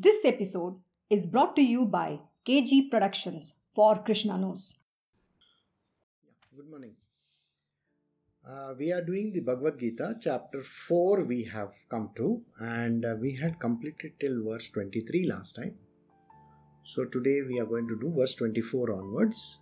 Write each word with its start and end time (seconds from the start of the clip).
This 0.00 0.24
episode 0.24 0.76
is 1.10 1.26
brought 1.26 1.56
to 1.56 1.60
you 1.60 1.84
by 1.84 2.20
KG 2.46 2.88
Productions 2.88 3.54
for 3.74 3.96
Krishna 3.96 4.38
Knows. 4.38 4.76
Good 6.54 6.70
morning. 6.70 6.92
Uh, 8.48 8.74
we 8.78 8.92
are 8.92 9.02
doing 9.02 9.32
the 9.32 9.40
Bhagavad 9.40 9.80
Gita, 9.80 10.14
chapter 10.20 10.60
4, 10.60 11.24
we 11.24 11.42
have 11.42 11.72
come 11.90 12.10
to, 12.14 12.42
and 12.60 13.04
uh, 13.04 13.16
we 13.20 13.34
had 13.34 13.58
completed 13.58 14.12
till 14.20 14.44
verse 14.44 14.68
23 14.68 15.26
last 15.26 15.56
time. 15.56 15.74
So 16.84 17.04
today 17.04 17.40
we 17.42 17.58
are 17.58 17.66
going 17.66 17.88
to 17.88 17.98
do 18.00 18.14
verse 18.16 18.36
24 18.36 18.92
onwards. 18.92 19.58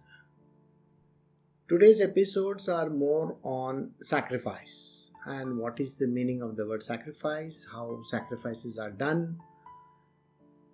Today's 1.66 2.03
episodes 2.03 2.68
are 2.68 2.91
more 2.91 3.39
on 3.43 3.93
sacrifice 4.03 5.12
and 5.25 5.57
what 5.57 5.80
is 5.80 5.95
the 5.95 6.07
meaning 6.07 6.43
of 6.43 6.57
the 6.57 6.66
word 6.66 6.83
sacrifice, 6.83 7.66
how 7.73 8.03
sacrifices 8.05 8.79
are 8.79 8.91
done, 8.91 9.39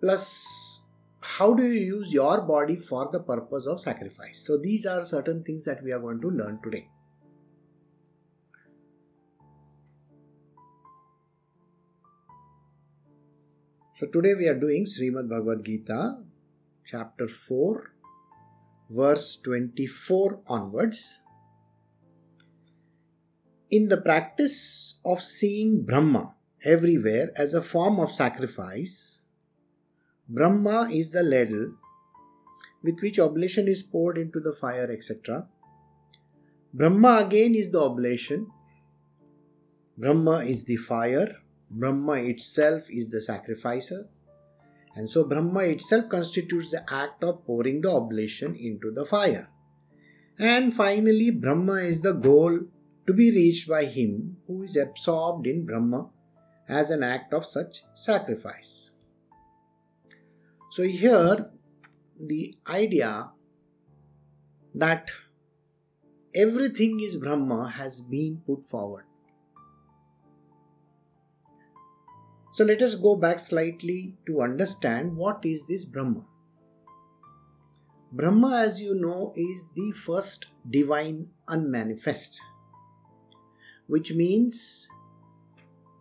plus 0.03 0.81
how 1.21 1.53
do 1.53 1.63
you 1.65 1.79
use 1.97 2.11
your 2.11 2.41
body 2.41 2.75
for 2.75 3.09
the 3.11 3.21
purpose 3.21 3.65
of 3.65 3.79
sacrifice. 3.79 4.43
So 4.45 4.57
these 4.57 4.85
are 4.85 5.05
certain 5.05 5.43
things 5.43 5.63
that 5.63 5.81
we 5.81 5.93
are 5.93 5.99
going 5.99 6.19
to 6.19 6.27
learn 6.27 6.59
today. 6.61 6.89
So 13.93 14.07
today 14.07 14.33
we 14.35 14.47
are 14.47 14.59
doing 14.59 14.85
Srimad 14.85 15.29
Bhagavad 15.29 15.63
Gita, 15.63 16.17
chapter 16.85 17.29
4, 17.29 17.93
verse 18.89 19.37
24 19.37 20.41
onwards. 20.47 21.21
In 23.71 23.87
the 23.87 24.01
practice 24.01 24.99
of 25.05 25.21
seeing 25.21 25.85
Brahma 25.85 26.33
everywhere 26.65 27.31
as 27.37 27.53
a 27.53 27.61
form 27.61 28.01
of 28.01 28.11
sacrifice, 28.11 29.22
Brahma 30.29 30.89
is 30.91 31.11
the 31.11 31.21
ladle 31.21 31.75
with 32.81 33.01
which 33.01 33.19
oblation 33.19 33.67
is 33.67 33.83
poured 33.83 34.17
into 34.17 34.39
the 34.39 34.53
fire, 34.53 34.89
etc. 34.91 35.47
Brahma 36.73 37.23
again 37.25 37.55
is 37.55 37.71
the 37.71 37.81
oblation. 37.81 38.47
Brahma 39.97 40.37
is 40.45 40.63
the 40.63 40.77
fire. 40.77 41.37
Brahma 41.69 42.13
itself 42.13 42.89
is 42.89 43.09
the 43.09 43.21
sacrificer. 43.21 44.07
And 44.95 45.09
so 45.09 45.23
Brahma 45.23 45.61
itself 45.61 46.09
constitutes 46.09 46.71
the 46.71 46.83
act 46.93 47.23
of 47.23 47.45
pouring 47.45 47.81
the 47.81 47.91
oblation 47.91 48.55
into 48.55 48.91
the 48.91 49.05
fire. 49.05 49.49
And 50.39 50.73
finally, 50.73 51.31
Brahma 51.31 51.75
is 51.75 52.01
the 52.01 52.13
goal 52.13 52.59
to 53.05 53.13
be 53.13 53.31
reached 53.31 53.67
by 53.67 53.85
him 53.85 54.37
who 54.47 54.63
is 54.63 54.77
absorbed 54.77 55.47
in 55.47 55.65
Brahma 55.65 56.09
as 56.67 56.91
an 56.91 57.03
act 57.03 57.33
of 57.33 57.45
such 57.45 57.83
sacrifice. 57.93 58.92
So, 60.73 60.81
here 60.81 61.51
the 62.19 62.57
idea 62.67 63.29
that 64.73 65.11
everything 66.33 66.99
is 66.99 67.15
Brahma 67.15 67.69
has 67.69 68.01
been 68.01 68.41
put 68.47 68.63
forward. 68.65 69.03
So 72.53 72.65
let 72.65 72.81
us 72.81 72.95
go 72.95 73.15
back 73.15 73.37
slightly 73.37 74.15
to 74.25 74.41
understand 74.41 75.15
what 75.15 75.45
is 75.45 75.67
this 75.67 75.85
Brahma. 75.85 76.25
Brahma, 78.11 78.57
as 78.57 78.81
you 78.81 78.95
know, 78.95 79.31
is 79.35 79.69
the 79.75 79.91
first 79.91 80.47
divine 80.67 81.27
unmanifest, 81.47 82.41
which 83.85 84.11
means 84.13 84.89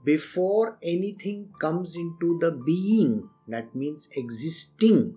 before 0.04 0.78
anything 0.82 1.50
comes 1.60 1.96
into 1.96 2.38
the 2.40 2.50
being, 2.50 3.28
that 3.48 3.74
means 3.74 4.08
existing, 4.16 5.16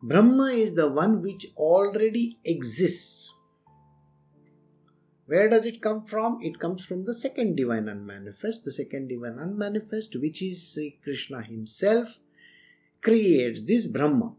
Brahma 0.00 0.46
is 0.46 0.76
the 0.76 0.88
one 0.88 1.22
which 1.22 1.46
already 1.56 2.36
exists 2.44 3.34
where 5.28 5.50
does 5.50 5.66
it 5.66 5.82
come 5.82 6.06
from? 6.06 6.38
It 6.40 6.58
comes 6.58 6.82
from 6.82 7.04
the 7.04 7.12
second 7.12 7.54
divine 7.54 7.86
unmanifest. 7.86 8.64
The 8.64 8.72
second 8.72 9.08
divine 9.08 9.38
unmanifest, 9.38 10.16
which 10.16 10.40
is 10.40 10.72
Sri 10.72 10.98
Krishna 11.04 11.42
himself, 11.42 12.18
creates 13.02 13.66
this 13.66 13.86
Brahma. 13.86 14.32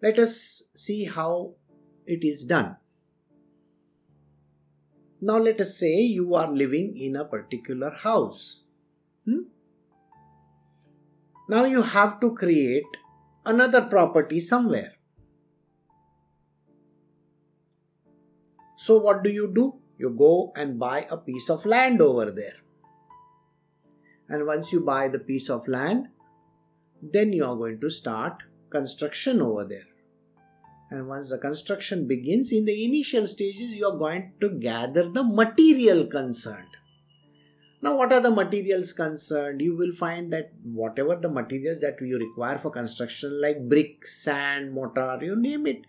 Let 0.00 0.18
us 0.18 0.62
see 0.74 1.04
how 1.04 1.56
it 2.06 2.24
is 2.24 2.46
done. 2.46 2.76
Now, 5.24 5.38
let 5.38 5.60
us 5.60 5.78
say 5.78 6.00
you 6.00 6.34
are 6.34 6.50
living 6.50 6.96
in 6.96 7.14
a 7.14 7.24
particular 7.24 7.90
house. 7.90 8.62
Hmm? 9.24 9.42
Now, 11.48 11.64
you 11.64 11.82
have 11.82 12.18
to 12.18 12.34
create 12.34 12.96
another 13.46 13.82
property 13.82 14.40
somewhere. 14.40 14.94
So, 18.76 18.98
what 18.98 19.22
do 19.22 19.30
you 19.30 19.52
do? 19.54 19.78
You 19.96 20.10
go 20.10 20.52
and 20.56 20.76
buy 20.76 21.06
a 21.08 21.16
piece 21.16 21.48
of 21.48 21.64
land 21.66 22.02
over 22.02 22.32
there. 22.32 22.56
And 24.28 24.44
once 24.44 24.72
you 24.72 24.84
buy 24.84 25.06
the 25.06 25.20
piece 25.20 25.48
of 25.48 25.68
land, 25.68 26.08
then 27.00 27.32
you 27.32 27.44
are 27.44 27.54
going 27.54 27.80
to 27.80 27.90
start 27.90 28.42
construction 28.70 29.40
over 29.40 29.64
there. 29.64 29.91
And 30.92 31.08
once 31.08 31.30
the 31.30 31.38
construction 31.38 32.06
begins, 32.06 32.52
in 32.52 32.66
the 32.66 32.84
initial 32.84 33.26
stages, 33.26 33.74
you 33.74 33.86
are 33.86 33.96
going 33.96 34.32
to 34.42 34.50
gather 34.50 35.08
the 35.08 35.24
material 35.24 36.06
concerned. 36.06 36.76
Now, 37.80 37.96
what 37.96 38.12
are 38.12 38.20
the 38.20 38.30
materials 38.30 38.92
concerned? 38.92 39.62
You 39.62 39.74
will 39.74 39.92
find 39.92 40.30
that 40.34 40.52
whatever 40.62 41.16
the 41.16 41.30
materials 41.30 41.80
that 41.80 41.96
you 42.00 42.18
require 42.18 42.58
for 42.58 42.70
construction, 42.70 43.40
like 43.40 43.68
brick, 43.70 44.06
sand, 44.06 44.72
mortar, 44.72 45.18
you 45.22 45.34
name 45.34 45.66
it, 45.66 45.86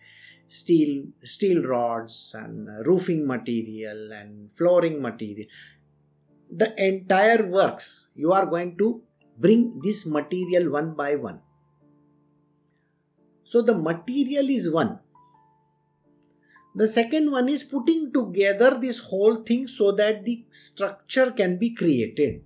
steel 0.48 1.06
steel 1.24 1.64
rods 1.64 2.36
and 2.38 2.68
roofing 2.88 3.26
material 3.26 4.12
and 4.14 4.52
flooring 4.52 5.02
material 5.02 5.48
the 6.62 6.70
entire 6.90 7.44
works 7.60 7.88
you 8.14 8.32
are 8.32 8.46
going 8.46 8.78
to 8.78 9.02
bring 9.46 9.62
this 9.86 10.06
material 10.06 10.70
one 10.70 10.94
by 10.94 11.16
one 11.16 11.40
so 13.44 13.62
the 13.62 13.76
material 13.76 14.50
is 14.50 14.70
one 14.70 15.00
the 16.76 16.88
second 16.88 17.32
one 17.32 17.48
is 17.48 17.64
putting 17.64 18.12
together 18.12 18.72
this 18.86 19.00
whole 19.00 19.36
thing 19.50 19.68
so 19.68 19.92
that 19.92 20.24
the 20.26 20.44
structure 20.50 21.32
can 21.32 21.58
be 21.58 21.74
created 21.74 22.42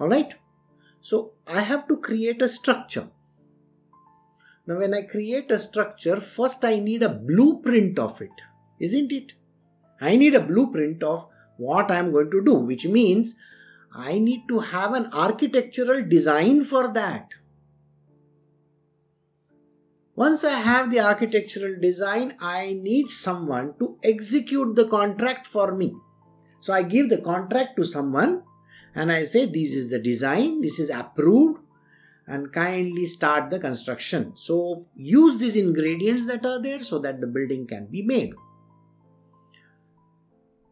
all 0.00 0.08
right 0.08 0.34
so 1.00 1.32
i 1.46 1.60
have 1.60 1.86
to 1.88 1.96
create 1.98 2.40
a 2.40 2.48
structure 2.48 3.08
now, 4.64 4.78
when 4.78 4.94
I 4.94 5.02
create 5.02 5.50
a 5.50 5.58
structure, 5.58 6.20
first 6.20 6.64
I 6.64 6.78
need 6.78 7.02
a 7.02 7.08
blueprint 7.08 7.98
of 7.98 8.22
it, 8.22 8.30
isn't 8.78 9.10
it? 9.10 9.34
I 10.00 10.16
need 10.16 10.36
a 10.36 10.40
blueprint 10.40 11.02
of 11.02 11.26
what 11.56 11.90
I 11.90 11.96
am 11.96 12.12
going 12.12 12.30
to 12.30 12.44
do, 12.44 12.54
which 12.54 12.86
means 12.86 13.34
I 13.92 14.20
need 14.20 14.46
to 14.48 14.60
have 14.60 14.94
an 14.94 15.06
architectural 15.12 16.04
design 16.04 16.62
for 16.62 16.92
that. 16.92 17.34
Once 20.14 20.44
I 20.44 20.58
have 20.58 20.90
the 20.90 21.00
architectural 21.00 21.80
design, 21.80 22.34
I 22.38 22.78
need 22.80 23.08
someone 23.08 23.74
to 23.78 23.98
execute 24.02 24.76
the 24.76 24.86
contract 24.86 25.46
for 25.46 25.74
me. 25.74 25.94
So 26.60 26.74
I 26.74 26.82
give 26.82 27.08
the 27.08 27.18
contract 27.18 27.76
to 27.76 27.86
someone 27.86 28.42
and 28.94 29.10
I 29.10 29.22
say, 29.22 29.46
This 29.46 29.74
is 29.74 29.88
the 29.88 29.98
design, 29.98 30.60
this 30.60 30.78
is 30.78 30.90
approved, 30.90 31.60
and 32.26 32.52
kindly 32.52 33.06
start 33.06 33.48
the 33.48 33.58
construction. 33.58 34.32
So, 34.36 34.86
use 34.94 35.38
these 35.38 35.56
ingredients 35.56 36.26
that 36.26 36.44
are 36.44 36.60
there 36.60 36.82
so 36.82 36.98
that 37.00 37.20
the 37.20 37.26
building 37.26 37.66
can 37.66 37.86
be 37.86 38.02
made. 38.02 38.34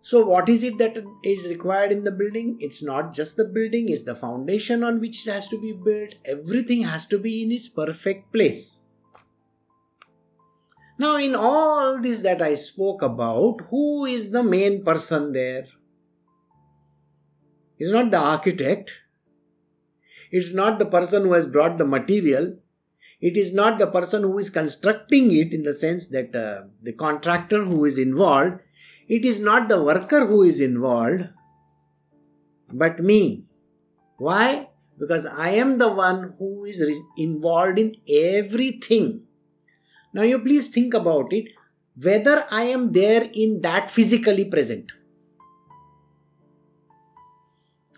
So, 0.03 0.27
what 0.27 0.49
is 0.49 0.63
it 0.63 0.79
that 0.79 1.03
is 1.25 1.49
required 1.49 1.93
in 1.93 2.05
the 2.05 2.13
building? 2.13 2.57
It's 2.61 2.83
not 2.83 3.15
just 3.15 3.37
the 3.37 3.47
building, 3.47 3.89
it's 3.89 4.05
the 4.05 4.15
foundation 4.15 4.85
on 4.85 5.01
which 5.01 5.27
it 5.27 5.33
has 5.33 5.49
to 5.49 5.61
be 5.61 5.73
built. 5.73 6.15
Everything 6.25 6.83
has 6.83 7.07
to 7.07 7.19
be 7.19 7.43
in 7.43 7.53
its 7.53 7.69
perfect 7.69 8.33
place. 8.33 8.80
Now, 11.01 11.17
in 11.17 11.35
all 11.35 11.99
this 11.99 12.21
that 12.21 12.43
I 12.43 12.57
spoke 12.57 13.01
about, 13.01 13.63
who 13.71 14.05
is 14.05 14.33
the 14.33 14.43
main 14.43 14.85
person 14.85 15.33
there? 15.33 15.65
It's 17.79 17.91
not 17.91 18.11
the 18.11 18.19
architect, 18.19 19.01
it's 20.31 20.53
not 20.53 20.79
the 20.79 20.85
person 20.85 21.23
who 21.23 21.33
has 21.33 21.47
brought 21.47 21.79
the 21.79 21.87
material. 21.87 22.59
It 23.19 23.39
is 23.39 23.55
not 23.55 23.79
the 23.79 23.87
person 23.87 24.25
who 24.25 24.37
is 24.39 24.51
constructing 24.51 25.33
it 25.33 25.55
in 25.55 25.63
the 25.63 25.73
sense 25.73 26.09
that 26.09 26.37
uh, 26.37 26.69
the 26.83 26.93
contractor 26.93 27.65
who 27.65 27.87
is 27.87 27.97
involved. 27.97 28.61
It 29.09 29.25
is 29.25 29.41
not 29.41 29.71
the 29.71 29.83
worker 29.83 30.27
who 30.27 30.43
is 30.43 30.61
involved, 30.61 31.31
but 32.75 33.01
me. 33.01 33.47
Why? 34.19 34.69
Because 34.99 35.25
I 35.25 35.51
am 35.53 35.79
the 35.79 35.91
one 35.91 36.35
who 36.39 36.67
is 36.67 37.01
involved 37.17 37.79
in 37.79 37.97
everything. 38.07 39.29
Now, 40.13 40.23
you 40.23 40.39
please 40.41 40.69
think 40.69 40.95
about 40.95 41.33
it 41.33 41.49
whether 42.01 42.45
I 42.51 42.65
am 42.65 42.93
there 42.93 43.29
in 43.33 43.61
that 43.61 43.91
physically 43.91 44.45
present. 44.45 44.93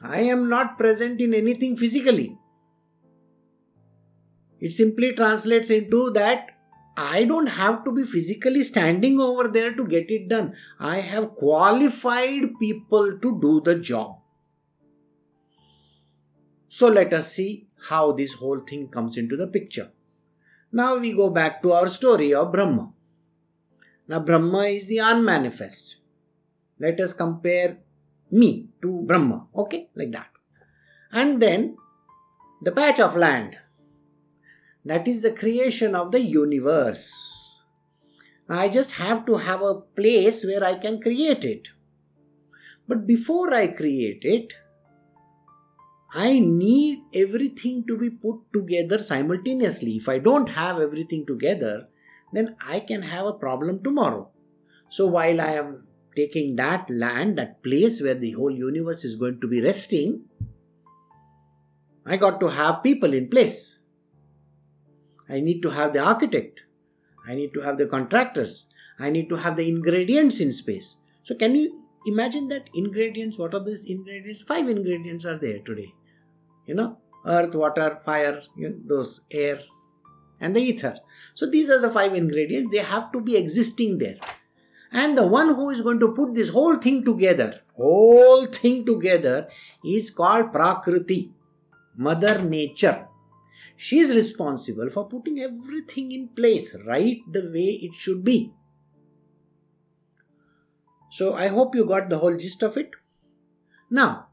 I 0.03 0.21
am 0.21 0.49
not 0.49 0.79
present 0.79 1.21
in 1.21 1.33
anything 1.33 1.77
physically. 1.77 2.37
It 4.61 4.73
simply 4.73 5.13
translates 5.13 5.71
into 5.71 6.11
that 6.11 6.51
I 6.97 7.25
don't 7.25 7.47
have 7.47 7.85
to 7.85 7.93
be 7.93 8.05
physically 8.05 8.63
standing 8.63 9.19
over 9.19 9.49
there 9.49 9.73
to 9.73 9.87
get 9.87 10.11
it 10.11 10.29
done. 10.29 10.55
I 10.79 10.99
have 10.99 11.35
qualified 11.37 12.59
people 12.61 13.19
to 13.19 13.41
do 13.41 13.61
the 13.65 13.77
job. 13.79 14.19
So 16.69 16.89
let 16.89 17.13
us 17.13 17.33
see 17.33 17.69
how 17.89 18.13
this 18.13 18.35
whole 18.35 18.61
thing 18.61 18.89
comes 18.89 19.17
into 19.17 19.37
the 19.37 19.47
picture. 19.47 19.91
Now 20.73 20.97
we 20.97 21.13
go 21.13 21.29
back 21.29 21.61
to 21.63 21.73
our 21.73 21.89
story 21.89 22.33
of 22.33 22.51
Brahma. 22.51 22.93
Now, 24.09 24.21
Brahma 24.21 24.65
is 24.65 24.87
the 24.87 24.99
unmanifest. 24.99 25.97
Let 26.79 26.99
us 27.01 27.13
compare 27.13 27.79
me 28.31 28.69
to 28.81 29.03
Brahma, 29.03 29.49
okay, 29.55 29.91
like 29.95 30.13
that. 30.13 30.31
And 31.13 31.41
then 31.41 31.77
the 32.63 32.73
patch 32.73 33.01
of 33.01 33.17
land 33.17 33.59
that 34.85 35.07
is 35.07 35.23
the 35.23 35.31
creation 35.31 35.95
of 35.95 36.11
the 36.11 36.21
universe. 36.21 37.65
I 38.49 38.69
just 38.69 38.93
have 38.93 39.25
to 39.27 39.37
have 39.37 39.63
a 39.63 39.81
place 39.81 40.45
where 40.45 40.65
I 40.65 40.75
can 40.75 41.01
create 41.01 41.45
it. 41.45 41.69
But 42.89 43.07
before 43.07 43.55
I 43.55 43.69
create 43.69 44.25
it, 44.25 44.55
I 46.15 46.41
need 46.41 47.05
everything 47.15 47.87
to 47.87 47.97
be 47.97 48.11
put 48.11 48.41
together 48.53 48.99
simultaneously. 48.99 49.97
If 49.97 50.09
I 50.09 50.19
don't 50.19 50.51
have 50.51 50.79
everything 50.79 51.25
together, 51.27 51.89
then 52.33 52.57
I 52.67 52.81
can 52.81 53.03
have 53.03 53.27
a 53.27 53.33
problem 53.33 53.83
tomorrow. 53.83 54.31
So 54.91 55.07
while 55.07 55.41
I 55.41 55.53
am 55.53 55.85
taking 56.15 56.57
that 56.57 56.91
land, 56.91 57.39
that 57.39 57.63
place 57.63 58.03
where 58.03 58.15
the 58.15 58.33
whole 58.33 58.51
universe 58.51 59.05
is 59.05 59.17
going 59.17 59.41
to 59.41 59.49
be 59.49 59.63
resting, 59.63 60.25
I 62.05 62.19
got 62.19 62.41
to 62.41 62.49
have 62.49 62.83
people 62.83 63.15
in 63.15 63.29
place. 63.29 63.81
I 65.31 65.41
need 65.41 65.63
to 65.63 65.71
have 65.71 65.95
the 65.95 66.01
architect. 66.01 66.65
I 67.27 67.35
need 67.35 67.55
to 67.55 67.61
have 67.61 67.79
the 67.79 67.87
contractors. 67.87 68.69
I 68.99 69.09
need 69.09 69.31
to 69.31 69.37
have 69.37 69.57
the 69.57 69.67
ingredients 69.67 70.41
in 70.41 70.53
space. 70.53 70.97
So, 71.23 71.35
can 71.35 71.55
you 71.55 71.89
imagine 72.05 72.49
that 72.49 72.69
ingredients? 72.75 73.39
What 73.39 73.55
are 73.55 73.65
these 73.65 73.89
ingredients? 73.89 74.43
Five 74.43 74.69
ingredients 74.69 75.25
are 75.25 75.39
there 75.39 75.61
today. 75.61 75.95
You 76.67 76.75
know, 76.75 76.99
earth, 77.27 77.55
water, 77.55 77.99
fire, 78.05 78.41
you 78.57 78.71
know, 78.71 78.77
those 78.85 79.23
air, 79.31 79.59
and 80.41 80.57
the 80.57 80.61
ether. 80.61 80.95
So, 81.35 81.47
these 81.47 81.71
are 81.71 81.81
the 81.81 81.91
five 81.91 82.15
ingredients. 82.15 82.71
They 82.73 82.83
have 82.83 83.13
to 83.13 83.21
be 83.21 83.37
existing 83.37 83.99
there. 83.99 84.17
And 84.93 85.17
the 85.17 85.27
one 85.27 85.55
who 85.55 85.71
is 85.71 85.81
going 85.81 86.01
to 86.01 86.13
put 86.13 86.35
this 86.35 86.51
whole 86.51 86.77
thing 86.77 87.05
together, 87.05 87.61
whole 87.77 88.47
thing 88.47 88.85
together, 88.85 89.49
is 89.85 90.11
called 90.11 90.53
Prakriti, 90.53 91.33
Mother 91.97 92.43
Nature. 92.43 93.07
She 93.77 93.99
is 93.99 94.15
responsible 94.15 94.91
for 94.91 95.09
putting 95.09 95.41
everything 95.41 96.13
in 96.13 96.29
place 96.29 96.77
right 96.87 97.19
the 97.31 97.51
way 97.53 97.81
it 97.83 97.95
should 97.95 98.23
be. 98.23 98.53
So 101.11 101.35
I 101.35 101.49
hope 101.49 101.75
you 101.75 101.85
got 101.85 102.09
the 102.09 102.19
whole 102.19 102.37
gist 102.37 102.63
of 102.63 102.77
it. 102.77 102.91
Now, 103.91 104.29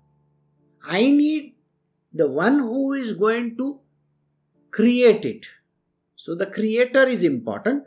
I 0.83 1.01
need 1.11 1.55
the 2.13 2.27
one 2.27 2.59
who 2.59 2.94
is 2.94 3.13
going 3.13 3.57
to 3.57 3.79
create 4.71 5.25
it. 5.25 5.45
So 6.15 6.35
the 6.35 6.45
creator 6.45 7.03
is 7.07 7.23
important. 7.23 7.83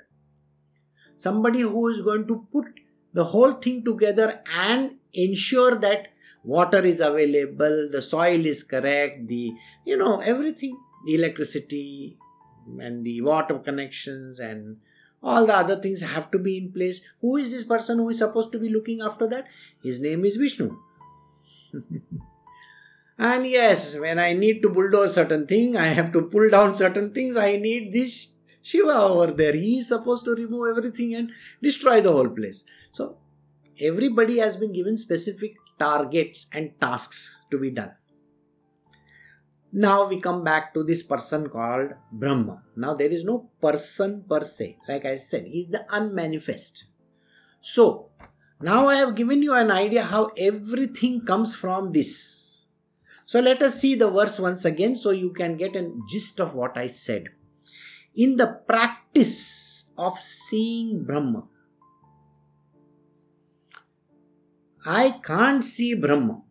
Somebody 1.16 1.60
who 1.60 1.88
is 1.88 2.02
going 2.02 2.26
to 2.28 2.46
put 2.52 2.66
the 3.12 3.24
whole 3.24 3.52
thing 3.54 3.84
together 3.84 4.42
and 4.56 4.96
ensure 5.12 5.74
that 5.76 6.08
water 6.42 6.80
is 6.80 7.00
available, 7.00 7.88
the 7.90 8.02
soil 8.02 8.46
is 8.46 8.62
correct, 8.62 9.28
the 9.28 9.52
you 9.84 9.96
know 9.96 10.20
everything 10.20 10.78
the 11.04 11.14
electricity 11.14 12.16
and 12.78 13.04
the 13.04 13.20
water 13.20 13.58
connections 13.58 14.40
and 14.40 14.78
all 15.22 15.46
the 15.46 15.54
other 15.54 15.76
things 15.76 16.02
have 16.02 16.30
to 16.30 16.38
be 16.38 16.56
in 16.56 16.72
place. 16.72 17.00
Who 17.20 17.36
is 17.36 17.50
this 17.50 17.64
person 17.64 17.98
who 17.98 18.08
is 18.08 18.18
supposed 18.18 18.50
to 18.52 18.58
be 18.58 18.68
looking 18.68 19.00
after 19.00 19.26
that? 19.28 19.46
His 19.82 20.00
name 20.00 20.24
is 20.24 20.36
Vishnu. 20.36 20.76
and 23.18 23.46
yes, 23.46 23.98
when 23.98 24.18
I 24.18 24.32
need 24.32 24.62
to 24.62 24.70
bulldoze 24.70 25.14
certain 25.14 25.46
thing, 25.46 25.76
I 25.76 25.86
have 25.88 26.12
to 26.12 26.22
pull 26.22 26.48
down 26.48 26.74
certain 26.74 27.12
things. 27.12 27.36
I 27.36 27.56
need 27.56 27.92
this 27.92 28.28
Shiva 28.62 28.96
over 28.96 29.32
there. 29.32 29.54
He 29.54 29.78
is 29.80 29.88
supposed 29.88 30.24
to 30.24 30.34
remove 30.34 30.76
everything 30.76 31.14
and 31.14 31.30
destroy 31.60 32.00
the 32.00 32.12
whole 32.12 32.28
place. 32.28 32.64
So 32.92 33.18
everybody 33.80 34.38
has 34.38 34.56
been 34.56 34.72
given 34.72 34.96
specific 34.96 35.56
targets 35.78 36.46
and 36.52 36.80
tasks 36.80 37.40
to 37.50 37.58
be 37.58 37.70
done. 37.70 37.92
Now 39.72 40.06
we 40.06 40.20
come 40.20 40.44
back 40.44 40.74
to 40.74 40.84
this 40.84 41.02
person 41.02 41.48
called 41.48 41.94
Brahma. 42.12 42.62
Now 42.76 42.94
there 42.94 43.08
is 43.08 43.24
no 43.24 43.50
person 43.60 44.24
per 44.28 44.44
se. 44.44 44.78
Like 44.86 45.06
I 45.06 45.16
said, 45.16 45.46
he 45.46 45.60
is 45.60 45.68
the 45.68 45.86
unmanifest. 45.90 46.84
So 47.60 48.10
now 48.60 48.88
I 48.88 48.96
have 48.96 49.16
given 49.16 49.42
you 49.42 49.54
an 49.54 49.70
idea 49.70 50.02
how 50.02 50.30
everything 50.36 51.24
comes 51.24 51.54
from 51.54 51.92
this. 51.92 52.41
So 53.26 53.40
let 53.40 53.62
us 53.62 53.80
see 53.80 53.94
the 53.94 54.10
verse 54.10 54.38
once 54.38 54.64
again 54.64 54.96
so 54.96 55.10
you 55.10 55.32
can 55.32 55.56
get 55.56 55.76
a 55.76 55.92
gist 56.08 56.40
of 56.40 56.54
what 56.54 56.76
I 56.76 56.86
said. 56.86 57.28
In 58.14 58.36
the 58.36 58.60
practice 58.66 59.90
of 59.96 60.18
seeing 60.18 61.04
Brahma, 61.04 61.44
I 64.84 65.20
can't 65.22 65.64
see 65.64 65.94
Brahma 65.94 66.42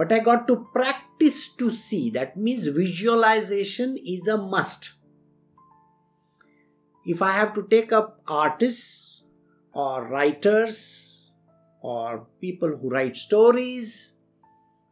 but 0.00 0.10
I 0.12 0.20
got 0.20 0.48
to 0.48 0.66
practice 0.72 1.48
to 1.58 1.70
see. 1.70 2.08
That 2.08 2.34
means 2.34 2.66
visualization 2.66 3.98
is 3.98 4.26
a 4.28 4.38
must. 4.38 4.94
If 7.04 7.20
I 7.20 7.32
have 7.32 7.52
to 7.52 7.66
take 7.68 7.92
up 7.92 8.22
artists 8.26 9.26
or 9.72 10.06
writers 10.06 11.36
or 11.82 12.26
people 12.40 12.78
who 12.78 12.88
write 12.88 13.18
stories, 13.18 14.14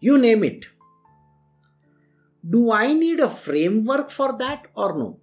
you 0.01 0.19
name 0.19 0.45
it. 0.45 0.67
Do 2.49 2.73
I 2.73 2.93
need 2.93 3.21
a 3.21 3.29
framework 3.29 4.11
for 4.11 4.37
that 4.39 4.67
or 4.75 4.97
no? 4.97 5.21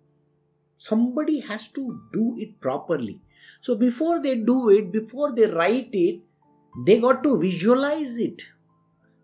Somebody 0.75 1.39
has 1.39 1.67
to 1.69 2.01
do 2.13 2.35
it 2.37 2.59
properly. 2.59 3.21
So 3.61 3.75
before 3.75 4.21
they 4.21 4.35
do 4.35 4.69
it, 4.69 4.91
before 4.91 5.31
they 5.33 5.47
write 5.47 5.89
it, 5.93 6.21
they 6.85 6.99
got 6.99 7.23
to 7.23 7.39
visualize 7.39 8.17
it 8.17 8.43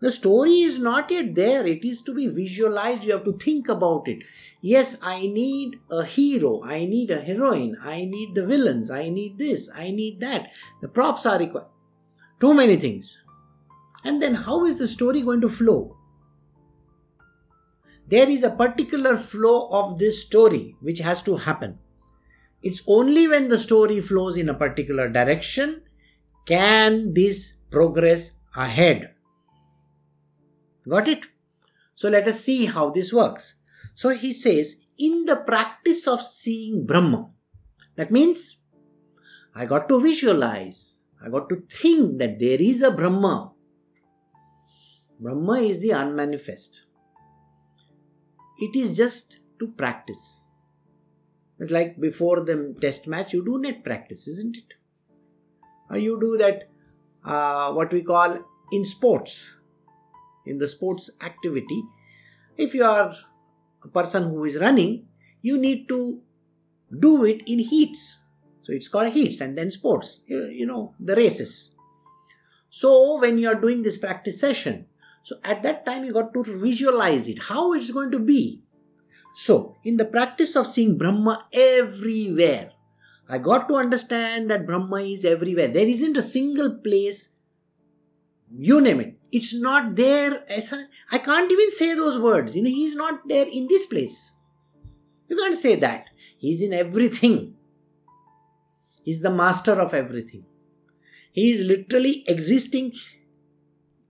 the 0.02 0.12
story 0.12 0.62
is 0.62 0.80
not 0.80 1.12
yet 1.12 1.36
there. 1.36 1.66
It 1.66 1.86
is 1.86 2.02
to 2.04 2.14
be 2.16 2.28
visualized. 2.28 3.04
You 3.04 3.12
have 3.14 3.24
to 3.24 3.34
think 3.34 3.70
about 3.70 4.08
it. 4.08 4.24
Yes, 4.60 4.98
I 5.04 5.28
need 5.28 5.80
a 5.92 6.04
hero. 6.04 6.64
I 6.64 6.86
need 6.86 7.12
a 7.12 7.22
heroine. 7.22 7.78
I 7.84 8.06
need 8.06 8.34
the 8.34 8.46
villains. 8.46 8.90
I 8.90 9.10
need 9.10 9.38
this. 9.38 9.70
I 9.76 9.92
need 9.92 10.20
that. 10.22 10.50
The 10.82 10.88
props 10.88 11.28
are 11.28 11.38
required. 11.38 11.68
Too 12.40 12.56
many 12.56 12.78
things. 12.78 13.21
And 14.04 14.22
then 14.22 14.34
how 14.34 14.66
is 14.66 14.80
the 14.80 14.88
story 14.88 15.22
going 15.22 15.42
to 15.42 15.50
flow? 15.50 15.98
There 18.08 18.30
is 18.30 18.44
a 18.44 18.52
particular 18.52 19.16
flow 19.16 19.70
of 19.70 19.98
this 19.98 20.22
story 20.22 20.76
which 20.82 21.00
has 21.00 21.22
to 21.24 21.38
happen. 21.38 21.80
It's 22.62 22.82
only 22.88 23.28
when 23.28 23.48
the 23.48 23.58
story 23.58 24.02
flows 24.02 24.38
in 24.38 24.50
a 24.50 24.54
particular 24.54 25.10
direction 25.10 25.84
can 26.46 27.14
this 27.14 27.54
progress 27.70 28.32
ahead. 28.56 29.14
Got 30.88 31.08
it? 31.08 31.28
So 31.96 32.10
let 32.10 32.28
us 32.28 32.44
see 32.44 32.66
how 32.66 32.90
this 32.90 33.14
works. 33.14 33.56
So 33.96 34.10
he 34.10 34.34
says, 34.34 34.78
in 34.98 35.26
the 35.26 35.38
practice 35.38 36.08
of 36.08 36.22
seeing 36.22 36.86
Brahma, 36.86 37.30
that 37.96 38.12
means 38.12 38.58
I 39.56 39.66
got 39.66 39.88
to 39.90 40.02
visualize, 40.02 41.04
I 41.24 41.30
got 41.30 41.50
to 41.50 41.64
think 41.70 42.18
that 42.20 42.40
there 42.40 42.60
is 42.60 42.82
a 42.82 42.92
Brahma. 42.92 43.51
Brahma 45.22 45.60
is 45.60 45.80
the 45.82 45.92
unmanifest. 45.92 46.86
It 48.58 48.76
is 48.76 48.98
just 48.98 49.38
to 49.60 49.68
practice. 49.68 50.50
It's 51.60 51.72
like 51.72 52.00
before 52.02 52.44
the 52.44 52.76
test 52.82 53.08
match, 53.08 53.34
you 53.34 53.46
do 53.46 53.60
net 53.60 53.84
practice, 53.84 54.28
isn't 54.28 54.58
it? 54.58 54.74
Or 55.92 55.98
you 55.98 56.20
do 56.20 56.38
that, 56.38 56.70
uh, 57.24 57.72
what 57.72 57.94
we 57.94 58.02
call 58.02 58.40
in 58.72 58.84
sports 58.84 59.58
in 60.46 60.58
the 60.58 60.68
sports 60.68 61.12
activity 61.22 61.84
if 62.58 62.74
you 62.74 62.84
are 62.84 63.14
a 63.84 63.88
person 63.88 64.24
who 64.24 64.44
is 64.44 64.60
running 64.60 65.08
you 65.42 65.58
need 65.58 65.88
to 65.88 66.22
do 67.00 67.26
it 67.26 67.42
in 67.46 67.60
heats 67.60 68.24
so 68.62 68.72
it's 68.74 68.88
called 68.88 69.14
heats 69.14 69.42
and 69.42 69.58
then 69.58 69.70
sports 69.70 70.24
you 70.28 70.66
know 70.66 70.94
the 71.00 71.16
races 71.16 71.76
so 72.70 73.20
when 73.20 73.38
you 73.38 73.48
are 73.48 73.60
doing 73.60 73.84
this 73.84 73.98
practice 73.98 74.40
session 74.40 74.86
so 75.24 75.36
at 75.44 75.64
that 75.64 75.86
time 75.86 76.04
you 76.04 76.14
got 76.14 76.34
to 76.34 76.44
visualize 76.44 77.28
it 77.28 77.44
how 77.50 77.74
it's 77.74 77.92
going 77.92 78.12
to 78.12 78.20
be 78.20 78.62
so 79.34 79.78
in 79.84 79.98
the 79.98 80.06
practice 80.06 80.56
of 80.56 80.68
seeing 80.68 80.98
brahma 80.98 81.46
everywhere 81.54 82.72
i 83.30 83.38
got 83.38 83.68
to 83.68 83.76
understand 83.76 84.50
that 84.50 84.66
brahma 84.66 85.02
is 85.02 85.26
everywhere 85.26 85.68
there 85.68 85.88
isn't 85.88 86.18
a 86.18 86.22
single 86.22 86.76
place 86.88 87.36
you 88.58 88.82
name 88.82 89.00
it 89.00 89.18
it's 89.32 89.54
not 89.54 89.96
there 89.96 90.44
as 90.50 90.74
a, 90.74 90.86
I 91.12 91.18
can't 91.18 91.52
even 91.52 91.72
say 91.72 91.94
those 91.96 92.20
words. 92.20 92.56
You 92.56 92.64
know, 92.64 92.70
he's 92.70 92.96
not 92.96 93.28
there 93.28 93.48
in 93.50 93.68
this 93.68 93.86
place. 93.86 94.34
You 95.30 95.38
can't 95.38 95.56
say 95.56 95.76
that. 95.78 96.06
He's 96.38 96.62
in 96.62 96.74
everything. 96.74 97.56
He's 99.04 99.22
the 99.22 99.32
master 99.32 99.80
of 99.80 99.94
everything. 99.94 100.46
He 101.32 101.52
is 101.52 101.64
literally 101.64 102.26
existing 102.28 102.94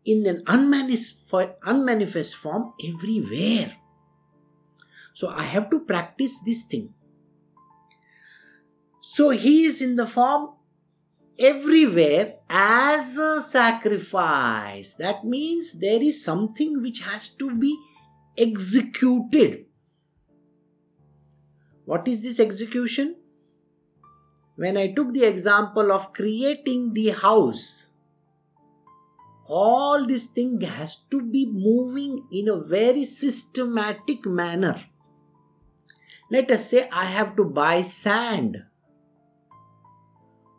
in 0.06 0.26
an 0.26 0.44
unmanifest 0.48 2.36
form 2.36 2.74
everywhere. 2.84 3.78
So 5.14 5.30
I 5.30 5.44
have 5.44 5.70
to 5.70 5.82
practice 5.82 6.42
this 6.42 6.64
thing. 6.64 6.94
So 9.02 9.30
he 9.30 9.66
is 9.66 9.82
in 9.82 9.96
the 9.96 10.08
form 10.08 10.52
everywhere 11.38 12.36
as 12.50 13.18
a 13.18 13.42
sacrifice. 13.42 14.94
That 14.96 15.26
means 15.26 15.80
there 15.80 16.02
is 16.02 16.24
something 16.24 16.82
which 16.82 17.02
has 17.02 17.30
to 17.30 17.56
be 17.56 17.78
executed. 18.38 19.66
What 21.86 22.08
is 22.08 22.22
this 22.22 22.40
execution? 22.40 23.18
When 24.56 24.78
I 24.78 24.94
took 24.94 25.14
the 25.14 25.26
example 25.26 25.92
of 25.92 26.14
creating 26.14 26.94
the 26.94 27.10
house, 27.10 27.91
all 29.52 30.06
this 30.08 30.28
thing 30.28 30.62
has 30.62 30.96
to 31.12 31.22
be 31.22 31.46
moving 31.46 32.26
in 32.32 32.48
a 32.48 32.56
very 32.64 33.04
systematic 33.04 34.26
manner. 34.26 34.80
Let 36.32 36.50
us 36.52 36.70
say 36.70 36.88
I 36.92 37.06
have 37.06 37.36
to 37.36 37.44
buy 37.44 37.82
sand 37.82 38.64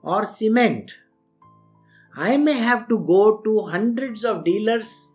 or 0.02 0.26
cement. 0.26 0.98
I 2.14 2.36
may 2.36 2.58
have 2.58 2.88
to 2.88 2.98
go 2.98 3.38
to 3.38 3.66
hundreds 3.68 4.24
of 4.24 4.44
dealers, 4.44 5.12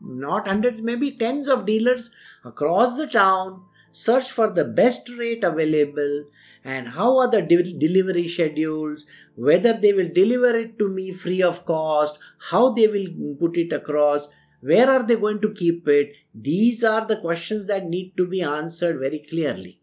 not 0.00 0.48
hundreds, 0.48 0.80
maybe 0.80 1.10
tens 1.10 1.46
of 1.46 1.66
dealers 1.66 2.10
across 2.42 2.96
the 2.96 3.06
town, 3.06 3.64
search 4.04 4.30
for 4.30 4.48
the 4.58 4.64
best 4.64 5.08
rate 5.18 5.44
available 5.44 6.24
and 6.64 6.88
how 6.88 7.18
are 7.18 7.30
the 7.30 7.42
de- 7.42 7.78
delivery 7.78 8.26
schedules, 8.28 9.06
whether 9.34 9.72
they 9.72 9.92
will 9.92 10.10
deliver 10.12 10.56
it 10.56 10.78
to 10.78 10.88
me 10.88 11.12
free 11.12 11.42
of 11.42 11.64
cost, 11.64 12.18
how 12.50 12.70
they 12.70 12.86
will 12.86 13.08
put 13.40 13.56
it 13.56 13.72
across, 13.72 14.28
where 14.60 14.90
are 14.90 15.02
they 15.02 15.16
going 15.16 15.40
to 15.40 15.52
keep 15.54 15.88
it. 15.88 16.16
These 16.34 16.84
are 16.84 17.06
the 17.06 17.16
questions 17.16 17.66
that 17.68 17.86
need 17.86 18.16
to 18.16 18.26
be 18.26 18.42
answered 18.42 18.98
very 18.98 19.20
clearly. 19.20 19.80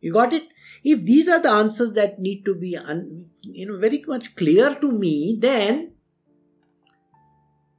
You 0.00 0.12
got 0.12 0.32
it? 0.32 0.48
If 0.82 1.04
these 1.04 1.28
are 1.28 1.40
the 1.40 1.50
answers 1.50 1.92
that 1.92 2.18
need 2.18 2.44
to 2.44 2.54
be 2.54 2.76
un, 2.76 3.26
you 3.42 3.66
know 3.66 3.78
very 3.78 4.04
much 4.06 4.34
clear 4.34 4.74
to 4.74 4.90
me, 4.90 5.36
then 5.38 5.92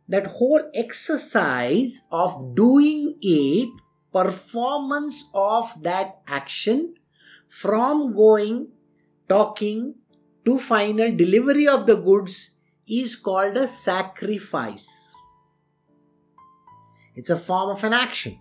that 0.07 0.27
whole 0.27 0.69
exercise 0.73 2.03
of 2.11 2.55
doing 2.55 3.17
it, 3.21 3.69
performance 4.13 5.25
of 5.33 5.73
that 5.83 6.21
action 6.27 6.95
from 7.47 8.15
going, 8.15 8.67
talking 9.27 9.95
to 10.45 10.59
final 10.59 11.11
delivery 11.11 11.67
of 11.67 11.85
the 11.85 11.95
goods 11.95 12.55
is 12.87 13.15
called 13.15 13.57
a 13.57 13.67
sacrifice. 13.67 15.13
It's 17.15 17.29
a 17.29 17.37
form 17.37 17.69
of 17.69 17.83
an 17.83 17.93
action. 17.93 18.39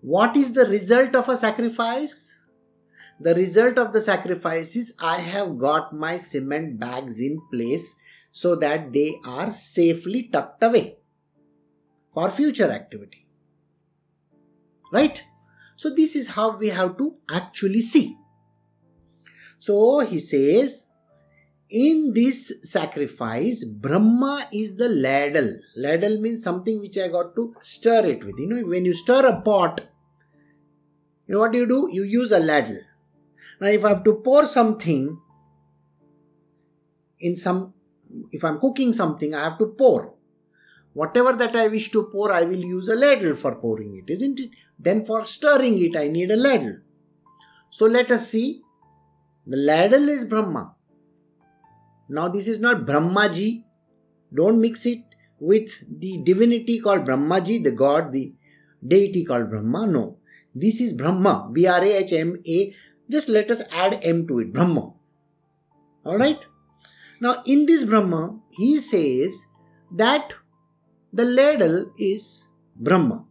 What 0.00 0.36
is 0.36 0.52
the 0.52 0.66
result 0.66 1.14
of 1.14 1.28
a 1.28 1.36
sacrifice? 1.36 2.40
The 3.20 3.34
result 3.34 3.78
of 3.78 3.92
the 3.92 4.00
sacrifice 4.00 4.74
is 4.74 4.94
I 5.00 5.18
have 5.18 5.58
got 5.58 5.94
my 5.94 6.16
cement 6.16 6.78
bags 6.78 7.20
in 7.20 7.40
place 7.52 7.94
so 8.32 8.56
that 8.56 8.90
they 8.90 9.16
are 9.24 9.52
safely 9.52 10.24
tucked 10.24 10.62
away 10.62 10.96
for 12.12 12.30
future 12.30 12.70
activity. 12.70 13.21
Right? 14.92 15.22
So, 15.76 15.90
this 15.90 16.14
is 16.14 16.28
how 16.28 16.56
we 16.56 16.68
have 16.68 16.96
to 16.98 17.16
actually 17.30 17.80
see. 17.80 18.16
So, 19.58 20.00
he 20.00 20.20
says, 20.20 20.88
in 21.70 22.12
this 22.12 22.52
sacrifice, 22.60 23.64
Brahma 23.64 24.46
is 24.52 24.76
the 24.76 24.88
ladle. 24.90 25.58
Ladle 25.74 26.20
means 26.20 26.42
something 26.42 26.80
which 26.80 26.98
I 26.98 27.08
got 27.08 27.34
to 27.36 27.54
stir 27.62 28.04
it 28.06 28.24
with. 28.24 28.38
You 28.38 28.46
know, 28.46 28.68
when 28.68 28.84
you 28.84 28.94
stir 28.94 29.26
a 29.26 29.40
pot, 29.40 29.80
you 31.26 31.34
know 31.34 31.40
what 31.40 31.52
do 31.52 31.58
you 31.58 31.66
do? 31.66 31.88
You 31.90 32.02
use 32.02 32.30
a 32.30 32.38
ladle. 32.38 32.80
Now, 33.60 33.68
if 33.68 33.84
I 33.84 33.88
have 33.88 34.04
to 34.04 34.14
pour 34.14 34.44
something 34.46 35.18
in 37.20 37.36
some, 37.36 37.72
if 38.30 38.44
I'm 38.44 38.60
cooking 38.60 38.92
something, 38.92 39.34
I 39.34 39.44
have 39.44 39.58
to 39.58 39.66
pour. 39.68 40.14
Whatever 40.92 41.32
that 41.32 41.56
I 41.56 41.68
wish 41.68 41.90
to 41.92 42.02
pour, 42.12 42.30
I 42.30 42.42
will 42.42 42.60
use 42.60 42.88
a 42.88 42.94
ladle 42.94 43.34
for 43.34 43.54
pouring 43.54 43.96
it, 43.96 44.12
isn't 44.12 44.40
it? 44.40 44.50
Then 44.82 45.04
for 45.04 45.24
stirring 45.24 45.80
it, 45.80 45.96
I 45.96 46.08
need 46.08 46.30
a 46.30 46.36
ladle. 46.36 46.78
So 47.70 47.86
let 47.86 48.10
us 48.10 48.28
see. 48.28 48.62
The 49.46 49.56
ladle 49.56 50.08
is 50.08 50.24
Brahma. 50.24 50.74
Now, 52.08 52.28
this 52.28 52.46
is 52.46 52.60
not 52.60 52.84
Brahmaji. 52.84 53.64
Don't 54.34 54.60
mix 54.60 54.86
it 54.86 55.02
with 55.40 55.70
the 55.88 56.22
divinity 56.24 56.80
called 56.80 57.04
Brahmaji, 57.04 57.62
the 57.64 57.72
god, 57.72 58.12
the 58.12 58.34
deity 58.86 59.24
called 59.24 59.50
Brahma. 59.50 59.86
No. 59.86 60.18
This 60.54 60.80
is 60.80 60.92
Brahma, 60.92 61.48
B 61.52 61.66
R 61.66 61.82
A 61.82 61.96
H 61.98 62.12
M 62.12 62.36
A, 62.46 62.74
just 63.10 63.28
let 63.28 63.50
us 63.50 63.62
add 63.72 63.98
M 64.02 64.26
to 64.28 64.40
it, 64.40 64.52
Brahma. 64.52 64.92
Alright? 66.04 66.40
Now, 67.20 67.42
in 67.46 67.66
this 67.66 67.84
Brahma, 67.84 68.38
he 68.58 68.78
says 68.78 69.46
that 69.90 70.34
the 71.12 71.24
ladle 71.24 71.90
is 71.98 72.48
Brahma. 72.76 73.24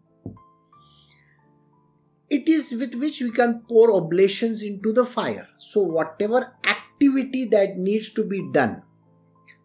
It 2.32 2.48
is 2.48 2.72
with 2.72 2.96
which 2.96 3.22
we 3.22 3.30
can 3.30 3.64
pour 3.68 3.92
oblations 3.94 4.64
into 4.64 4.94
the 4.94 5.06
fire. 5.06 5.48
So, 5.58 5.82
whatever 5.82 6.56
activity 6.66 7.46
that 7.52 7.78
needs 7.78 8.10
to 8.14 8.24
be 8.24 8.42
done, 8.52 8.84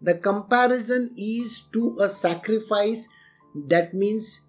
the 0.03 0.15
comparison 0.15 1.15
is 1.17 1.61
to 1.73 1.97
a 2.01 2.09
sacrifice. 2.09 3.09
That 3.55 3.95
means, 3.95 4.43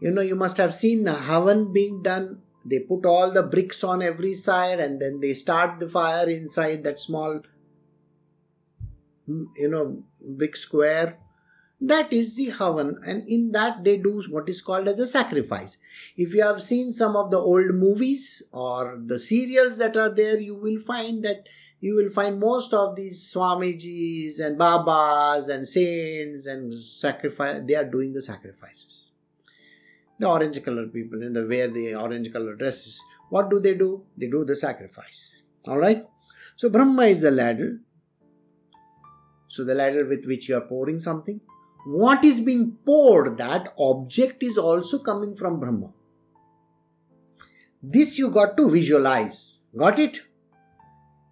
you 0.00 0.12
know, 0.12 0.22
you 0.22 0.36
must 0.36 0.56
have 0.58 0.72
seen 0.72 1.04
the 1.04 1.12
Havan 1.12 1.72
being 1.74 2.02
done 2.02 2.42
they 2.68 2.80
put 2.80 3.06
all 3.06 3.30
the 3.30 3.44
bricks 3.44 3.84
on 3.84 4.02
every 4.02 4.34
side 4.34 4.80
and 4.80 5.00
then 5.00 5.20
they 5.20 5.34
start 5.34 5.78
the 5.78 5.88
fire 5.88 6.28
inside 6.28 6.82
that 6.84 6.98
small 6.98 7.40
you 9.26 9.68
know 9.68 10.02
big 10.36 10.56
square 10.56 11.18
that 11.80 12.12
is 12.12 12.36
the 12.36 12.48
havan 12.48 12.96
and 13.06 13.22
in 13.28 13.52
that 13.52 13.84
they 13.84 13.98
do 13.98 14.22
what 14.30 14.48
is 14.48 14.62
called 14.62 14.88
as 14.88 14.98
a 14.98 15.06
sacrifice. 15.06 15.76
If 16.16 16.34
you 16.34 16.42
have 16.42 16.62
seen 16.62 16.92
some 16.92 17.16
of 17.16 17.30
the 17.30 17.38
old 17.38 17.74
movies 17.74 18.42
or 18.52 18.98
the 19.04 19.18
serials 19.18 19.76
that 19.78 19.96
are 19.96 20.08
there 20.08 20.40
you 20.40 20.54
will 20.54 20.78
find 20.80 21.22
that 21.24 21.46
you 21.80 21.94
will 21.94 22.08
find 22.08 22.40
most 22.40 22.72
of 22.72 22.96
these 22.96 23.30
swamijis 23.32 24.40
and 24.40 24.56
babas 24.56 25.48
and 25.48 25.66
saints 25.66 26.46
and 26.46 26.72
sacrifice 26.72 27.60
they 27.66 27.74
are 27.74 27.84
doing 27.84 28.12
the 28.14 28.22
sacrifices. 28.22 29.12
The 30.18 30.28
orange 30.28 30.64
color 30.64 30.86
people 30.86 31.22
in 31.22 31.34
the 31.34 31.46
wear 31.46 31.68
the 31.68 31.94
orange 31.94 32.32
color 32.32 32.54
dresses 32.54 33.04
what 33.28 33.50
do 33.50 33.60
they 33.60 33.74
do? 33.74 34.04
They 34.16 34.28
do 34.28 34.44
the 34.44 34.56
sacrifice. 34.56 35.42
All 35.66 35.78
right? 35.78 36.06
So 36.54 36.70
brahma 36.70 37.06
is 37.06 37.20
the 37.20 37.30
ladle. 37.30 37.78
So 39.48 39.64
the 39.64 39.74
ladle 39.74 40.06
with 40.08 40.24
which 40.26 40.48
you 40.48 40.56
are 40.56 40.62
pouring 40.62 40.98
something 40.98 41.40
what 41.86 42.24
is 42.24 42.40
being 42.40 42.72
poured 42.84 43.38
that 43.38 43.72
object 43.78 44.42
is 44.42 44.58
also 44.58 44.98
coming 44.98 45.36
from 45.36 45.60
brahma 45.60 45.92
this 47.82 48.18
you 48.18 48.30
got 48.30 48.56
to 48.56 48.68
visualize 48.68 49.60
got 49.76 49.98
it 49.98 50.20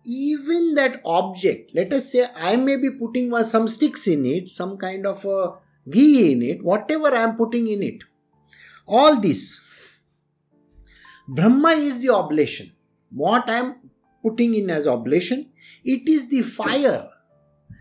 even 0.07 0.75
that 0.75 1.01
object 1.05 1.75
let 1.75 1.93
us 1.93 2.11
say 2.13 2.27
i 2.37 2.57
may 2.57 2.77
be 2.77 2.91
putting 2.91 3.31
some 3.43 3.67
sticks 3.67 4.07
in 4.07 4.25
it 4.25 4.49
some 4.49 4.77
kind 4.77 5.07
of 5.07 5.25
a 5.25 5.39
ghee 5.91 6.33
in 6.33 6.43
it 6.43 6.63
whatever 6.63 7.15
i 7.15 7.23
am 7.29 7.37
putting 7.37 7.69
in 7.69 7.83
it 7.83 8.05
all 8.87 9.21
this. 9.21 9.61
Brahma 11.27 11.71
is 11.71 12.01
the 12.01 12.11
oblation. 12.11 12.73
What 13.11 13.49
I 13.49 13.55
am 13.55 13.91
putting 14.23 14.55
in 14.55 14.71
as 14.71 14.87
oblation, 14.87 15.51
it 15.85 16.09
is 16.09 16.29
the 16.29 16.43
fire. 16.43 17.09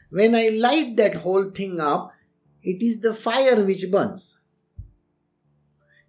When 0.10 0.36
I 0.36 0.50
light 0.50 0.96
that 0.98 1.18
whole 1.18 1.51
thing 1.51 1.80
up, 1.80 2.12
it 2.63 2.82
is 2.82 3.01
the 3.01 3.13
fire 3.13 3.63
which 3.63 3.91
burns. 3.91 4.39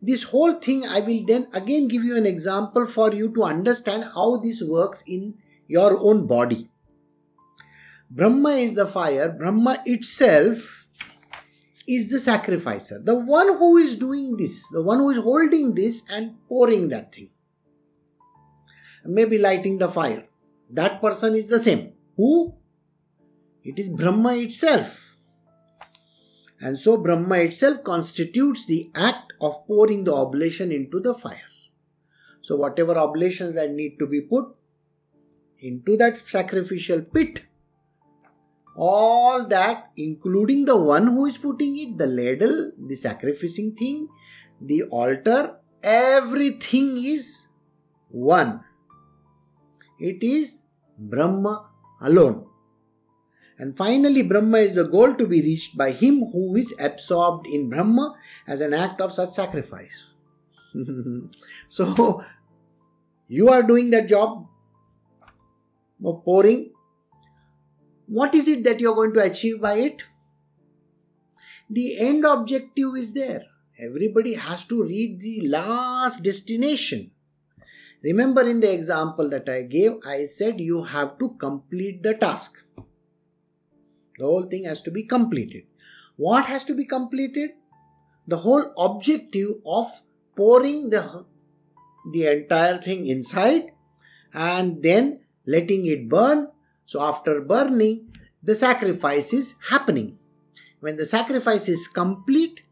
This 0.01 0.25
whole 0.25 0.55
thing, 0.55 0.87
I 0.87 1.01
will 1.01 1.25
then 1.27 1.49
again 1.53 1.89
give 1.89 2.05
you 2.05 2.17
an 2.17 2.27
example 2.27 2.87
for 2.87 3.15
you 3.15 3.33
to 3.35 3.45
understand 3.45 4.05
how 4.15 4.37
this 4.37 4.63
works 4.63 5.03
in 5.07 5.35
your 5.67 5.99
own 5.99 6.27
body. 6.27 6.69
Brahma 8.11 8.51
is 8.51 8.75
the 8.75 8.87
fire, 8.87 9.33
Brahma 9.33 9.83
itself 9.87 10.87
is 11.89 12.09
the 12.11 12.19
sacrificer, 12.19 13.01
the 13.03 13.19
one 13.19 13.49
who 13.59 13.77
is 13.79 13.97
doing 13.97 14.37
this, 14.37 14.69
the 14.69 14.83
one 14.83 14.99
who 14.99 15.11
is 15.11 15.23
holding 15.23 15.75
this 15.75 16.03
and 16.11 16.35
pouring 16.49 16.89
that 16.91 17.15
thing. 17.15 17.31
Maybe 19.05 19.39
lighting 19.39 19.79
the 19.79 19.89
fire. 19.89 20.27
That 20.71 21.01
person 21.01 21.35
is 21.35 21.49
the 21.49 21.59
same. 21.59 21.93
Who? 22.17 22.55
It 23.63 23.79
is 23.79 23.89
Brahma 23.89 24.37
itself. 24.37 25.04
And 26.65 26.79
so 26.79 26.97
Brahma 26.97 27.41
itself 27.47 27.85
constitutes 27.85 28.65
the 28.65 28.91
act 28.95 29.35
of 29.39 29.67
pouring 29.67 30.05
the 30.05 30.15
oblation 30.15 30.73
into 30.73 30.99
the 30.99 31.13
fire. 31.13 31.51
So, 32.41 32.57
whatever 32.57 32.97
oblations 32.97 33.55
that 33.57 33.73
need 33.73 33.99
to 33.99 34.07
be 34.07 34.23
put 34.23 34.47
into 35.59 35.99
that 35.99 36.17
sacrificial 36.17 37.03
pit, 37.03 37.43
all 38.77 39.45
that, 39.49 39.91
including 39.99 40.65
the 40.65 40.77
one 40.77 41.07
who 41.07 41.27
is 41.27 41.37
putting 41.37 41.77
it, 41.79 41.99
the 41.99 42.07
ladle, 42.07 42.73
the 42.79 42.97
sacrificing 42.97 43.75
thing, 43.75 44.09
the 44.59 44.85
altar, 44.85 45.59
everything 45.83 46.97
is 46.97 47.47
one. 48.09 48.61
It 49.99 50.23
is 50.23 50.63
Brahma 50.99 51.69
alone. 52.01 52.47
And 53.59 53.77
finally, 53.77 54.23
Brahma 54.23 54.59
is 54.59 54.75
the 54.75 54.85
goal 54.85 55.15
to 55.15 55.27
be 55.27 55.41
reached 55.41 55.77
by 55.77 55.93
him 55.93 56.25
who 56.33 56.57
is 56.57 56.75
absorbed 56.81 57.47
in 57.47 57.69
Brahma 57.69 58.15
as 58.49 58.61
an 58.61 58.75
act 58.75 59.01
of 59.01 59.13
such 59.13 59.31
sacrifice. 59.31 60.07
so, 61.69 62.25
you 63.29 63.49
are 63.49 63.63
doing 63.63 63.91
that 63.91 64.09
job 64.09 64.47
of 66.05 66.25
pouring. 66.25 66.73
What 68.07 68.35
is 68.35 68.49
it 68.49 68.65
that 68.65 68.81
you 68.81 68.91
are 68.91 68.95
going 68.95 69.15
to 69.15 69.21
achieve 69.21 69.61
by 69.61 69.75
it? 69.75 70.03
The 71.71 71.99
end 71.99 72.25
objective 72.25 72.97
is 72.97 73.15
there. 73.15 73.45
Everybody 73.79 74.35
has 74.35 74.65
to 74.67 74.85
reach 74.85 75.21
the 75.21 75.49
last 75.49 76.23
destination. 76.23 77.13
Remember, 78.03 78.43
in 78.43 78.61
the 78.61 78.73
example 78.73 79.29
that 79.31 79.49
I 79.49 79.63
gave, 79.63 79.93
I 80.07 80.25
said 80.25 80.61
you 80.61 80.85
have 80.85 81.19
to 81.19 81.31
complete 81.39 82.03
the 82.03 82.15
task. 82.15 82.65
The 84.19 84.25
whole 84.25 84.45
thing 84.45 84.65
has 84.65 84.81
to 84.83 84.91
be 84.91 85.03
completed. 85.03 85.65
What 86.17 86.47
has 86.47 86.65
to 86.67 86.75
be 86.75 86.85
completed? 86.85 87.51
The 88.27 88.39
whole 88.39 88.73
objective 88.79 89.57
of 89.67 89.87
pouring 90.37 90.91
the, 90.91 91.27
the 92.13 92.27
entire 92.27 92.79
thing 92.79 93.07
inside 93.07 93.73
and 94.33 94.83
then 94.83 95.21
letting 95.47 95.87
it 95.87 96.09
burn. 96.09 96.49
So, 96.87 97.03
after 97.03 97.41
burning, 97.41 98.13
the 98.43 98.55
sacrifice 98.55 99.33
is 99.33 99.55
happening. 99.69 100.19
When 100.81 100.97
the 100.97 101.07
sacrifice 101.07 101.69
is 101.69 101.89
complete, 101.89 102.63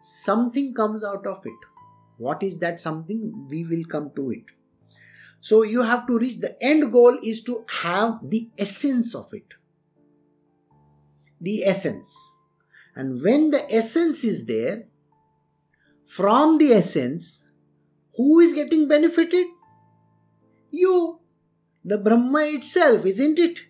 something 0.00 0.74
comes 0.74 1.02
out 1.02 1.26
of 1.26 1.40
it. 1.44 1.66
What 2.18 2.42
is 2.42 2.58
that 2.60 2.78
something? 2.78 3.46
We 3.48 3.64
will 3.64 3.84
come 3.84 4.12
to 4.16 4.30
it. 4.30 4.44
So, 5.40 5.62
you 5.62 5.82
have 5.82 6.06
to 6.06 6.18
reach 6.18 6.40
the 6.40 6.62
end 6.62 6.92
goal 6.92 7.18
is 7.22 7.42
to 7.42 7.64
have 7.82 8.18
the 8.22 8.50
essence 8.58 9.14
of 9.14 9.32
it 9.32 9.54
the 11.46 11.64
essence. 11.64 12.32
And 12.96 13.22
when 13.22 13.50
the 13.52 13.72
essence 13.72 14.24
is 14.24 14.46
there, 14.46 14.86
from 16.04 16.58
the 16.58 16.72
essence, 16.72 17.48
who 18.16 18.40
is 18.40 18.54
getting 18.54 18.88
benefited? 18.88 19.46
You, 20.70 21.20
the 21.84 21.98
Brahma 21.98 22.40
itself, 22.58 23.06
isn't 23.06 23.38
it? 23.38 23.60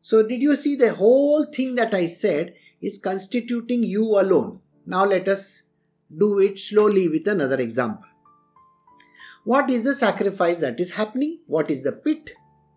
So, 0.00 0.26
did 0.26 0.40
you 0.40 0.56
see 0.56 0.76
the 0.76 0.94
whole 0.94 1.44
thing 1.44 1.74
that 1.74 1.92
I 1.92 2.06
said 2.06 2.54
is 2.80 2.96
constituting 2.96 3.82
you 3.82 4.18
alone? 4.18 4.60
Now, 4.86 5.04
let 5.04 5.28
us 5.28 5.64
do 6.16 6.38
it 6.38 6.58
slowly 6.58 7.08
with 7.08 7.28
another 7.28 7.60
example. 7.60 8.08
What 9.44 9.68
is 9.68 9.84
the 9.84 9.94
sacrifice 9.94 10.60
that 10.60 10.80
is 10.80 10.92
happening? 10.92 11.40
What 11.46 11.70
is 11.70 11.82
the 11.82 11.92
pit? 11.92 12.30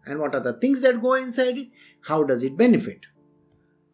And 0.06 0.20
what 0.20 0.36
are 0.36 0.41
the 0.41 0.53
things 0.53 0.82
that 0.82 1.01
go 1.01 1.13
inside 1.13 1.58
it? 1.58 1.70
How 2.01 2.24
does 2.24 2.44
it 2.44 2.57
benefit? 2.57 3.05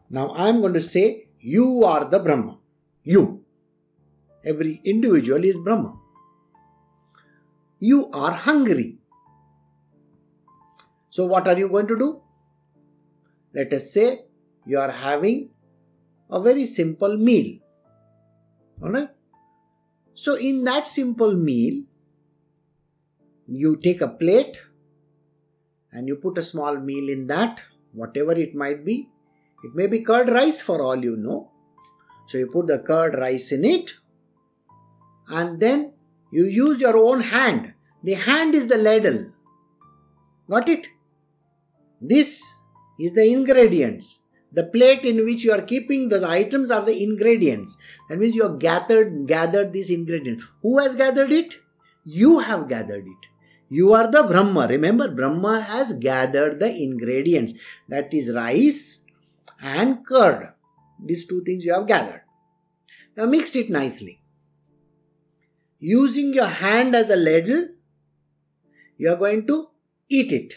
Now 0.10 0.30
I 0.30 0.50
am 0.50 0.62
going 0.62 0.74
to 0.74 0.82
say, 0.82 1.28
You 1.40 1.84
are 1.84 2.06
the 2.06 2.20
Brahma. 2.20 2.58
You. 3.04 3.44
Every 4.46 4.82
individual 4.86 5.44
is 5.44 5.58
Brahma. 5.58 5.98
You 7.80 8.10
are 8.12 8.32
hungry. 8.32 8.98
So, 11.10 11.26
what 11.26 11.48
are 11.48 11.58
you 11.58 11.70
going 11.70 11.88
to 11.88 11.98
do? 11.98 12.22
Let 13.54 13.74
us 13.74 13.92
say 13.92 14.26
you 14.66 14.80
are 14.80 14.92
having 14.92 15.50
a 16.30 16.40
very 16.40 16.66
simple 16.66 17.18
meal. 17.18 17.60
Alright? 18.82 19.10
So, 20.14 20.36
in 20.36 20.64
that 20.66 20.88
simple 20.88 21.36
meal, 21.36 21.84
you 23.48 23.78
take 23.78 24.02
a 24.02 24.08
plate 24.08 24.62
and 25.92 26.08
you 26.08 26.16
put 26.16 26.38
a 26.38 26.44
small 26.44 26.78
meal 26.78 27.10
in 27.10 27.28
that, 27.28 27.64
whatever 27.94 28.34
it 28.34 28.54
might 28.54 28.84
be, 28.86 29.10
it 29.64 29.72
may 29.74 29.88
be 29.88 30.02
curd 30.02 30.30
rice 30.30 30.62
for 30.62 30.82
all 30.82 31.04
you 31.04 31.18
know. 31.18 31.52
So 32.28 32.38
you 32.38 32.48
put 32.48 32.68
the 32.68 32.80
curd 32.80 33.16
rice 33.16 33.52
in 33.52 33.66
it 33.66 33.94
and 35.30 35.60
then 35.60 35.94
you 36.32 36.46
use 36.46 36.82
your 36.82 36.98
own 36.98 37.22
hand. 37.22 37.74
The 38.04 38.14
hand 38.14 38.54
is 38.54 38.68
the 38.68 38.78
ladle. 38.78 39.32
Got 40.50 40.70
it? 40.70 40.88
This 42.00 42.44
is 43.00 43.14
the 43.14 43.26
ingredients. 43.26 44.24
The 44.52 44.64
plate 44.64 45.04
in 45.04 45.26
which 45.26 45.44
you 45.44 45.52
are 45.52 45.62
keeping 45.62 46.10
those 46.10 46.24
items 46.24 46.72
are 46.72 46.84
the 46.84 47.04
ingredients. 47.04 47.78
That 48.10 48.18
means 48.18 48.36
you 48.36 48.44
have 48.44 48.60
gathered 48.60 49.28
gathered 49.28 49.74
these 49.74 49.90
ingredients. 49.90 50.46
Who 50.62 50.80
has 50.80 50.96
gathered 50.96 51.32
it? 51.32 51.56
You 52.06 52.40
have 52.40 52.70
gathered 52.70 53.06
it. 53.06 53.28
You 53.70 53.94
are 53.94 54.10
the 54.10 54.24
Brahma. 54.24 54.68
Remember, 54.70 55.10
Brahma 55.10 55.60
has 55.60 55.92
gathered 55.94 56.60
the 56.62 56.74
ingredients. 56.74 57.54
That 57.90 58.14
is 58.14 58.34
rice, 58.34 59.02
and 59.62 60.06
curd. 60.06 60.54
These 61.04 61.28
two 61.28 61.44
things 61.44 61.66
you 61.66 61.74
have 61.74 61.88
gathered. 61.88 62.22
Now 63.16 63.26
mix 63.26 63.56
it 63.56 63.70
nicely. 63.70 64.22
Using 65.80 66.34
your 66.34 66.48
hand 66.48 66.96
as 66.96 67.10
a 67.10 67.16
ladle, 67.16 67.70
you 68.98 69.12
are 69.12 69.16
going 69.16 69.46
to 69.48 69.70
eat 70.10 70.32
it. 70.32 70.56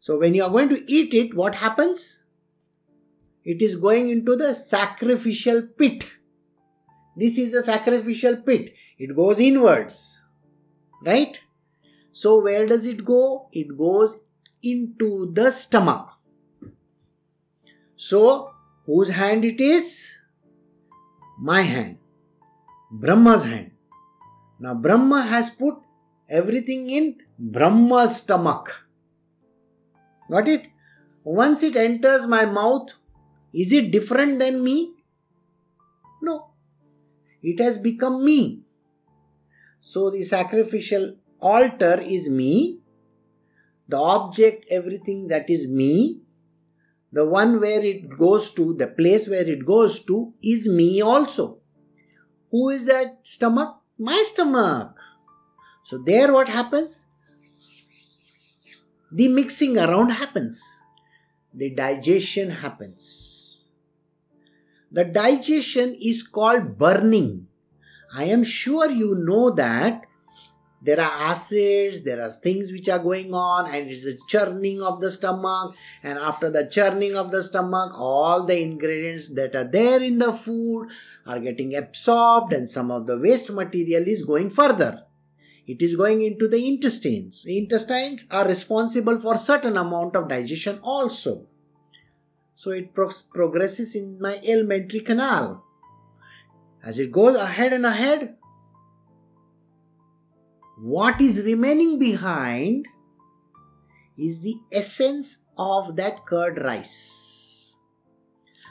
So 0.00 0.18
when 0.18 0.34
you 0.34 0.42
are 0.44 0.50
going 0.50 0.68
to 0.70 0.92
eat 0.92 1.14
it, 1.14 1.34
what 1.34 1.56
happens? 1.56 2.24
It 3.44 3.62
is 3.62 3.76
going 3.76 4.08
into 4.08 4.36
the 4.36 4.54
sacrificial 4.54 5.62
pit. 5.78 6.04
This 7.16 7.38
is 7.38 7.52
the 7.52 7.62
sacrificial 7.62 8.36
pit. 8.36 8.74
It 8.98 9.14
goes 9.14 9.38
inwards. 9.38 10.20
Right? 11.04 11.40
So 12.12 12.40
where 12.40 12.66
does 12.66 12.86
it 12.86 13.04
go? 13.04 13.48
It 13.52 13.76
goes 13.76 14.16
into 14.62 15.32
the 15.32 15.50
stomach. 15.50 16.18
So, 18.02 18.50
whose 18.84 19.10
hand 19.10 19.44
it 19.44 19.60
is? 19.60 19.86
My 21.38 21.60
hand. 21.60 21.98
Brahma's 22.90 23.44
hand. 23.44 23.70
Now, 24.58 24.74
Brahma 24.74 25.22
has 25.22 25.50
put 25.50 25.76
everything 26.28 26.90
in 26.90 27.18
Brahma's 27.38 28.16
stomach. 28.16 28.88
Got 30.28 30.48
it? 30.48 30.66
Once 31.22 31.62
it 31.62 31.76
enters 31.76 32.26
my 32.26 32.44
mouth, 32.44 32.88
is 33.54 33.72
it 33.72 33.92
different 33.92 34.40
than 34.40 34.64
me? 34.64 34.96
No. 36.20 36.48
It 37.40 37.60
has 37.60 37.78
become 37.78 38.24
me. 38.24 38.62
So, 39.78 40.10
the 40.10 40.24
sacrificial 40.24 41.14
altar 41.40 42.00
is 42.00 42.28
me. 42.28 42.80
The 43.86 43.98
object, 43.98 44.66
everything 44.70 45.28
that 45.28 45.48
is 45.48 45.68
me, 45.68 46.22
the 47.12 47.26
one 47.26 47.60
where 47.60 47.84
it 47.84 48.08
goes 48.18 48.50
to, 48.54 48.74
the 48.74 48.86
place 48.86 49.28
where 49.28 49.46
it 49.46 49.66
goes 49.66 50.02
to, 50.04 50.32
is 50.42 50.66
me 50.66 51.02
also. 51.02 51.58
Who 52.50 52.70
is 52.70 52.86
that 52.86 53.18
stomach? 53.22 53.76
My 53.98 54.22
stomach. 54.26 54.96
So, 55.84 55.98
there 55.98 56.32
what 56.32 56.48
happens? 56.48 57.06
The 59.10 59.28
mixing 59.28 59.76
around 59.76 60.08
happens, 60.08 60.62
the 61.52 61.68
digestion 61.74 62.50
happens. 62.50 63.70
The 64.90 65.04
digestion 65.04 65.94
is 66.00 66.22
called 66.22 66.78
burning. 66.78 67.48
I 68.14 68.24
am 68.24 68.42
sure 68.44 68.90
you 68.90 69.14
know 69.14 69.50
that 69.50 70.04
there 70.84 71.00
are 71.00 71.30
acids 71.30 72.02
there 72.02 72.20
are 72.20 72.30
things 72.30 72.72
which 72.72 72.88
are 72.88 72.98
going 72.98 73.32
on 73.32 73.72
and 73.72 73.88
it's 73.88 74.04
a 74.04 74.16
churning 74.26 74.82
of 74.82 75.00
the 75.00 75.10
stomach 75.10 75.74
and 76.02 76.18
after 76.18 76.50
the 76.50 76.66
churning 76.66 77.14
of 77.14 77.30
the 77.30 77.42
stomach 77.42 77.92
all 77.94 78.44
the 78.44 78.60
ingredients 78.60 79.32
that 79.34 79.54
are 79.54 79.70
there 79.78 80.02
in 80.02 80.18
the 80.18 80.32
food 80.32 80.88
are 81.26 81.38
getting 81.38 81.74
absorbed 81.74 82.52
and 82.52 82.68
some 82.68 82.90
of 82.90 83.06
the 83.06 83.16
waste 83.16 83.50
material 83.50 84.02
is 84.06 84.24
going 84.24 84.50
further. 84.50 85.04
It 85.66 85.80
is 85.80 85.94
going 85.94 86.22
into 86.22 86.48
the 86.48 86.66
intestines. 86.66 87.44
The 87.44 87.58
intestines 87.58 88.26
are 88.30 88.46
responsible 88.46 89.20
for 89.20 89.36
certain 89.36 89.76
amount 89.76 90.16
of 90.16 90.28
digestion 90.28 90.80
also. 90.82 91.46
So 92.54 92.70
it 92.72 92.92
pro- 92.92 93.10
progresses 93.32 93.94
in 93.94 94.20
my 94.20 94.40
alimentary 94.46 95.00
canal. 95.00 95.64
As 96.84 96.98
it 96.98 97.12
goes 97.12 97.36
ahead 97.36 97.72
and 97.72 97.86
ahead 97.86 98.36
what 100.82 101.20
is 101.20 101.44
remaining 101.44 101.96
behind 101.96 102.86
is 104.18 104.40
the 104.42 104.56
essence 104.72 105.44
of 105.56 105.94
that 105.94 106.26
curd 106.26 106.60
rice. 106.60 107.76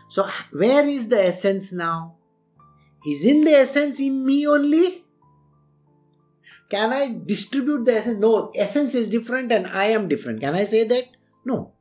So, 0.10 0.28
where 0.52 0.86
is 0.86 1.08
the 1.08 1.24
essence 1.24 1.72
now? 1.72 2.18
Is 3.08 3.26
in 3.26 3.42
the 3.42 3.52
essence 3.52 4.02
in 4.02 4.26
me 4.26 4.46
only? 4.46 5.06
Can 6.70 6.92
I 6.92 7.16
distribute 7.26 7.86
the 7.86 7.96
essence? 7.96 8.20
No, 8.20 8.52
essence 8.56 8.94
is 8.94 9.10
different 9.10 9.52
and 9.54 9.68
I 9.68 9.86
am 9.86 10.10
different. 10.10 10.42
Can 10.42 10.54
I 10.54 10.66
say 10.66 10.84
that? 10.84 11.06
No. 11.46 11.72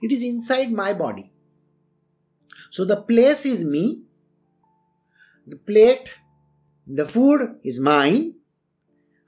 It 0.00 0.10
is 0.10 0.22
inside 0.22 0.72
my 0.72 0.94
body. 0.94 1.32
So 2.70 2.86
the 2.86 2.96
place 2.96 3.44
is 3.44 3.62
me, 3.62 4.04
the 5.46 5.56
plate, 5.56 6.14
the 6.86 7.06
food 7.06 7.58
is 7.62 7.78
mine. 7.78 8.36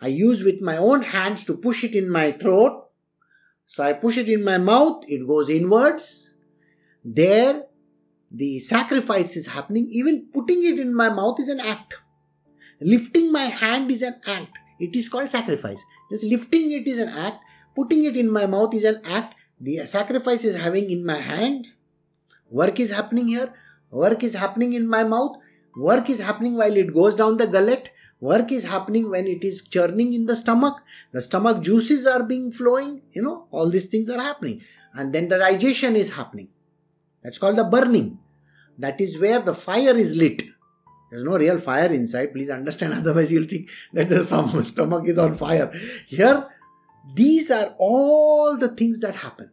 I 0.01 0.09
use 0.09 0.43
with 0.43 0.61
my 0.61 0.77
own 0.77 1.03
hands 1.03 1.45
to 1.45 1.57
push 1.57 1.85
it 1.85 1.95
in 1.95 2.11
my 2.11 2.33
throat. 2.33 2.85
So 3.67 3.83
I 3.83 3.93
push 3.95 4.17
it 4.17 4.29
in 4.29 4.45
my 4.45 4.59
mouth, 4.59 5.05
it 5.09 5.27
goes 5.27 5.49
inwards. 5.49 6.35
There, 7.05 7.65
the 8.31 8.59
sacrifice 8.61 9.37
is 9.37 9.47
happening. 9.49 9.89
Even 9.91 10.29
putting 10.33 10.65
it 10.65 10.79
in 10.79 10.95
my 10.95 11.09
mouth 11.09 11.41
is 11.41 11.49
an 11.49 11.61
act. 11.61 11.95
Lifting 12.81 13.33
my 13.33 13.45
hand 13.45 13.91
is 13.91 14.03
an 14.03 14.21
act. 14.27 14.51
It 14.79 14.95
is 14.95 15.09
called 15.09 15.31
sacrifice. 15.31 15.83
Just 16.11 16.25
lifting 16.25 16.71
it 16.71 16.87
is 16.87 16.99
an 16.99 17.09
act. 17.09 17.39
Putting 17.75 18.05
it 18.05 18.17
in 18.17 18.31
my 18.31 18.47
mouth 18.47 18.75
is 18.75 18.85
an 18.85 19.01
act. 19.05 19.35
The 19.61 19.87
sacrifice 19.87 20.45
is 20.45 20.57
having 20.57 20.91
in 20.91 21.05
my 21.05 21.17
hand. 21.17 21.69
Work 22.51 22.79
is 22.79 22.93
happening 22.93 23.29
here. 23.29 23.53
Work 23.91 24.23
is 24.23 24.35
happening 24.35 24.75
in 24.75 24.87
my 24.87 25.05
mouth. 25.05 25.37
Work 25.77 26.11
is 26.11 26.21
happening 26.21 26.57
while 26.57 26.77
it 26.77 26.93
goes 26.93 27.15
down 27.15 27.37
the 27.39 27.47
gullet. 27.47 27.91
Work 28.21 28.51
is 28.51 28.65
happening 28.65 29.11
when 29.11 29.27
it 29.27 29.45
is 29.45 29.63
churning 29.69 30.15
in 30.15 30.27
the 30.27 30.37
stomach. 30.37 30.83
The 31.13 31.21
stomach 31.21 31.63
juices 31.63 32.07
are 32.07 32.23
being 32.23 32.51
flowing. 32.51 33.03
You 33.11 33.23
know, 33.23 33.47
all 33.51 33.69
these 33.69 33.87
things 33.87 34.09
are 34.09 34.21
happening. 34.21 34.63
And 34.95 35.13
then 35.15 35.29
the 35.29 35.39
digestion 35.39 35.97
is 35.97 36.15
happening. 36.15 36.49
That's 37.23 37.39
called 37.39 37.57
the 37.57 37.65
burning. 37.65 38.19
That 38.79 39.01
is 39.01 39.19
where 39.19 39.41
the 39.41 39.55
fire 39.55 39.97
is 39.97 40.17
lit. 40.17 40.43
There's 41.11 41.25
no 41.25 41.37
real 41.37 41.59
fire 41.59 41.93
inside. 41.93 42.33
Please 42.33 42.51
understand. 42.51 42.95
Otherwise, 42.95 43.31
you'll 43.31 43.45
think 43.45 43.69
that 43.93 44.09
the 44.09 44.23
stomach 44.65 45.09
is 45.09 45.19
on 45.19 45.35
fire. 45.35 45.71
Here, 46.07 46.49
these 47.15 47.51
are 47.51 47.75
all 47.79 48.57
the 48.57 48.69
things 48.69 49.01
that 49.01 49.17
happen. 49.17 49.51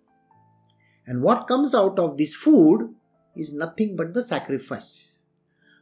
And 1.06 1.22
what 1.22 1.48
comes 1.48 1.76
out 1.76 2.00
of 2.00 2.18
this 2.18 2.34
food 2.34 2.96
is 3.36 3.54
nothing 3.54 3.96
but 3.96 4.14
the 4.14 4.24
sacrifice, 4.24 5.13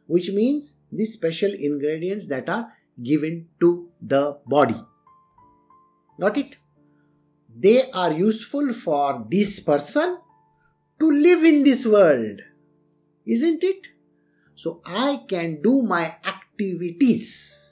which 0.06 0.30
means 0.30 0.74
these 0.90 1.12
special 1.14 1.50
ingredients 1.52 2.28
that 2.28 2.48
are 2.48 2.72
given 3.02 3.48
to 3.60 3.88
the 4.00 4.38
body. 4.46 4.80
Got 6.20 6.36
it? 6.36 6.56
They 7.54 7.90
are 7.90 8.12
useful 8.12 8.72
for 8.72 9.26
this 9.28 9.60
person 9.60 10.18
to 11.00 11.10
live 11.10 11.44
in 11.44 11.64
this 11.64 11.86
world, 11.86 12.40
isn't 13.26 13.64
it? 13.64 13.88
So 14.54 14.80
I 14.84 15.24
can 15.28 15.60
do 15.62 15.82
my 15.82 16.16
activities 16.24 17.62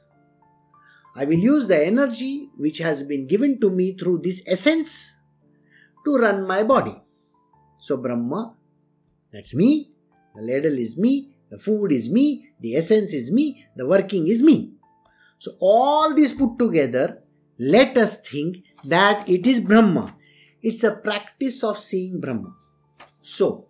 I 1.17 1.25
will 1.25 1.39
use 1.39 1.67
the 1.67 1.85
energy 1.85 2.49
which 2.57 2.79
has 2.79 3.03
been 3.03 3.27
given 3.27 3.61
to 3.61 3.71
me 3.71 3.95
through 3.95 4.19
this 4.23 4.43
essence 4.47 5.17
to 6.05 6.17
run 6.17 6.47
my 6.47 6.63
body. 6.63 6.97
So, 7.79 7.97
Brahma, 7.97 8.55
that's 9.33 9.55
me, 9.55 9.91
the 10.35 10.43
ladle 10.43 10.79
is 10.79 10.97
me, 10.97 11.35
the 11.51 11.59
food 11.59 11.93
is 11.93 12.11
me, 12.11 12.51
the 12.61 12.77
essence 12.77 13.13
is 13.13 13.31
me, 13.31 13.67
the 13.77 13.87
working 13.87 14.29
is 14.29 14.43
me. 14.43 14.73
So, 15.39 15.53
all 15.61 16.15
this 16.15 16.33
put 16.33 16.59
together, 16.59 17.21
let 17.59 17.97
us 17.99 18.21
think 18.21 18.59
that 18.85 19.29
it 19.29 19.47
is 19.47 19.61
Brahma. 19.61 20.15
It's 20.63 20.85
a 20.85 20.97
practice 20.97 21.65
of 21.65 21.79
seeing 21.79 22.21
Brahma. 22.21 22.55
So, 23.23 23.69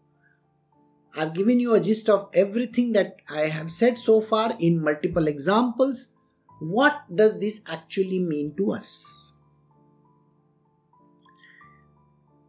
I've 1.16 1.34
given 1.34 1.60
you 1.60 1.74
a 1.74 1.80
gist 1.80 2.08
of 2.08 2.28
everything 2.34 2.92
that 2.92 3.16
I 3.28 3.48
have 3.48 3.70
said 3.70 3.98
so 3.98 4.20
far 4.20 4.54
in 4.60 4.82
multiple 4.82 5.26
examples 5.26 6.08
what 6.60 7.04
does 7.12 7.40
this 7.40 7.62
actually 7.66 8.18
mean 8.18 8.54
to 8.56 8.72
us? 8.72 9.32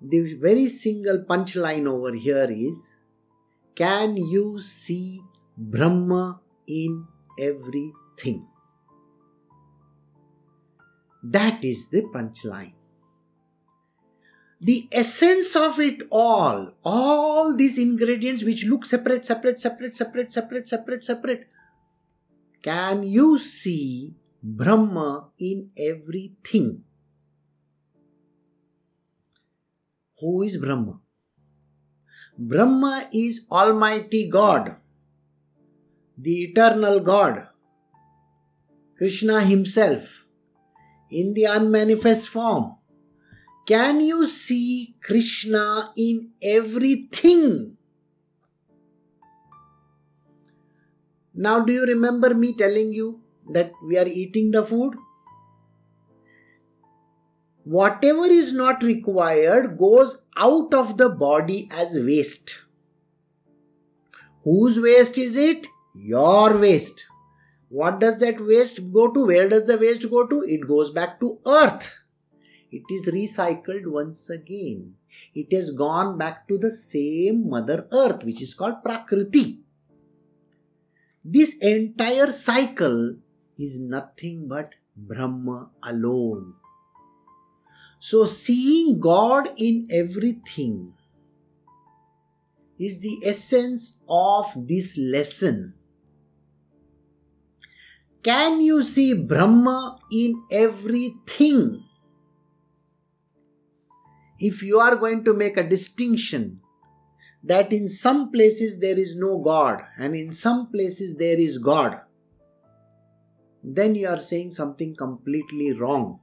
The 0.01 0.33
very 0.35 0.67
single 0.67 1.19
punchline 1.19 1.87
over 1.87 2.13
here 2.13 2.47
is 2.49 2.97
Can 3.75 4.17
you 4.17 4.59
see 4.59 5.21
Brahma 5.57 6.41
in 6.67 7.07
everything? 7.39 8.47
That 11.23 11.63
is 11.63 11.89
the 11.89 12.01
punchline. 12.03 12.73
The 14.59 14.87
essence 14.91 15.55
of 15.55 15.79
it 15.79 16.03
all, 16.11 16.73
all 16.83 17.55
these 17.55 17.79
ingredients 17.79 18.43
which 18.43 18.65
look 18.65 18.85
separate, 18.85 19.25
separate, 19.25 19.59
separate, 19.59 19.95
separate, 19.95 20.31
separate, 20.31 20.67
separate, 20.67 21.03
separate, 21.03 21.47
can 22.61 23.01
you 23.03 23.39
see 23.39 24.13
Brahma 24.43 25.29
in 25.39 25.71
everything? 25.77 26.83
Who 30.19 30.43
is 30.43 30.57
Brahma? 30.57 30.99
Brahma 32.37 33.07
is 33.13 33.45
Almighty 33.51 34.29
God, 34.29 34.75
the 36.17 36.43
eternal 36.43 36.99
God, 36.99 37.47
Krishna 38.97 39.41
Himself, 39.41 40.27
in 41.09 41.33
the 41.33 41.45
unmanifest 41.45 42.29
form. 42.29 42.75
Can 43.67 44.01
you 44.01 44.25
see 44.27 44.95
Krishna 45.01 45.91
in 45.97 46.31
everything? 46.41 47.77
Now, 51.33 51.59
do 51.59 51.73
you 51.73 51.85
remember 51.85 52.33
me 52.33 52.55
telling 52.55 52.93
you 52.93 53.21
that 53.51 53.71
we 53.85 53.97
are 53.97 54.07
eating 54.07 54.51
the 54.51 54.63
food? 54.63 54.95
Whatever 57.71 58.25
is 58.25 58.51
not 58.51 58.83
required 58.83 59.77
goes 59.77 60.23
out 60.35 60.73
of 60.73 60.97
the 60.97 61.07
body 61.07 61.69
as 61.71 61.93
waste. 61.95 62.63
Whose 64.43 64.77
waste 64.77 65.17
is 65.17 65.37
it? 65.37 65.67
Your 65.95 66.57
waste. 66.57 67.05
What 67.69 68.01
does 68.01 68.19
that 68.19 68.41
waste 68.41 68.91
go 68.91 69.13
to? 69.13 69.25
Where 69.25 69.47
does 69.47 69.67
the 69.67 69.77
waste 69.77 70.09
go 70.09 70.27
to? 70.27 70.41
It 70.45 70.67
goes 70.67 70.91
back 70.91 71.21
to 71.21 71.39
earth. 71.47 71.95
It 72.71 72.83
is 72.89 73.07
recycled 73.07 73.87
once 73.87 74.29
again. 74.29 74.95
It 75.33 75.53
has 75.53 75.71
gone 75.71 76.17
back 76.17 76.49
to 76.49 76.57
the 76.57 76.71
same 76.71 77.49
mother 77.49 77.85
earth, 77.93 78.25
which 78.25 78.41
is 78.41 78.53
called 78.53 78.83
Prakriti. 78.83 79.61
This 81.23 81.55
entire 81.59 82.31
cycle 82.31 83.15
is 83.57 83.79
nothing 83.79 84.49
but 84.49 84.71
Brahma 84.97 85.71
alone. 85.83 86.55
So, 88.03 88.25
seeing 88.25 88.99
God 88.99 89.49
in 89.57 89.87
everything 89.91 90.93
is 92.79 92.99
the 92.99 93.19
essence 93.23 93.99
of 94.09 94.47
this 94.67 94.97
lesson. 94.97 95.75
Can 98.23 98.59
you 98.59 98.81
see 98.81 99.13
Brahma 99.13 99.99
in 100.11 100.41
everything? 100.51 101.83
If 104.39 104.63
you 104.63 104.79
are 104.79 104.95
going 104.95 105.23
to 105.25 105.35
make 105.35 105.57
a 105.57 105.69
distinction 105.69 106.59
that 107.43 107.71
in 107.71 107.87
some 107.87 108.31
places 108.31 108.79
there 108.79 108.97
is 108.97 109.15
no 109.15 109.37
God 109.37 109.79
and 109.99 110.15
in 110.15 110.31
some 110.31 110.71
places 110.71 111.17
there 111.17 111.37
is 111.39 111.59
God, 111.59 112.01
then 113.63 113.93
you 113.93 114.07
are 114.07 114.19
saying 114.19 114.49
something 114.49 114.95
completely 114.95 115.73
wrong. 115.73 116.20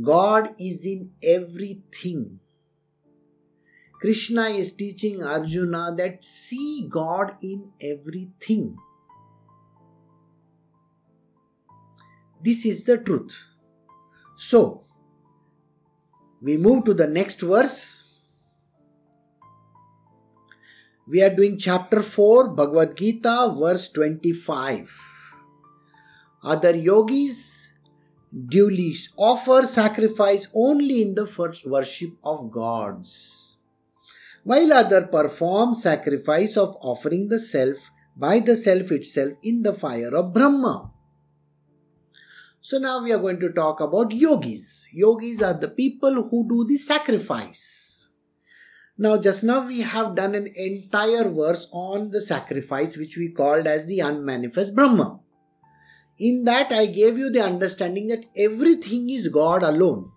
God 0.00 0.54
is 0.58 0.86
in 0.86 1.10
everything. 1.22 2.40
Krishna 4.00 4.46
is 4.46 4.74
teaching 4.74 5.22
Arjuna 5.22 5.94
that 5.96 6.24
see 6.24 6.86
God 6.88 7.34
in 7.42 7.70
everything. 7.80 8.76
This 12.42 12.66
is 12.66 12.84
the 12.84 12.98
truth. 12.98 13.46
So, 14.36 14.84
we 16.40 16.56
move 16.56 16.84
to 16.86 16.94
the 16.94 17.06
next 17.06 17.42
verse 17.42 18.02
we 21.12 21.20
are 21.20 21.34
doing 21.34 21.58
chapter 21.58 22.00
4, 22.00 22.54
Bhagavad 22.54 22.96
Gita, 22.96 23.52
verse 23.58 23.88
25. 23.90 24.88
Other 26.44 26.76
yogis 26.76 27.61
duly 28.32 28.94
offer 29.16 29.66
sacrifice 29.66 30.48
only 30.54 31.02
in 31.02 31.14
the 31.14 31.26
first 31.26 31.66
worship 31.66 32.10
of 32.24 32.50
gods, 32.50 33.56
while 34.44 34.72
other 34.72 35.06
perform 35.06 35.74
sacrifice 35.74 36.56
of 36.56 36.76
offering 36.80 37.28
the 37.28 37.38
self 37.38 37.90
by 38.16 38.38
the 38.40 38.56
self 38.56 38.90
itself 38.92 39.32
in 39.42 39.62
the 39.62 39.72
fire 39.72 40.14
of 40.14 40.32
Brahma. 40.32 40.90
So 42.60 42.78
now 42.78 43.02
we 43.02 43.12
are 43.12 43.18
going 43.18 43.40
to 43.40 43.50
talk 43.50 43.80
about 43.80 44.12
yogis. 44.12 44.88
Yogis 44.92 45.42
are 45.42 45.54
the 45.54 45.68
people 45.68 46.28
who 46.28 46.48
do 46.48 46.64
the 46.64 46.76
sacrifice 46.76 47.82
Now, 48.98 49.16
just 49.16 49.42
now 49.42 49.66
we 49.66 49.80
have 49.80 50.14
done 50.14 50.34
an 50.34 50.46
entire 50.54 51.28
verse 51.28 51.66
on 51.72 52.10
the 52.10 52.20
sacrifice, 52.20 52.96
which 52.96 53.16
we 53.16 53.30
called 53.30 53.66
as 53.66 53.86
the 53.86 54.00
unmanifest 54.00 54.76
Brahma. 54.76 55.21
In 56.18 56.44
that, 56.44 56.72
I 56.72 56.86
gave 56.86 57.18
you 57.18 57.30
the 57.30 57.42
understanding 57.42 58.08
that 58.08 58.24
everything 58.36 59.10
is 59.10 59.28
God 59.28 59.62
alone. 59.62 60.10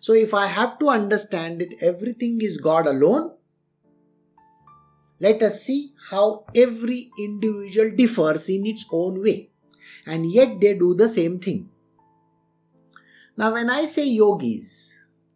So, 0.00 0.12
if 0.12 0.32
I 0.32 0.46
have 0.46 0.78
to 0.78 0.88
understand 0.88 1.60
that 1.60 1.74
everything 1.82 2.40
is 2.40 2.56
God 2.56 2.86
alone, 2.86 3.32
let 5.20 5.42
us 5.42 5.64
see 5.64 5.94
how 6.10 6.44
every 6.54 7.10
individual 7.18 7.90
differs 7.90 8.48
in 8.48 8.64
its 8.64 8.86
own 8.92 9.20
way, 9.20 9.50
and 10.06 10.30
yet 10.30 10.60
they 10.60 10.78
do 10.78 10.94
the 10.94 11.08
same 11.08 11.40
thing. 11.40 11.68
Now, 13.36 13.52
when 13.52 13.70
I 13.70 13.84
say 13.86 14.06
yogis, 14.06 14.94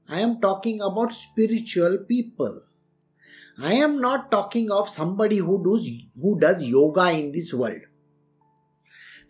I 0.08 0.20
am 0.20 0.40
talking 0.40 0.80
about 0.80 1.12
spiritual 1.12 1.98
people. 1.98 2.62
I 3.58 3.74
am 3.74 4.00
not 4.00 4.30
talking 4.30 4.70
of 4.70 4.88
somebody 4.88 5.38
who 5.38 5.62
does 5.62 5.88
who 6.20 6.38
does 6.38 6.66
yoga 6.66 7.11
in 7.11 7.32
this 7.32 7.52
world. 7.52 7.82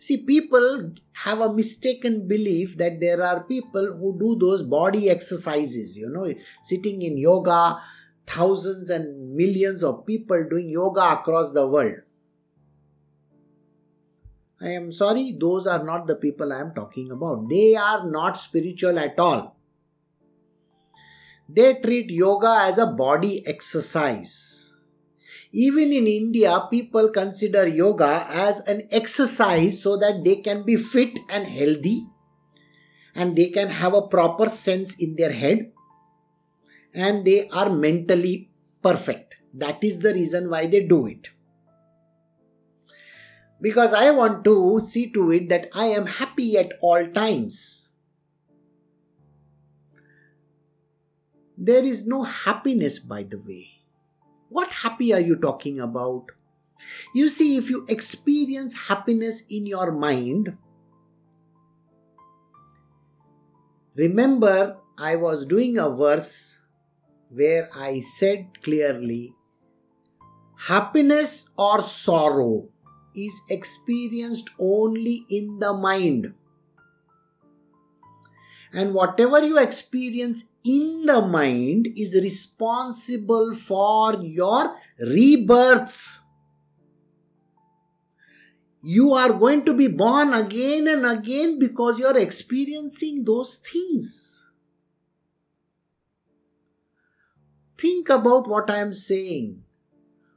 See, 0.03 0.17
people 0.25 0.91
have 1.23 1.39
a 1.39 1.53
mistaken 1.53 2.27
belief 2.27 2.77
that 2.77 2.99
there 2.99 3.23
are 3.23 3.45
people 3.45 3.85
who 3.97 4.19
do 4.19 4.37
those 4.37 4.61
body 4.61 5.09
exercises, 5.09 5.97
you 5.97 6.09
know, 6.09 6.29
sitting 6.61 7.01
in 7.01 7.17
yoga, 7.17 7.79
thousands 8.27 8.89
and 8.89 9.33
millions 9.33 9.81
of 9.81 10.05
people 10.05 10.45
doing 10.49 10.69
yoga 10.69 11.13
across 11.13 11.53
the 11.53 11.65
world. 11.65 11.99
I 14.59 14.71
am 14.71 14.91
sorry, 14.91 15.37
those 15.39 15.67
are 15.67 15.81
not 15.81 16.05
the 16.05 16.17
people 16.17 16.51
I 16.51 16.59
am 16.59 16.73
talking 16.73 17.09
about. 17.09 17.47
They 17.47 17.77
are 17.77 18.05
not 18.05 18.37
spiritual 18.37 18.99
at 18.99 19.17
all. 19.17 19.55
They 21.47 21.75
treat 21.75 22.09
yoga 22.09 22.57
as 22.63 22.77
a 22.77 22.87
body 22.87 23.47
exercise 23.47 24.62
even 25.53 25.93
in 25.93 26.07
India, 26.07 26.67
people 26.71 27.09
consider 27.09 27.67
yoga 27.67 28.25
as 28.27 28.61
an 28.61 28.87
exercise 28.89 29.83
so 29.83 29.95
that 29.97 30.23
they 30.25 30.37
can 30.37 30.63
be 30.63 30.75
fit 30.75 31.19
and 31.29 31.45
healthy 31.45 32.07
and 33.13 33.35
they 33.35 33.51
can 33.51 33.69
have 33.69 33.93
a 33.93 34.01
proper 34.01 34.49
sense 34.49 34.95
in 34.95 35.15
their 35.15 35.31
head 35.31 35.71
and 36.91 37.23
they 37.23 37.47
are 37.49 37.69
mentally 37.69 38.49
perfect. 38.81 39.37
That 39.53 39.83
is 39.83 39.99
the 39.99 40.15
reason 40.15 40.49
why 40.49 40.65
they 40.65 40.87
do 40.87 41.05
it. 41.05 41.29
Because 43.61 43.93
I 43.93 44.09
want 44.09 44.43
to 44.45 44.79
see 44.79 45.11
to 45.11 45.31
it 45.31 45.49
that 45.49 45.69
I 45.75 45.85
am 45.85 46.07
happy 46.07 46.57
at 46.57 46.73
all 46.81 47.05
times. 47.05 47.89
There 51.55 51.83
is 51.83 52.07
no 52.07 52.23
happiness, 52.23 52.97
by 52.97 53.21
the 53.21 53.37
way 53.37 53.72
what 54.53 54.71
happy 54.71 55.11
are 55.13 55.19
you 55.19 55.35
talking 55.35 55.79
about? 55.79 56.31
You 57.15 57.29
see, 57.29 57.57
if 57.57 57.69
you 57.69 57.85
experience 57.89 58.73
happiness 58.87 59.43
in 59.49 59.65
your 59.65 59.91
mind, 59.91 60.57
remember 63.95 64.77
I 64.97 65.15
was 65.15 65.45
doing 65.45 65.79
a 65.79 65.89
verse 65.89 66.61
where 67.29 67.67
I 67.75 67.99
said 67.99 68.61
clearly 68.61 69.33
happiness 70.67 71.49
or 71.57 71.81
sorrow 71.81 72.69
is 73.15 73.41
experienced 73.49 74.51
only 74.59 75.25
in 75.29 75.59
the 75.59 75.73
mind. 75.73 76.33
And 78.73 78.93
whatever 78.93 79.45
you 79.45 79.59
experience 79.59 80.45
in 80.65 81.05
the 81.05 81.21
mind 81.21 81.87
is 81.95 82.15
responsible 82.15 83.53
for 83.53 84.15
your 84.21 84.75
rebirths. 84.99 86.19
You 88.81 89.13
are 89.13 89.31
going 89.31 89.63
to 89.65 89.73
be 89.73 89.87
born 89.87 90.33
again 90.33 90.87
and 90.87 91.05
again 91.05 91.59
because 91.59 91.99
you 91.99 92.07
are 92.07 92.17
experiencing 92.17 93.23
those 93.23 93.55
things. 93.57 94.49
Think 97.77 98.09
about 98.09 98.47
what 98.47 98.69
I 98.69 98.77
am 98.77 98.91
saying. 98.91 99.63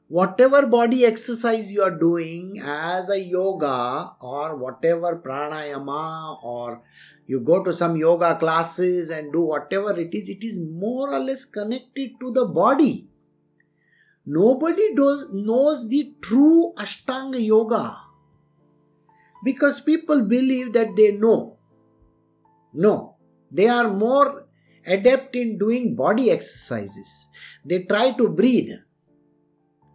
Whatever 0.08 0.66
body 0.66 1.04
exercise 1.04 1.72
you 1.72 1.82
are 1.82 1.96
doing 1.98 2.60
as 2.64 3.10
a 3.10 3.20
yoga 3.20 4.12
or 4.20 4.54
whatever 4.56 5.16
pranayama 5.16 6.42
or 6.44 6.82
you 7.26 7.40
go 7.40 7.62
to 7.64 7.72
some 7.72 7.96
yoga 7.96 8.36
classes 8.36 9.10
and 9.10 9.32
do 9.32 9.42
whatever 9.42 9.98
it 9.98 10.14
is, 10.14 10.28
it 10.28 10.44
is 10.44 10.60
more 10.60 11.12
or 11.12 11.18
less 11.18 11.44
connected 11.44 12.10
to 12.20 12.30
the 12.30 12.46
body. 12.46 13.08
Nobody 14.24 14.94
does, 14.94 15.28
knows 15.32 15.88
the 15.88 16.14
true 16.20 16.72
Ashtanga 16.76 17.44
yoga 17.44 17.96
because 19.44 19.80
people 19.80 20.22
believe 20.22 20.72
that 20.72 20.96
they 20.96 21.12
know. 21.12 21.58
No, 22.72 23.16
they 23.50 23.68
are 23.68 23.88
more 23.88 24.46
adept 24.86 25.34
in 25.34 25.58
doing 25.58 25.96
body 25.96 26.30
exercises. 26.30 27.26
They 27.64 27.82
try 27.84 28.12
to 28.12 28.28
breathe 28.28 28.70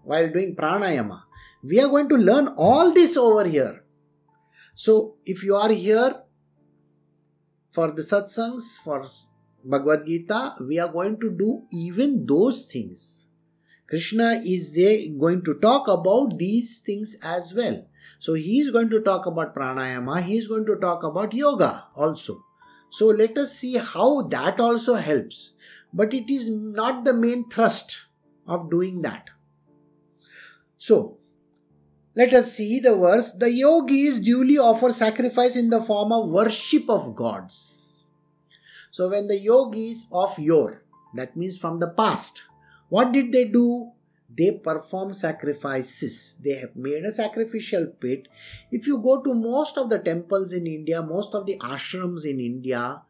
while 0.03 0.29
doing 0.29 0.55
pranayama. 0.55 1.21
We 1.63 1.79
are 1.79 1.87
going 1.87 2.09
to 2.09 2.15
learn 2.15 2.49
all 2.57 2.91
this 2.91 3.15
over 3.15 3.45
here. 3.45 3.83
So, 4.75 5.15
if 5.25 5.43
you 5.43 5.55
are 5.55 5.71
here 5.71 6.23
for 7.71 7.91
the 7.91 8.01
satsangs, 8.01 8.77
for 8.77 9.03
Bhagavad 9.63 10.05
Gita, 10.05 10.55
we 10.67 10.79
are 10.79 10.91
going 10.91 11.19
to 11.19 11.31
do 11.31 11.63
even 11.71 12.25
those 12.25 12.65
things. 12.65 13.29
Krishna 13.87 14.41
is 14.45 14.73
there 14.73 14.97
going 15.19 15.43
to 15.43 15.55
talk 15.55 15.87
about 15.87 16.37
these 16.37 16.79
things 16.79 17.17
as 17.23 17.53
well. 17.53 17.85
So 18.19 18.33
he 18.33 18.59
is 18.59 18.71
going 18.71 18.89
to 18.89 19.01
talk 19.01 19.25
about 19.25 19.53
pranayama, 19.53 20.21
he 20.21 20.37
is 20.37 20.47
going 20.47 20.65
to 20.65 20.75
talk 20.75 21.03
about 21.03 21.33
yoga 21.33 21.85
also. 21.95 22.43
So 22.89 23.07
let 23.07 23.37
us 23.37 23.57
see 23.57 23.77
how 23.77 24.23
that 24.23 24.59
also 24.59 24.95
helps. 24.95 25.53
But 25.93 26.13
it 26.13 26.29
is 26.29 26.49
not 26.49 27.03
the 27.03 27.13
main 27.13 27.49
thrust 27.49 27.99
of 28.47 28.69
doing 28.69 29.01
that. 29.01 29.29
So 30.77 31.17
let 32.13 32.33
us 32.33 32.53
see 32.53 32.79
the 32.79 32.95
verse. 32.95 33.31
The 33.31 33.51
yogis 33.51 34.19
duly 34.19 34.57
offer 34.57 34.91
sacrifice 34.91 35.55
in 35.55 35.69
the 35.69 35.81
form 35.81 36.11
of 36.11 36.29
worship 36.29 36.89
of 36.89 37.15
gods. 37.15 38.07
So, 38.91 39.09
when 39.09 39.27
the 39.27 39.37
yogis 39.37 40.07
of 40.11 40.37
yore, 40.37 40.83
that 41.15 41.37
means 41.37 41.57
from 41.57 41.77
the 41.77 41.87
past, 41.87 42.43
what 42.89 43.13
did 43.13 43.31
they 43.31 43.45
do? 43.45 43.91
They 44.33 44.51
perform 44.51 45.13
sacrifices. 45.13 46.37
They 46.43 46.55
have 46.55 46.75
made 46.75 47.03
a 47.03 47.11
sacrificial 47.11 47.87
pit. 47.87 48.27
If 48.71 48.87
you 48.87 48.97
go 48.97 49.21
to 49.21 49.33
most 49.33 49.77
of 49.77 49.89
the 49.89 49.99
temples 49.99 50.53
in 50.53 50.67
India, 50.67 51.01
most 51.01 51.33
of 51.33 51.45
the 51.45 51.57
ashrams 51.59 52.25
in 52.25 52.39
India, 52.39 53.01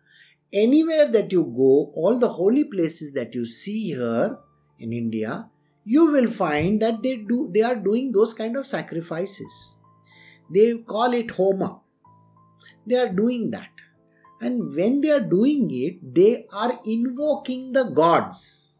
anywhere 0.54 1.08
that 1.12 1.32
you 1.32 1.44
go, 1.44 1.92
all 1.96 2.18
the 2.20 2.30
holy 2.30 2.64
places 2.64 3.14
that 3.14 3.36
you 3.36 3.46
see 3.46 3.86
here 3.86 4.38
in 4.80 4.94
India, 4.94 5.50
you 5.84 6.12
will 6.12 6.30
find 6.30 6.82
that 6.82 7.02
they 7.02 7.18
do 7.18 7.50
they 7.54 7.62
are 7.62 7.76
doing 7.76 8.12
those 8.12 8.34
kind 8.34 8.56
of 8.56 8.68
sacrifices. 8.68 9.78
They 10.54 10.78
call 10.78 11.14
it 11.14 11.32
homa. 11.32 11.82
They 12.86 12.98
are 12.98 13.10
doing 13.10 13.52
that. 13.52 13.70
And 14.42 14.76
when 14.76 15.02
they 15.02 15.12
are 15.12 15.20
doing 15.20 15.70
it 15.72 16.14
they 16.14 16.46
are 16.52 16.80
invoking 16.86 17.74
the 17.74 17.86
gods. 17.86 18.78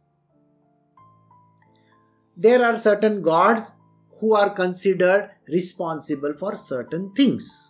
There 2.36 2.64
are 2.64 2.78
certain 2.78 3.22
gods 3.22 3.76
who 4.20 4.36
are 4.36 4.50
considered 4.50 5.32
responsible 5.48 6.34
for 6.38 6.56
certain 6.56 7.14
things. 7.14 7.68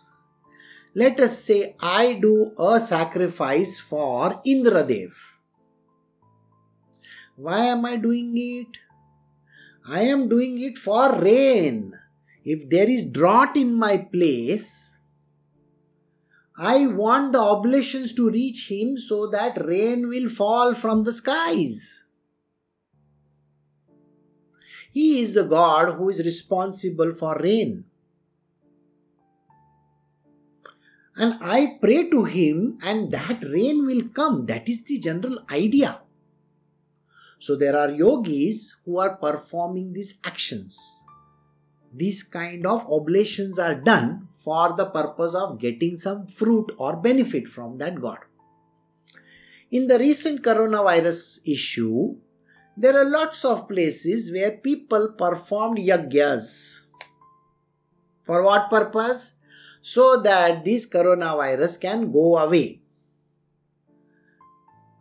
Let 0.94 1.20
us 1.20 1.42
say 1.42 1.74
i 1.80 2.18
do 2.22 2.52
a 2.58 2.78
sacrifice 2.78 3.80
for 3.80 4.40
indradev. 4.46 5.12
Why 7.36 7.60
am 7.66 7.86
i 7.86 7.96
doing 7.96 8.32
it 8.36 8.78
I 9.86 10.02
am 10.02 10.28
doing 10.28 10.60
it 10.60 10.78
for 10.78 11.18
rain. 11.18 11.98
If 12.44 12.68
there 12.70 12.88
is 12.88 13.04
drought 13.04 13.56
in 13.56 13.74
my 13.74 13.98
place, 13.98 14.98
I 16.56 16.86
want 16.86 17.32
the 17.32 17.40
oblations 17.40 18.12
to 18.14 18.30
reach 18.30 18.70
him 18.70 18.96
so 18.96 19.26
that 19.28 19.64
rain 19.64 20.08
will 20.08 20.28
fall 20.28 20.74
from 20.74 21.04
the 21.04 21.12
skies. 21.12 22.04
He 24.92 25.20
is 25.20 25.34
the 25.34 25.44
God 25.44 25.94
who 25.94 26.10
is 26.10 26.18
responsible 26.18 27.12
for 27.12 27.38
rain. 27.38 27.84
And 31.16 31.38
I 31.40 31.78
pray 31.80 32.08
to 32.10 32.24
him, 32.24 32.78
and 32.84 33.10
that 33.12 33.42
rain 33.44 33.86
will 33.86 34.08
come. 34.08 34.46
That 34.46 34.68
is 34.68 34.84
the 34.84 34.98
general 34.98 35.44
idea. 35.50 36.00
So 37.42 37.56
there 37.56 37.76
are 37.76 37.90
yogis 37.90 38.76
who 38.84 39.00
are 39.00 39.16
performing 39.16 39.92
these 39.92 40.20
actions. 40.22 40.78
These 41.92 42.22
kind 42.22 42.64
of 42.64 42.86
oblations 42.86 43.58
are 43.58 43.74
done 43.74 44.28
for 44.30 44.76
the 44.76 44.86
purpose 44.86 45.34
of 45.34 45.58
getting 45.58 45.96
some 45.96 46.28
fruit 46.28 46.70
or 46.78 46.94
benefit 46.94 47.48
from 47.48 47.78
that 47.78 47.98
god. 48.00 48.18
In 49.72 49.88
the 49.88 49.98
recent 49.98 50.44
coronavirus 50.44 51.40
issue, 51.44 52.14
there 52.76 52.96
are 52.96 53.10
lots 53.10 53.44
of 53.44 53.66
places 53.66 54.30
where 54.30 54.58
people 54.58 55.14
performed 55.18 55.78
yagyas. 55.78 56.86
For 58.22 58.44
what 58.44 58.70
purpose? 58.70 59.34
So 59.80 60.22
that 60.22 60.64
this 60.64 60.86
coronavirus 60.86 61.80
can 61.80 62.12
go 62.12 62.38
away. 62.38 62.81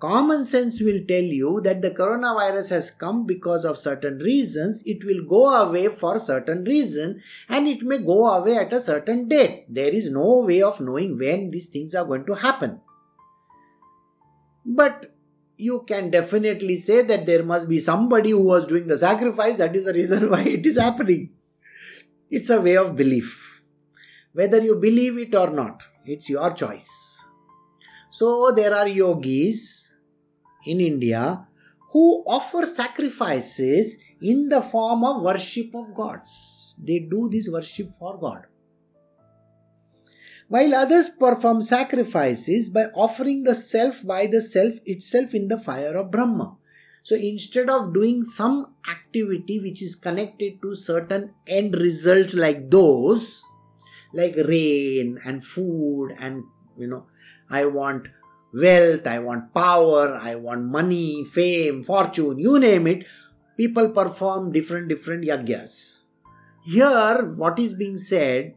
Common 0.02 0.44
sense 0.46 0.82
will 0.82 1.00
tell 1.08 1.24
you 1.40 1.62
that 1.62 1.84
the 1.84 1.92
coronavirus 1.92 2.72
has 2.72 2.90
come 2.90 3.28
because 3.28 3.64
of 3.64 3.78
certain 3.78 4.18
reasons. 4.18 4.82
It 4.84 5.06
will 5.06 5.24
go 5.24 5.48
away 5.48 5.90
for 5.90 6.18
certain 6.18 6.64
reason 6.64 7.22
and 7.48 7.68
it 7.68 7.84
may 7.84 8.00
go 8.00 8.26
away 8.26 8.58
at 8.58 8.74
a 8.74 8.80
certain 8.80 9.28
date. 9.28 9.66
There 9.70 9.94
is 9.94 10.10
no 10.10 10.40
way 10.40 10.64
of 10.64 10.82
knowing 10.82 11.20
when 11.20 11.52
these 11.52 11.68
things 11.68 11.94
are 11.94 12.04
going 12.04 12.26
to 12.26 12.34
happen. 12.34 12.80
But 14.66 15.14
you 15.58 15.84
can 15.88 16.10
definitely 16.10 16.78
say 16.78 17.04
that 17.04 17.28
there 17.28 17.44
must 17.44 17.70
be 17.70 17.78
somebody 17.78 18.32
who 18.32 18.42
was 18.42 18.66
doing 18.66 18.88
the 18.88 18.98
sacrifice. 18.98 19.60
That 19.60 19.76
is 19.76 19.86
the 19.86 19.94
reason 19.94 20.30
why 20.32 20.42
it 20.42 20.66
is 20.66 20.80
happening. 20.80 21.30
It's 22.32 22.50
a 22.50 22.60
way 22.60 22.76
of 22.76 22.96
belief. 22.96 23.62
Whether 24.34 24.64
you 24.64 24.78
believe 24.78 25.20
it 25.20 25.36
or 25.36 25.52
not, 25.52 25.84
it's 26.06 26.28
your 26.28 26.52
choice. 26.54 27.24
So 28.10 28.52
there 28.52 28.76
are 28.76 28.88
yogis 28.88 29.81
in 30.66 30.80
India 30.80 31.48
who 31.92 32.24
offer 32.26 32.66
sacrifices 32.66 33.98
in 34.22 34.50
the 34.50 34.62
form 34.62 35.04
of 35.04 35.22
worship 35.22 35.76
of 35.76 35.94
gods. 35.94 36.78
They 36.82 37.00
do 37.00 37.30
this 37.30 37.50
worship 37.50 37.90
for 37.90 38.18
God. 38.18 38.46
While 40.48 40.76
others 40.76 41.10
perform 41.10 41.62
sacrifices 41.62 42.70
by 42.70 42.86
offering 42.94 43.44
the 43.44 43.56
self 43.56 44.06
by 44.06 44.28
the 44.28 44.42
self 44.42 44.76
itself 44.86 45.34
in 45.34 45.48
the 45.48 45.58
fire 45.58 45.96
of 45.96 46.12
Brahma. 46.12 46.58
So 47.04 47.16
instead 47.16 47.70
of 47.70 47.94
doing 47.94 48.24
some 48.24 48.76
activity 48.90 49.60
which 49.60 49.82
is 49.82 49.96
connected 49.96 50.62
to 50.62 50.76
certain 50.76 51.34
end 51.48 51.76
results 51.76 52.36
like 52.36 52.70
those, 52.70 53.44
like 54.14 54.36
rain 54.36 55.18
and 55.26 55.44
food 55.44 56.10
and 56.20 56.44
you 56.78 56.88
know, 56.88 57.06
I 57.50 57.66
want 57.66 58.08
wealth, 58.54 59.08
I 59.08 59.20
want 59.20 59.54
power, 59.54 60.16
I 60.16 60.36
want 60.36 60.64
money, 60.66 61.24
fame, 61.24 61.84
fortune, 61.84 62.40
you 62.40 62.60
name 62.60 62.88
it, 62.88 63.06
people 63.58 63.90
perform 63.90 64.52
different 64.52 64.90
different 64.90 65.24
yagyas. 65.24 65.98
Here, 66.64 67.26
what 67.36 67.58
is 67.60 67.74
being 67.74 67.98
said, 67.98 68.56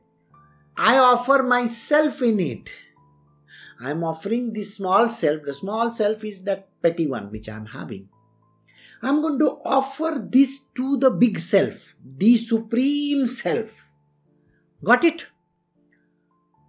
I 0.76 0.98
offer 0.98 1.42
myself 1.42 2.20
in 2.22 2.40
it. 2.40 2.70
I 3.80 3.90
am 3.90 4.04
offering 4.04 4.52
the 4.52 4.62
small 4.62 5.09
self. 5.11 5.42
The 5.42 5.54
small 5.54 5.90
self 5.90 6.24
is 6.24 6.44
that 6.44 6.68
petty 6.83 7.07
one 7.07 7.30
which 7.30 7.48
I 7.48 7.57
am 7.57 7.66
having. 7.66 8.09
I 9.02 9.09
am 9.09 9.20
going 9.20 9.38
to 9.38 9.59
offer 9.64 10.26
this 10.30 10.66
to 10.76 10.96
the 10.96 11.11
big 11.11 11.38
self, 11.38 11.94
the 12.02 12.37
supreme 12.38 13.26
self. 13.26 13.94
Got 14.83 15.04
it? 15.04 15.26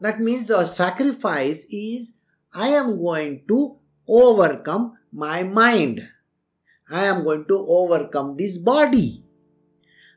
That 0.01 0.19
means 0.19 0.47
the 0.47 0.65
sacrifice 0.65 1.65
is 1.71 2.14
I 2.55 2.69
am 2.69 3.01
going 3.01 3.41
to 3.49 3.75
overcome 4.07 4.93
my 5.11 5.43
mind. 5.43 6.07
I 6.89 7.03
am 7.03 7.25
going 7.25 7.45
to 7.49 7.65
overcome 7.67 8.37
this 8.37 8.57
body. 8.57 9.25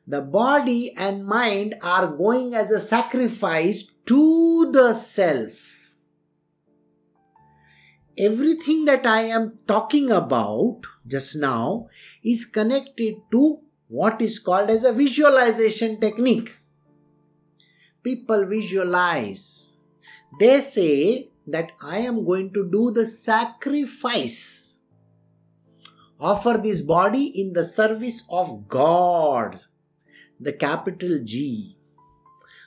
The 0.06 0.20
body 0.22 0.94
and 0.96 1.26
mind 1.26 1.74
are 1.82 2.06
going 2.06 2.54
as 2.54 2.70
a 2.70 2.78
sacrifice 2.78 3.84
to 4.06 4.70
the 4.70 4.94
self. 4.94 5.96
Everything 8.16 8.84
that 8.84 9.04
I 9.04 9.22
am 9.22 9.56
talking 9.66 10.12
about 10.12 10.82
just 11.08 11.34
now 11.34 11.88
is 12.22 12.44
connected 12.44 13.16
to 13.32 13.60
what 13.88 14.22
is 14.22 14.38
called 14.38 14.70
as 14.70 14.84
a 14.84 14.92
visualization 14.92 15.98
technique. 16.00 16.54
People 18.02 18.46
visualize. 18.46 19.72
They 20.38 20.60
say 20.60 21.30
that 21.50 21.72
I 21.82 21.98
am 21.98 22.24
going 22.24 22.52
to 22.54 22.68
do 22.70 22.90
the 22.90 23.06
sacrifice. 23.06 24.78
Offer 26.20 26.58
this 26.58 26.80
body 26.80 27.26
in 27.26 27.52
the 27.52 27.64
service 27.64 28.22
of 28.28 28.68
God, 28.68 29.60
the 30.40 30.52
capital 30.52 31.20
G. 31.22 31.78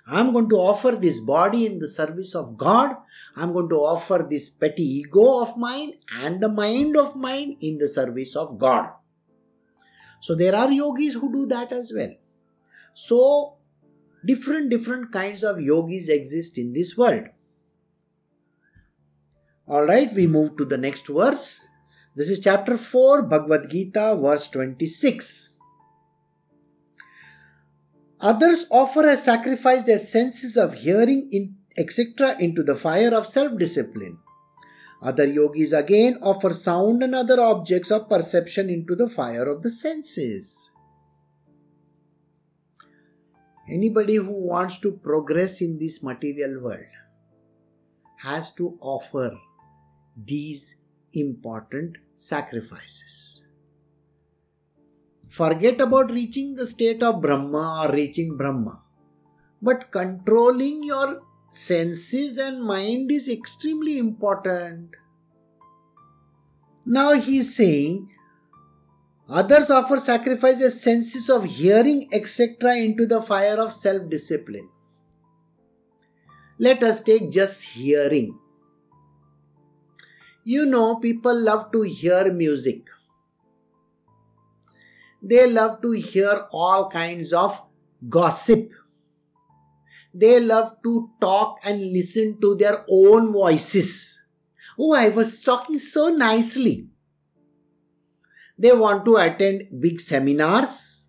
I'm 0.07 0.33
going 0.33 0.49
to 0.49 0.55
offer 0.55 0.91
this 0.91 1.19
body 1.19 1.65
in 1.65 1.79
the 1.79 1.87
service 1.87 2.33
of 2.35 2.57
God. 2.57 2.95
I'm 3.35 3.53
going 3.53 3.69
to 3.69 3.75
offer 3.75 4.25
this 4.29 4.49
petty 4.49 4.83
ego 4.83 5.41
of 5.41 5.57
mine 5.57 5.93
and 6.13 6.41
the 6.41 6.49
mind 6.49 6.97
of 6.97 7.15
mine 7.15 7.57
in 7.61 7.77
the 7.77 7.87
service 7.87 8.35
of 8.35 8.57
God. 8.57 8.89
So 10.21 10.35
there 10.35 10.55
are 10.55 10.71
yogis 10.71 11.15
who 11.15 11.31
do 11.31 11.45
that 11.47 11.71
as 11.71 11.91
well. 11.95 12.13
So 12.93 13.57
different 14.25 14.69
different 14.69 15.11
kinds 15.11 15.43
of 15.43 15.61
yogis 15.61 16.09
exist 16.09 16.57
in 16.57 16.73
this 16.73 16.97
world. 16.97 17.25
All 19.71 19.85
right, 19.85 20.13
we 20.13 20.27
move 20.27 20.57
to 20.57 20.65
the 20.65 20.77
next 20.77 21.07
verse. 21.07 21.65
This 22.13 22.29
is 22.29 22.41
chapter 22.41 22.77
4, 22.77 23.21
Bhagavad 23.21 23.69
Gita, 23.69 24.17
verse 24.21 24.49
26. 24.49 25.53
Others 28.19 28.65
offer 28.69 29.07
as 29.07 29.23
sacrifice 29.23 29.83
their 29.83 29.97
senses 29.97 30.57
of 30.57 30.73
hearing, 30.73 31.29
in, 31.31 31.55
etc., 31.77 32.35
into 32.37 32.63
the 32.63 32.75
fire 32.75 33.15
of 33.15 33.25
self 33.25 33.57
discipline. 33.57 34.17
Other 35.01 35.25
yogis 35.25 35.71
again 35.71 36.17
offer 36.21 36.53
sound 36.53 37.01
and 37.01 37.15
other 37.15 37.39
objects 37.39 37.91
of 37.91 38.09
perception 38.09 38.69
into 38.69 38.93
the 38.93 39.07
fire 39.07 39.47
of 39.47 39.63
the 39.63 39.71
senses. 39.71 40.69
Anybody 43.69 44.17
who 44.17 44.33
wants 44.33 44.79
to 44.79 44.91
progress 44.91 45.61
in 45.61 45.79
this 45.79 46.03
material 46.03 46.61
world 46.61 46.91
has 48.17 48.53
to 48.55 48.77
offer 48.81 49.31
these 50.15 50.75
important 51.13 51.97
sacrifices. 52.15 53.43
Forget 55.27 55.79
about 55.79 56.11
reaching 56.11 56.55
the 56.55 56.65
state 56.65 57.01
of 57.01 57.21
Brahma 57.21 57.85
or 57.85 57.93
reaching 57.93 58.35
Brahma. 58.35 58.83
But 59.61 59.89
controlling 59.91 60.83
your 60.83 61.21
senses 61.47 62.37
and 62.37 62.61
mind 62.63 63.11
is 63.11 63.29
extremely 63.29 63.97
important. 63.97 64.89
Now 66.85 67.13
he 67.13 67.37
is 67.37 67.55
saying 67.55 68.09
others 69.29 69.69
offer 69.69 69.99
sacrifices 69.99 70.81
senses 70.81 71.29
of 71.29 71.45
hearing 71.45 72.09
etc 72.11 72.75
into 72.75 73.05
the 73.05 73.21
fire 73.21 73.57
of 73.57 73.71
self 73.71 74.09
discipline. 74.09 74.67
Let 76.59 76.83
us 76.83 77.01
take 77.01 77.31
just 77.31 77.63
hearing. 77.63 78.40
You 80.43 80.65
know, 80.65 80.95
people 80.95 81.39
love 81.39 81.71
to 81.71 81.83
hear 81.83 82.31
music. 82.33 82.87
They 85.21 85.47
love 85.47 85.81
to 85.83 85.91
hear 85.91 86.47
all 86.51 86.89
kinds 86.89 87.31
of 87.31 87.61
gossip. 88.09 88.71
They 90.13 90.39
love 90.39 90.81
to 90.83 91.11
talk 91.21 91.59
and 91.63 91.79
listen 91.79 92.41
to 92.41 92.55
their 92.55 92.83
own 92.89 93.31
voices. 93.31 94.19
Oh, 94.79 94.93
I 94.93 95.09
was 95.09 95.43
talking 95.43 95.77
so 95.77 96.09
nicely. 96.09 96.87
They 98.57 98.73
want 98.73 99.05
to 99.05 99.17
attend 99.17 99.63
big 99.79 99.99
seminars 99.99 101.00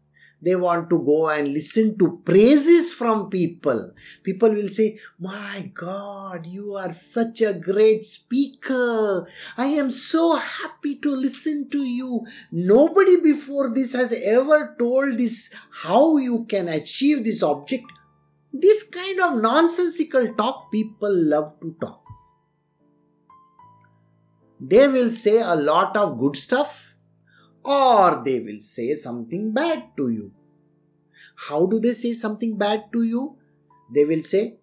they 0.43 0.57
want 0.57 0.91
to 0.91 0.99
go 0.99 1.29
and 1.29 1.49
listen 1.49 1.97
to 1.99 2.21
praises 2.25 2.93
from 2.93 3.31
people. 3.31 3.93
People 4.25 4.51
will 4.51 4.69
say, 4.69 4.99
My 5.19 5.71
God, 5.73 6.47
you 6.47 6.75
are 6.75 6.93
such 6.93 7.41
a 7.43 7.55
great 7.55 8.05
speaker. 8.05 9.29
I 9.57 9.67
am 9.67 9.91
so 9.93 10.35
happy 10.37 10.97
to 10.97 11.15
listen 11.15 11.69
to 11.71 11.79
you. 11.79 12.27
Nobody 12.51 13.21
before 13.21 13.73
this 13.73 13.93
has 13.93 14.13
ever 14.13 14.75
told 14.79 15.17
this 15.19 15.51
how 15.71 16.17
you 16.17 16.45
can 16.47 16.69
achieve 16.69 17.25
this 17.25 17.43
object. 17.43 17.85
This 18.53 18.83
kind 18.83 19.21
of 19.21 19.41
nonsensical 19.41 20.35
talk 20.35 20.73
people 20.73 21.15
love 21.15 21.59
to 21.61 21.75
talk. 21.81 22.03
They 24.61 24.89
will 24.89 25.11
say 25.11 25.41
a 25.41 25.55
lot 25.55 25.97
of 25.97 26.19
good 26.19 26.37
stuff 26.37 26.92
or 27.65 28.23
they 28.25 28.41
will 28.41 28.61
say 28.61 28.95
something 28.95 29.53
bad 29.53 29.85
to 29.97 30.09
you. 30.11 30.33
How 31.49 31.67
do 31.67 31.81
they 31.81 31.93
say 31.93 32.13
something 32.13 32.57
bad 32.57 32.85
to 32.93 33.03
you? 33.03 33.37
They 33.95 34.05
will 34.05 34.23
say, 34.23 34.59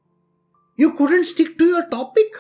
You 0.78 0.94
couldn't 0.94 1.26
stick 1.26 1.58
to 1.58 1.66
your 1.66 1.88
topic. 1.90 2.32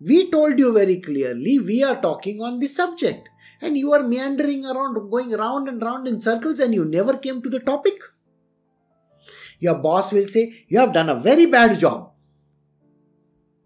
We 0.00 0.30
told 0.30 0.58
you 0.58 0.72
very 0.72 1.00
clearly 1.00 1.58
we 1.58 1.84
are 1.84 2.00
talking 2.00 2.40
on 2.40 2.58
this 2.58 2.74
subject, 2.74 3.28
and 3.60 3.76
you 3.76 3.92
are 3.92 4.02
meandering 4.02 4.64
around, 4.64 5.10
going 5.10 5.32
round 5.32 5.68
and 5.68 5.82
round 5.82 6.08
in 6.08 6.20
circles, 6.20 6.60
and 6.60 6.74
you 6.74 6.84
never 6.84 7.16
came 7.16 7.42
to 7.42 7.50
the 7.50 7.60
topic. 7.60 7.94
Your 9.58 9.74
boss 9.74 10.10
will 10.12 10.26
say, 10.26 10.64
You 10.68 10.78
have 10.78 10.94
done 10.94 11.10
a 11.10 11.20
very 11.20 11.46
bad 11.46 11.78
job. 11.78 12.12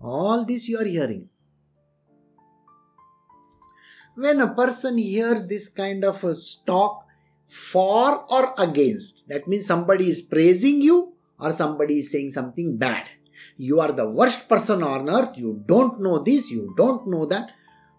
All 0.00 0.44
this 0.44 0.68
you 0.68 0.78
are 0.78 0.84
hearing. 0.84 1.28
When 4.14 4.40
a 4.40 4.54
person 4.54 4.98
hears 4.98 5.46
this 5.46 5.68
kind 5.68 6.04
of 6.04 6.22
a 6.24 6.34
talk 6.66 7.06
for 7.46 8.24
or 8.30 8.54
against, 8.58 9.28
that 9.28 9.46
means 9.48 9.66
somebody 9.66 10.08
is 10.08 10.22
praising 10.22 10.80
you 10.80 11.14
or 11.38 11.50
somebody 11.50 11.98
is 11.98 12.10
saying 12.10 12.30
something 12.30 12.76
bad. 12.76 13.08
You 13.56 13.80
are 13.80 13.92
the 13.92 14.08
worst 14.08 14.48
person 14.48 14.82
on 14.82 15.08
earth, 15.08 15.36
you 15.36 15.62
don't 15.66 16.00
know 16.00 16.18
this, 16.18 16.50
you 16.50 16.74
don't 16.76 17.06
know 17.06 17.26
that. 17.26 17.52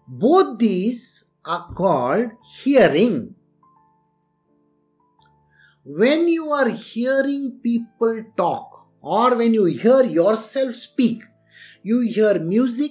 Both 0.08 0.58
these 0.58 1.24
are 1.44 1.72
called 1.74 2.30
hearing. 2.62 3.34
When 5.84 6.28
you 6.28 6.50
are 6.50 6.68
hearing 6.70 7.60
people 7.62 8.24
talk 8.36 8.88
or 9.00 9.36
when 9.36 9.54
you 9.54 9.66
hear 9.66 10.02
yourself 10.02 10.74
speak, 10.74 11.22
you 11.82 12.00
hear 12.00 12.40
music, 12.40 12.90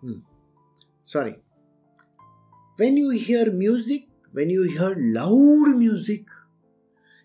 Hmm. 0.00 0.18
Sorry. 1.02 1.36
When 2.76 2.96
you 2.96 3.10
hear 3.10 3.50
music, 3.50 4.02
when 4.32 4.50
you 4.50 4.62
hear 4.62 4.94
loud 4.96 5.76
music, 5.76 6.26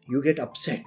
you 0.08 0.24
get 0.24 0.40
upset. 0.40 0.86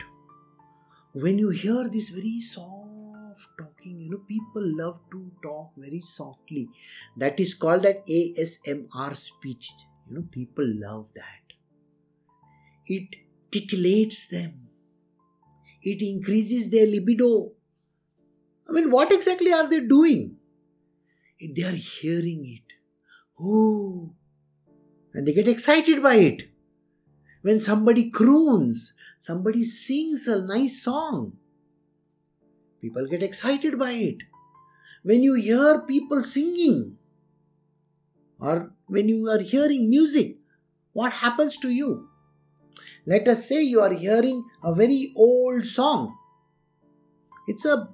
When 1.12 1.38
you 1.38 1.50
hear 1.50 1.88
this 1.88 2.08
very 2.10 2.40
soft 2.40 3.48
talking, 3.58 4.00
you 4.00 4.10
know, 4.10 4.18
people 4.18 4.62
love 4.76 5.00
to 5.12 5.30
talk 5.42 5.70
very 5.76 6.00
softly. 6.00 6.68
That 7.16 7.38
is 7.40 7.54
called 7.54 7.84
that 7.84 8.06
ASMR 8.06 9.14
speech. 9.14 9.70
You 10.08 10.16
know, 10.16 10.24
people 10.30 10.64
love 10.66 11.08
that 11.14 11.45
it 12.86 13.16
titillates 13.50 14.28
them, 14.28 14.68
it 15.82 16.02
increases 16.02 16.70
their 16.70 16.86
libido. 16.86 17.52
I 18.68 18.72
mean, 18.72 18.90
what 18.90 19.12
exactly 19.12 19.52
are 19.52 19.68
they 19.68 19.80
doing? 19.80 20.36
They 21.40 21.62
are 21.62 21.70
hearing 21.72 22.46
it. 22.46 22.74
Oh, 23.38 24.12
and 25.12 25.26
they 25.26 25.32
get 25.32 25.48
excited 25.48 26.02
by 26.02 26.16
it. 26.16 26.50
When 27.42 27.60
somebody 27.60 28.10
croons, 28.10 28.92
somebody 29.18 29.62
sings 29.64 30.26
a 30.26 30.42
nice 30.42 30.82
song, 30.82 31.34
people 32.80 33.06
get 33.06 33.22
excited 33.22 33.78
by 33.78 33.92
it. 33.92 34.24
When 35.02 35.22
you 35.22 35.34
hear 35.34 35.82
people 35.82 36.22
singing, 36.22 36.96
or 38.40 38.72
when 38.86 39.08
you 39.08 39.28
are 39.28 39.40
hearing 39.40 39.88
music, 39.88 40.38
what 40.92 41.12
happens 41.12 41.56
to 41.58 41.70
you? 41.70 42.08
Let 43.06 43.28
us 43.28 43.48
say 43.48 43.62
you 43.62 43.80
are 43.80 43.92
hearing 43.92 44.44
a 44.62 44.74
very 44.74 45.12
old 45.16 45.64
song. 45.64 46.16
It's 47.46 47.64
a 47.64 47.88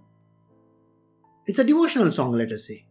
it's 1.47 1.59
a 1.59 1.64
devotional 1.64 2.12
song, 2.12 2.33
let 2.33 2.53
us 2.53 2.68
say. 2.68 2.87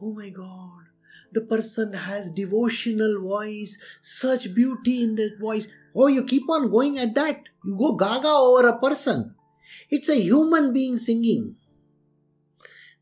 Oh 0.00 0.12
my 0.12 0.28
god, 0.30 0.86
the 1.32 1.40
person 1.42 1.92
has 1.92 2.30
devotional 2.30 3.20
voice, 3.20 3.78
such 4.02 4.54
beauty 4.54 5.02
in 5.02 5.14
that 5.16 5.38
voice. 5.40 5.68
Oh, 5.94 6.06
you 6.08 6.24
keep 6.24 6.48
on 6.50 6.70
going 6.70 6.98
at 6.98 7.14
that. 7.14 7.48
You 7.64 7.76
go 7.76 7.94
gaga 7.96 8.28
over 8.28 8.68
a 8.68 8.78
person. 8.78 9.34
It's 9.90 10.08
a 10.08 10.20
human 10.20 10.72
being 10.72 10.96
singing. 10.96 11.56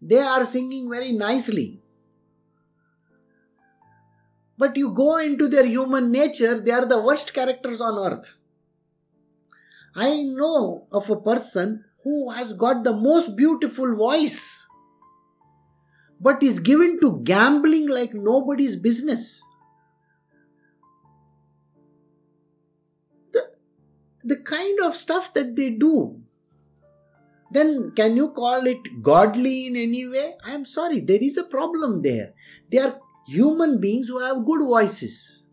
They 0.01 0.19
are 0.19 0.45
singing 0.45 0.91
very 0.91 1.13
nicely. 1.13 1.81
But 4.59 4.77
you 4.77 4.93
go 4.93 5.19
into 5.19 5.49
their 5.49 5.67
human 5.67 6.11
nature, 6.11 6.59
they 6.59 6.71
are 6.71 6.87
the 6.87 7.01
worst 7.01 7.35
characters 7.35 7.81
on 7.81 7.99
earth. 7.99 8.39
I 9.95 10.23
know 10.23 10.87
of 10.93 11.09
a 11.11 11.17
person 11.17 11.85
who 12.05 12.31
has 12.31 12.53
got 12.53 12.85
the 12.85 12.95
most 12.95 13.37
beautiful 13.37 13.95
voice, 13.97 14.67
but 16.21 16.43
is 16.43 16.59
given 16.59 17.01
to 17.01 17.21
gambling 17.25 17.89
like 17.89 18.15
nobody's 18.15 18.77
business. 18.77 19.43
The, 23.33 23.43
the 24.23 24.37
kind 24.37 24.81
of 24.81 24.95
stuff 24.95 25.35
that 25.35 25.57
they 25.57 25.71
do 25.71 26.23
then 27.51 27.93
can 27.95 28.17
you 28.17 28.31
call 28.33 28.67
it 28.67 29.03
godly 29.03 29.67
in 29.67 29.77
any 29.77 30.09
way? 30.09 30.35
I 30.45 30.53
am 30.53 30.65
sorry, 30.65 31.01
there 31.01 31.23
is 31.23 31.37
a 31.37 31.45
problem 31.45 32.03
there. 32.03 32.35
They 32.71 32.79
are 32.79 33.01
human 33.27 33.81
beings 33.81 34.09
who 34.09 34.19
have 34.21 34.45
good 34.45 34.63
voices. 34.63 35.47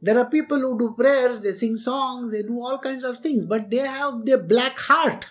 There 0.00 0.18
are 0.18 0.26
people 0.26 0.58
who 0.58 0.78
do 0.78 0.94
prayers, 0.94 1.40
they 1.40 1.52
sing 1.52 1.76
songs, 1.76 2.30
they 2.30 2.42
do 2.42 2.60
all 2.60 2.78
kinds 2.78 3.02
of 3.02 3.18
things, 3.18 3.44
but 3.44 3.70
they 3.70 3.78
have 3.78 4.24
their 4.24 4.38
black 4.38 4.78
heart. 4.78 5.28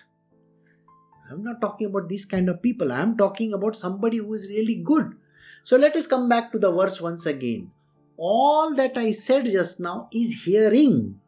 I'm 1.30 1.42
not 1.42 1.60
talking 1.60 1.88
about 1.88 2.08
these 2.08 2.24
kind 2.24 2.48
of 2.48 2.62
people. 2.62 2.92
I'm 2.92 3.16
talking 3.16 3.52
about 3.52 3.76
somebody 3.76 4.18
who 4.18 4.32
is 4.34 4.46
really 4.48 4.76
good. 4.76 5.14
So 5.62 5.76
let 5.76 5.94
us 5.96 6.06
come 6.06 6.28
back 6.28 6.52
to 6.52 6.58
the 6.58 6.72
verse 6.72 7.00
once 7.00 7.26
again. 7.26 7.70
All 8.16 8.74
that 8.74 8.96
I 8.96 9.12
said 9.12 9.44
just 9.44 9.78
now 9.78 10.08
is 10.12 10.44
hearing. 10.44 11.20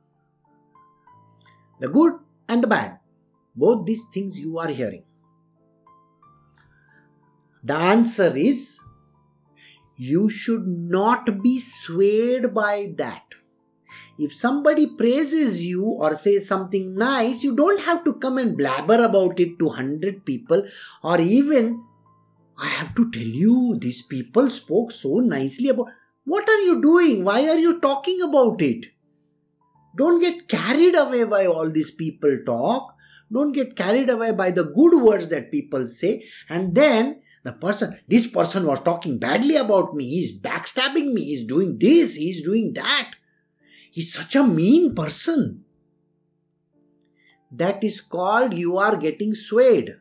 The 1.80 1.88
good 1.88 2.14
and 2.48 2.62
the 2.62 2.66
bad. 2.66 2.98
Both 3.54 3.86
these 3.86 4.06
things 4.12 4.40
you 4.40 4.58
are 4.58 4.68
hearing. 4.68 5.04
The 7.62 7.74
answer 7.74 8.32
is 8.34 8.80
you 10.08 10.30
should 10.30 10.66
not 10.66 11.42
be 11.42 11.58
swayed 11.60 12.54
by 12.54 12.94
that. 12.96 13.34
If 14.18 14.34
somebody 14.34 14.86
praises 14.86 15.64
you 15.64 15.84
or 15.84 16.14
says 16.14 16.48
something 16.48 16.96
nice, 16.96 17.44
you 17.44 17.54
don't 17.54 17.80
have 17.80 18.02
to 18.04 18.14
come 18.14 18.38
and 18.38 18.56
blabber 18.56 19.04
about 19.04 19.38
it 19.38 19.58
to 19.58 19.66
100 19.66 20.24
people 20.24 20.62
or 21.02 21.20
even, 21.20 21.84
I 22.56 22.68
have 22.68 22.94
to 22.94 23.10
tell 23.10 23.30
you, 23.42 23.76
these 23.78 24.00
people 24.00 24.48
spoke 24.48 24.90
so 24.90 25.18
nicely 25.18 25.68
about. 25.68 25.88
What 26.24 26.48
are 26.48 26.60
you 26.60 26.80
doing? 26.80 27.24
Why 27.24 27.46
are 27.50 27.58
you 27.58 27.78
talking 27.80 28.22
about 28.22 28.62
it? 28.62 28.86
Don't 29.98 30.20
get 30.20 30.48
carried 30.48 30.96
away 30.96 31.24
by 31.24 31.44
all 31.44 31.68
these 31.68 31.90
people 31.90 32.38
talk. 32.46 32.94
Don't 33.30 33.52
get 33.52 33.76
carried 33.76 34.08
away 34.08 34.32
by 34.32 34.50
the 34.50 34.64
good 34.64 35.02
words 35.02 35.28
that 35.28 35.50
people 35.50 35.86
say. 35.86 36.24
And 36.48 36.74
then 36.74 37.20
the 37.42 37.52
person, 37.52 37.98
this 38.06 38.26
person 38.26 38.66
was 38.66 38.80
talking 38.80 39.18
badly 39.18 39.56
about 39.56 39.94
me, 39.94 40.08
he's 40.08 40.38
backstabbing 40.38 41.12
me, 41.12 41.24
he's 41.24 41.44
doing 41.44 41.78
this, 41.78 42.16
he's 42.16 42.42
doing 42.42 42.72
that. 42.74 43.12
He's 43.90 44.12
such 44.12 44.36
a 44.36 44.44
mean 44.44 44.94
person. 44.94 45.64
That 47.50 47.82
is 47.82 48.00
called 48.00 48.54
you 48.54 48.78
are 48.78 48.96
getting 48.96 49.34
swayed. 49.34 49.96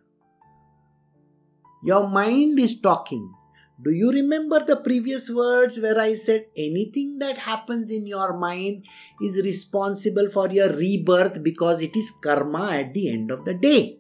Your 1.84 2.08
mind 2.08 2.60
is 2.60 2.80
talking. 2.80 3.34
Do 3.82 3.92
you 3.92 4.12
remember 4.12 4.60
the 4.60 4.76
previous 4.76 5.30
words 5.30 5.80
where 5.80 5.98
I 5.98 6.16
said 6.16 6.48
anything 6.58 7.18
that 7.20 7.38
happens 7.38 7.90
in 7.90 8.06
your 8.06 8.38
mind 8.38 8.86
is 9.22 9.38
responsible 9.38 10.30
for 10.30 10.50
your 10.50 10.70
rebirth 10.74 11.42
because 11.42 11.80
it 11.80 11.96
is 11.96 12.12
karma 12.22 12.72
at 12.72 12.94
the 12.94 13.10
end 13.10 13.32
of 13.32 13.46
the 13.46 13.54
day? 13.54 13.99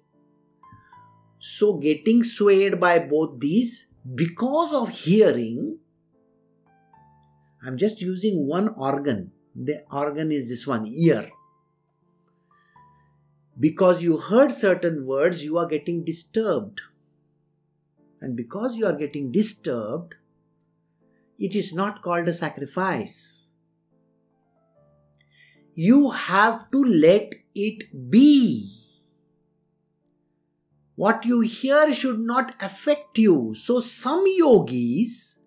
So, 1.39 1.77
getting 1.77 2.23
swayed 2.23 2.79
by 2.79 2.99
both 2.99 3.39
these 3.39 3.87
because 4.15 4.73
of 4.73 4.89
hearing, 4.89 5.79
I'm 7.65 7.77
just 7.77 8.01
using 8.01 8.45
one 8.45 8.69
organ. 8.69 9.31
The 9.55 9.83
organ 9.91 10.31
is 10.31 10.49
this 10.49 10.67
one, 10.67 10.85
ear. 10.85 11.29
Because 13.59 14.03
you 14.03 14.17
heard 14.17 14.51
certain 14.51 15.05
words, 15.05 15.43
you 15.43 15.57
are 15.57 15.65
getting 15.65 16.03
disturbed. 16.03 16.81
And 18.21 18.35
because 18.35 18.75
you 18.75 18.85
are 18.85 18.95
getting 18.95 19.31
disturbed, 19.31 20.15
it 21.37 21.55
is 21.55 21.73
not 21.73 22.01
called 22.01 22.27
a 22.27 22.33
sacrifice. 22.33 23.49
You 25.73 26.11
have 26.11 26.69
to 26.71 26.83
let 26.83 27.33
it 27.55 28.09
be 28.09 28.78
what 30.99 31.23
you 31.23 31.39
hear 31.39 31.93
should 31.93 32.19
not 32.19 32.61
affect 32.61 33.17
you. 33.17 33.55
So, 33.55 33.79
some 33.79 34.25
yogis 34.27 35.39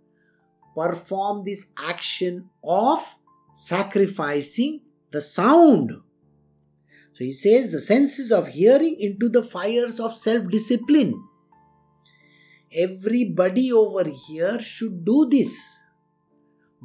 perform 0.75 1.45
this 1.45 1.67
action 1.77 2.49
of 2.65 3.17
sacrificing 3.53 4.81
the 5.11 5.21
sound. 5.21 5.91
So, 7.13 7.25
he 7.25 7.33
says 7.33 7.71
the 7.71 7.83
senses 7.83 8.33
of 8.33 8.49
hearing 8.49 8.97
into 8.99 9.29
the 9.29 9.43
fires 9.43 10.01
of 10.01 10.15
self 10.15 10.49
discipline. 10.49 11.23
Everybody 12.75 13.71
over 13.71 14.09
here 14.09 14.59
should 14.59 15.05
do 15.05 15.29
this. 15.31 15.81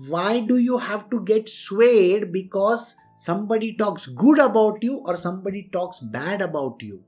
Why 0.09 0.41
do 0.41 0.57
you 0.57 0.79
have 0.79 1.09
to 1.11 1.21
get 1.23 1.47
swayed 1.47 2.33
because 2.33 2.97
somebody 3.15 3.77
talks 3.77 4.07
good 4.07 4.39
about 4.39 4.83
you 4.83 5.03
or 5.05 5.15
somebody 5.15 5.69
talks 5.71 6.01
bad 6.01 6.41
about 6.41 6.83
you? 6.83 7.05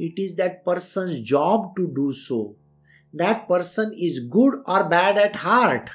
It 0.00 0.18
is 0.18 0.34
that 0.36 0.64
person's 0.64 1.20
job 1.20 1.76
to 1.76 1.86
do 1.94 2.12
so. 2.12 2.56
That 3.12 3.46
person 3.46 3.92
is 3.92 4.20
good 4.20 4.54
or 4.66 4.84
bad 4.88 5.18
at 5.18 5.36
heart. 5.36 5.90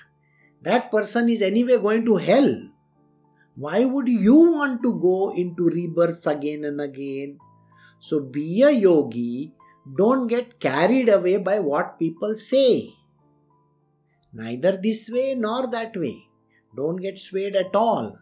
That 0.61 0.91
person 0.91 1.27
is 1.29 1.41
anyway 1.41 1.77
going 1.77 2.05
to 2.05 2.17
hell. 2.17 2.69
Why 3.55 3.85
would 3.85 4.07
you 4.07 4.35
want 4.35 4.83
to 4.83 4.99
go 4.99 5.33
into 5.33 5.69
rebirths 5.69 6.27
again 6.27 6.65
and 6.65 6.79
again? 6.81 7.39
So 7.99 8.19
be 8.19 8.61
a 8.61 8.69
yogi. 8.69 9.53
Don't 9.97 10.27
get 10.27 10.59
carried 10.59 11.09
away 11.09 11.37
by 11.37 11.59
what 11.59 11.97
people 11.97 12.35
say. 12.35 12.93
Neither 14.33 14.77
this 14.77 15.09
way 15.09 15.33
nor 15.35 15.67
that 15.67 15.97
way. 15.97 16.27
Don't 16.75 16.97
get 16.97 17.17
swayed 17.17 17.55
at 17.55 17.75
all. 17.75 18.19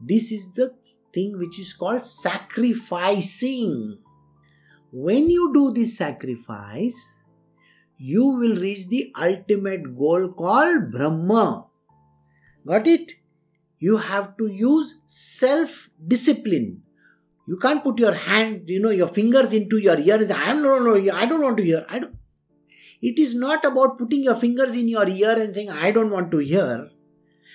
This 0.00 0.30
is 0.32 0.52
the 0.52 0.74
thing 1.12 1.36
which 1.36 1.58
is 1.58 1.72
called 1.72 2.04
sacrificing. 2.04 3.98
When 4.92 5.30
you 5.30 5.52
do 5.52 5.72
this 5.72 5.96
sacrifice, 5.96 7.22
you 7.96 8.24
will 8.24 8.56
reach 8.56 8.88
the 8.88 9.12
ultimate 9.20 9.96
goal 9.96 10.32
called 10.32 10.90
Brahma. 10.90 11.66
Got 12.66 12.86
it? 12.86 13.12
You 13.78 13.98
have 13.98 14.36
to 14.38 14.46
use 14.46 15.00
self 15.06 15.90
discipline. 16.06 16.82
You 17.46 17.56
can't 17.56 17.82
put 17.82 17.98
your 17.98 18.14
hand, 18.14 18.68
you 18.68 18.80
know, 18.80 18.90
your 18.90 19.08
fingers 19.08 19.52
into 19.52 19.78
your 19.78 19.98
ear 19.98 20.16
and 20.16 20.28
say, 20.28 20.34
I 20.34 20.50
am 20.50 20.62
no, 20.62 20.78
no, 20.78 20.94
I 21.12 21.26
don't 21.26 21.42
want 21.42 21.56
to 21.56 21.64
hear. 21.64 21.84
I 21.88 21.98
don't. 21.98 22.16
It 23.02 23.18
is 23.18 23.34
not 23.34 23.64
about 23.64 23.98
putting 23.98 24.22
your 24.22 24.34
fingers 24.34 24.74
in 24.74 24.88
your 24.88 25.08
ear 25.08 25.40
and 25.40 25.54
saying, 25.54 25.70
I 25.70 25.90
don't 25.90 26.10
want 26.10 26.30
to 26.32 26.38
hear 26.38 26.90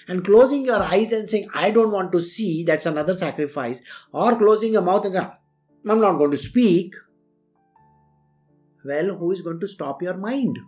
and 0.07 0.23
closing 0.23 0.65
your 0.65 0.81
eyes 0.81 1.11
and 1.11 1.29
saying, 1.29 1.49
I 1.53 1.71
don't 1.71 1.91
want 1.91 2.11
to 2.11 2.19
see, 2.19 2.63
that's 2.63 2.85
another 2.85 3.13
sacrifice, 3.13 3.81
or 4.11 4.35
closing 4.35 4.73
your 4.73 4.81
mouth 4.81 5.05
and 5.05 5.13
saying, 5.13 5.31
I'm 5.89 6.01
not 6.01 6.17
going 6.17 6.31
to 6.31 6.37
speak, 6.37 6.95
well, 8.85 9.15
who 9.15 9.31
is 9.31 9.41
going 9.41 9.59
to 9.59 9.67
stop 9.67 10.01
your 10.01 10.17
mind? 10.17 10.59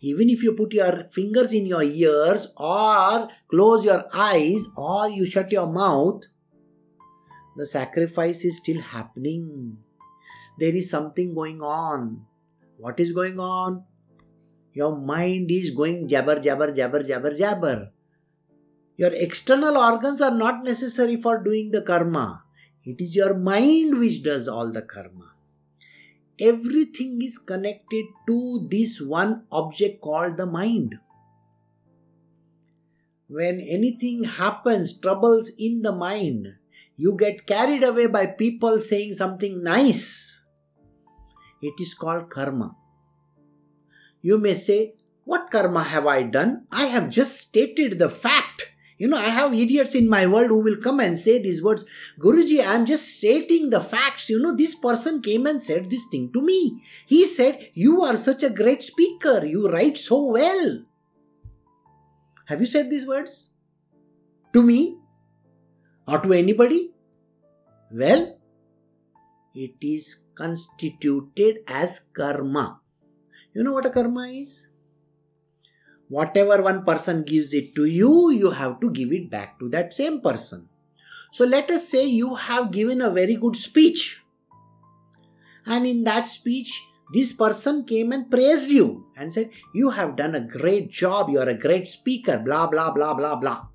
Even 0.00 0.30
if 0.30 0.42
you 0.42 0.54
put 0.54 0.72
your 0.72 1.04
fingers 1.10 1.52
in 1.52 1.66
your 1.66 1.82
ears, 1.82 2.46
or 2.56 3.28
close 3.50 3.84
your 3.84 4.04
eyes, 4.14 4.66
or 4.76 5.08
you 5.10 5.24
shut 5.24 5.50
your 5.50 5.70
mouth, 5.70 6.22
the 7.56 7.66
sacrifice 7.66 8.44
is 8.44 8.58
still 8.58 8.80
happening. 8.80 9.76
There 10.58 10.74
is 10.74 10.88
something 10.88 11.34
going 11.34 11.60
on. 11.60 12.24
What 12.76 13.00
is 13.00 13.12
going 13.12 13.40
on? 13.40 13.84
Your 14.72 14.96
mind 14.96 15.50
is 15.50 15.70
going 15.72 16.06
jabber, 16.06 16.38
jabber, 16.38 16.72
jabber, 16.72 17.02
jabber, 17.02 17.34
jabber. 17.34 17.90
Your 18.96 19.10
external 19.12 19.76
organs 19.76 20.20
are 20.20 20.34
not 20.34 20.62
necessary 20.64 21.16
for 21.16 21.42
doing 21.42 21.72
the 21.72 21.82
karma. 21.82 22.44
It 22.84 23.00
is 23.00 23.16
your 23.16 23.34
mind 23.34 23.98
which 23.98 24.22
does 24.22 24.46
all 24.46 24.72
the 24.72 24.82
karma. 24.82 25.27
Everything 26.40 27.20
is 27.20 27.36
connected 27.36 28.06
to 28.26 28.68
this 28.70 29.00
one 29.00 29.44
object 29.50 30.00
called 30.00 30.36
the 30.36 30.46
mind. 30.46 30.94
When 33.26 33.60
anything 33.60 34.24
happens, 34.24 34.98
troubles 34.98 35.50
in 35.58 35.82
the 35.82 35.92
mind, 35.92 36.54
you 36.96 37.16
get 37.16 37.46
carried 37.46 37.82
away 37.82 38.06
by 38.06 38.26
people 38.26 38.80
saying 38.80 39.14
something 39.14 39.62
nice. 39.62 40.40
It 41.60 41.74
is 41.80 41.94
called 41.94 42.30
karma. 42.30 42.76
You 44.22 44.38
may 44.38 44.54
say, 44.54 44.94
What 45.24 45.50
karma 45.50 45.82
have 45.82 46.06
I 46.06 46.22
done? 46.22 46.66
I 46.70 46.86
have 46.86 47.10
just 47.10 47.36
stated 47.36 47.98
the 47.98 48.08
fact. 48.08 48.72
You 48.98 49.06
know, 49.06 49.18
I 49.18 49.28
have 49.28 49.54
idiots 49.54 49.94
in 49.94 50.08
my 50.08 50.26
world 50.26 50.50
who 50.50 50.60
will 50.60 50.76
come 50.76 50.98
and 50.98 51.16
say 51.16 51.40
these 51.40 51.62
words 51.62 51.84
Guruji, 52.18 52.58
I 52.60 52.74
am 52.74 52.84
just 52.84 53.06
stating 53.18 53.70
the 53.70 53.80
facts. 53.80 54.28
You 54.28 54.40
know, 54.40 54.54
this 54.56 54.74
person 54.74 55.22
came 55.22 55.46
and 55.46 55.62
said 55.62 55.88
this 55.88 56.04
thing 56.10 56.32
to 56.32 56.42
me. 56.42 56.82
He 57.06 57.24
said, 57.24 57.70
You 57.74 58.02
are 58.02 58.16
such 58.16 58.42
a 58.42 58.50
great 58.50 58.82
speaker. 58.82 59.46
You 59.46 59.70
write 59.70 59.96
so 59.96 60.32
well. 60.32 60.84
Have 62.46 62.60
you 62.60 62.66
said 62.66 62.90
these 62.90 63.06
words? 63.06 63.50
To 64.52 64.62
me? 64.62 64.98
Or 66.06 66.18
to 66.18 66.32
anybody? 66.32 66.90
Well, 67.92 68.38
it 69.54 69.74
is 69.80 70.24
constituted 70.34 71.58
as 71.68 72.00
karma. 72.12 72.80
You 73.54 73.62
know 73.62 73.72
what 73.72 73.86
a 73.86 73.90
karma 73.90 74.28
is? 74.28 74.67
Whatever 76.08 76.62
one 76.62 76.84
person 76.84 77.22
gives 77.22 77.54
it 77.54 77.74
to 77.76 77.84
you, 77.84 78.30
you 78.30 78.50
have 78.50 78.80
to 78.80 78.90
give 78.90 79.12
it 79.12 79.30
back 79.30 79.58
to 79.58 79.68
that 79.70 79.92
same 79.92 80.20
person. 80.20 80.68
So 81.32 81.44
let 81.44 81.70
us 81.70 81.88
say 81.88 82.06
you 82.06 82.34
have 82.34 82.70
given 82.70 83.00
a 83.00 83.10
very 83.10 83.36
good 83.36 83.56
speech. 83.56 84.22
And 85.66 85.86
in 85.86 86.04
that 86.04 86.26
speech, 86.26 86.82
this 87.12 87.32
person 87.32 87.84
came 87.84 88.12
and 88.12 88.30
praised 88.30 88.70
you 88.70 89.06
and 89.16 89.32
said, 89.32 89.50
You 89.74 89.90
have 89.90 90.16
done 90.16 90.34
a 90.34 90.40
great 90.40 90.90
job, 90.90 91.28
you 91.30 91.38
are 91.38 91.48
a 91.48 91.54
great 91.54 91.86
speaker, 91.86 92.38
blah, 92.38 92.66
blah, 92.66 92.90
blah, 92.90 93.14
blah, 93.14 93.36
blah. 93.36 93.66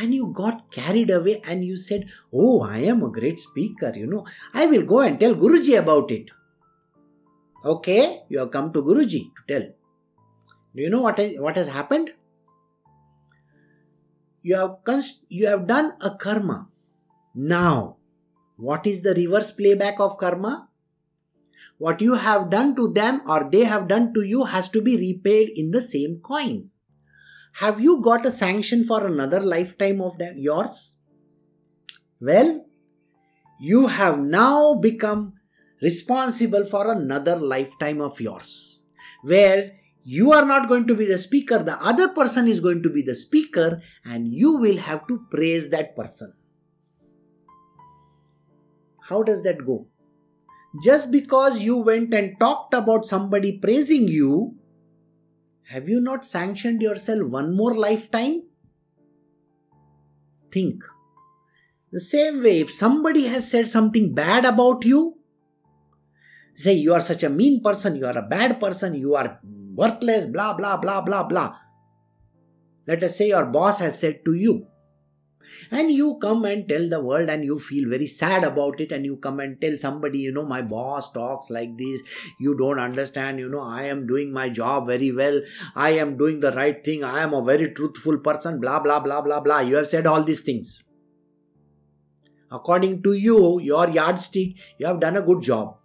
And 0.00 0.14
you 0.14 0.26
got 0.34 0.70
carried 0.70 1.10
away 1.10 1.40
and 1.46 1.64
you 1.64 1.76
said, 1.78 2.10
Oh, 2.32 2.62
I 2.62 2.78
am 2.78 3.02
a 3.02 3.10
great 3.10 3.40
speaker, 3.40 3.92
you 3.94 4.06
know, 4.06 4.26
I 4.52 4.66
will 4.66 4.82
go 4.82 5.00
and 5.00 5.18
tell 5.18 5.34
Guruji 5.34 5.78
about 5.78 6.10
it. 6.10 6.30
Okay, 7.64 8.22
you 8.28 8.38
have 8.38 8.50
come 8.50 8.72
to 8.72 8.82
Guruji 8.82 9.30
to 9.34 9.42
tell. 9.48 9.68
Do 10.78 10.84
you 10.84 10.90
know 10.90 11.00
what, 11.02 11.18
is, 11.18 11.40
what 11.40 11.56
has 11.56 11.66
happened? 11.66 12.12
You 14.42 14.54
have, 14.54 14.76
const- 14.84 15.24
you 15.28 15.48
have 15.48 15.66
done 15.66 15.94
a 16.00 16.10
karma. 16.10 16.68
Now, 17.34 17.96
what 18.56 18.86
is 18.86 19.02
the 19.02 19.12
reverse 19.12 19.50
playback 19.50 19.98
of 19.98 20.18
karma? 20.18 20.68
What 21.78 22.00
you 22.00 22.14
have 22.14 22.48
done 22.48 22.76
to 22.76 22.92
them 22.92 23.22
or 23.26 23.50
they 23.50 23.64
have 23.64 23.88
done 23.88 24.14
to 24.14 24.22
you 24.22 24.44
has 24.44 24.68
to 24.68 24.80
be 24.80 24.96
repaid 24.96 25.50
in 25.56 25.72
the 25.72 25.82
same 25.82 26.20
coin. 26.22 26.70
Have 27.54 27.80
you 27.80 28.00
got 28.00 28.24
a 28.24 28.30
sanction 28.30 28.84
for 28.84 29.04
another 29.04 29.40
lifetime 29.40 30.00
of 30.00 30.14
yours? 30.36 30.94
Well, 32.20 32.64
you 33.58 33.88
have 33.88 34.20
now 34.20 34.76
become 34.76 35.32
responsible 35.82 36.64
for 36.64 36.88
another 36.92 37.34
lifetime 37.34 38.00
of 38.00 38.20
yours, 38.20 38.84
where 39.22 39.72
you 40.10 40.32
are 40.32 40.46
not 40.46 40.68
going 40.68 40.86
to 40.86 40.94
be 40.94 41.04
the 41.04 41.18
speaker, 41.18 41.58
the 41.62 41.76
other 41.84 42.08
person 42.08 42.48
is 42.48 42.60
going 42.60 42.82
to 42.82 42.88
be 42.88 43.02
the 43.02 43.14
speaker, 43.14 43.82
and 44.06 44.26
you 44.26 44.56
will 44.56 44.78
have 44.78 45.06
to 45.06 45.26
praise 45.30 45.68
that 45.68 45.94
person. 45.94 46.32
How 49.02 49.22
does 49.22 49.42
that 49.42 49.66
go? 49.66 49.86
Just 50.82 51.10
because 51.10 51.62
you 51.62 51.76
went 51.76 52.14
and 52.14 52.40
talked 52.40 52.72
about 52.72 53.04
somebody 53.04 53.58
praising 53.58 54.08
you, 54.08 54.56
have 55.64 55.90
you 55.90 56.00
not 56.00 56.24
sanctioned 56.24 56.80
yourself 56.80 57.28
one 57.28 57.54
more 57.54 57.74
lifetime? 57.74 58.44
Think. 60.50 60.84
The 61.92 62.00
same 62.00 62.42
way, 62.42 62.60
if 62.60 62.70
somebody 62.70 63.26
has 63.26 63.50
said 63.50 63.68
something 63.68 64.14
bad 64.14 64.46
about 64.46 64.86
you, 64.86 65.18
say 66.54 66.72
you 66.72 66.94
are 66.94 67.02
such 67.02 67.22
a 67.24 67.28
mean 67.28 67.62
person, 67.62 67.94
you 67.94 68.06
are 68.06 68.16
a 68.16 68.26
bad 68.26 68.58
person, 68.58 68.94
you 68.94 69.14
are 69.14 69.38
worthless, 69.78 70.26
blah, 70.26 70.54
blah, 70.54 70.76
blah, 70.76 71.00
blah, 71.00 71.22
blah. 71.22 71.54
Let 72.86 73.02
us 73.02 73.16
say 73.16 73.28
your 73.28 73.46
boss 73.46 73.78
has 73.78 74.00
said 74.00 74.24
to 74.24 74.34
you, 74.34 74.66
and 75.70 75.90
you 75.90 76.18
come 76.20 76.44
and 76.44 76.68
tell 76.68 76.88
the 76.88 77.00
world 77.00 77.28
and 77.28 77.44
you 77.44 77.58
feel 77.58 77.88
very 77.88 78.06
sad 78.06 78.44
about 78.44 78.80
it 78.80 78.92
and 78.92 79.04
you 79.04 79.16
come 79.16 79.40
and 79.40 79.60
tell 79.60 79.76
somebody 79.76 80.18
you 80.18 80.32
know 80.32 80.44
my 80.44 80.60
boss 80.62 81.10
talks 81.12 81.50
like 81.50 81.76
this. 81.78 82.02
You 82.38 82.56
don't 82.56 82.78
understand 82.78 83.38
you 83.38 83.48
know 83.48 83.60
i 83.60 83.84
am 83.84 84.06
doing 84.06 84.32
my 84.32 84.48
job 84.48 84.86
very 84.86 85.10
well. 85.12 85.40
I 85.74 85.90
am 85.90 86.16
doing 86.18 86.40
the 86.40 86.52
right 86.52 86.84
thing. 86.84 87.04
I 87.04 87.20
am 87.20 87.34
a 87.34 87.42
very 87.42 87.72
truthful 87.72 88.18
person 88.18 88.60
blah 88.60 88.80
blah 88.80 89.00
blah 89.00 89.22
blah 89.22 89.40
blah. 89.40 89.60
You 89.60 89.76
have 89.76 89.88
said 89.88 90.06
all 90.06 90.22
these 90.22 90.42
things. 90.42 90.84
According 92.50 93.02
to 93.04 93.12
you 93.12 93.60
your 93.60 93.88
yardstick 93.88 94.56
you 94.78 94.86
have 94.86 95.00
done 95.00 95.16
a 95.16 95.22
good 95.22 95.42
job 95.42 95.77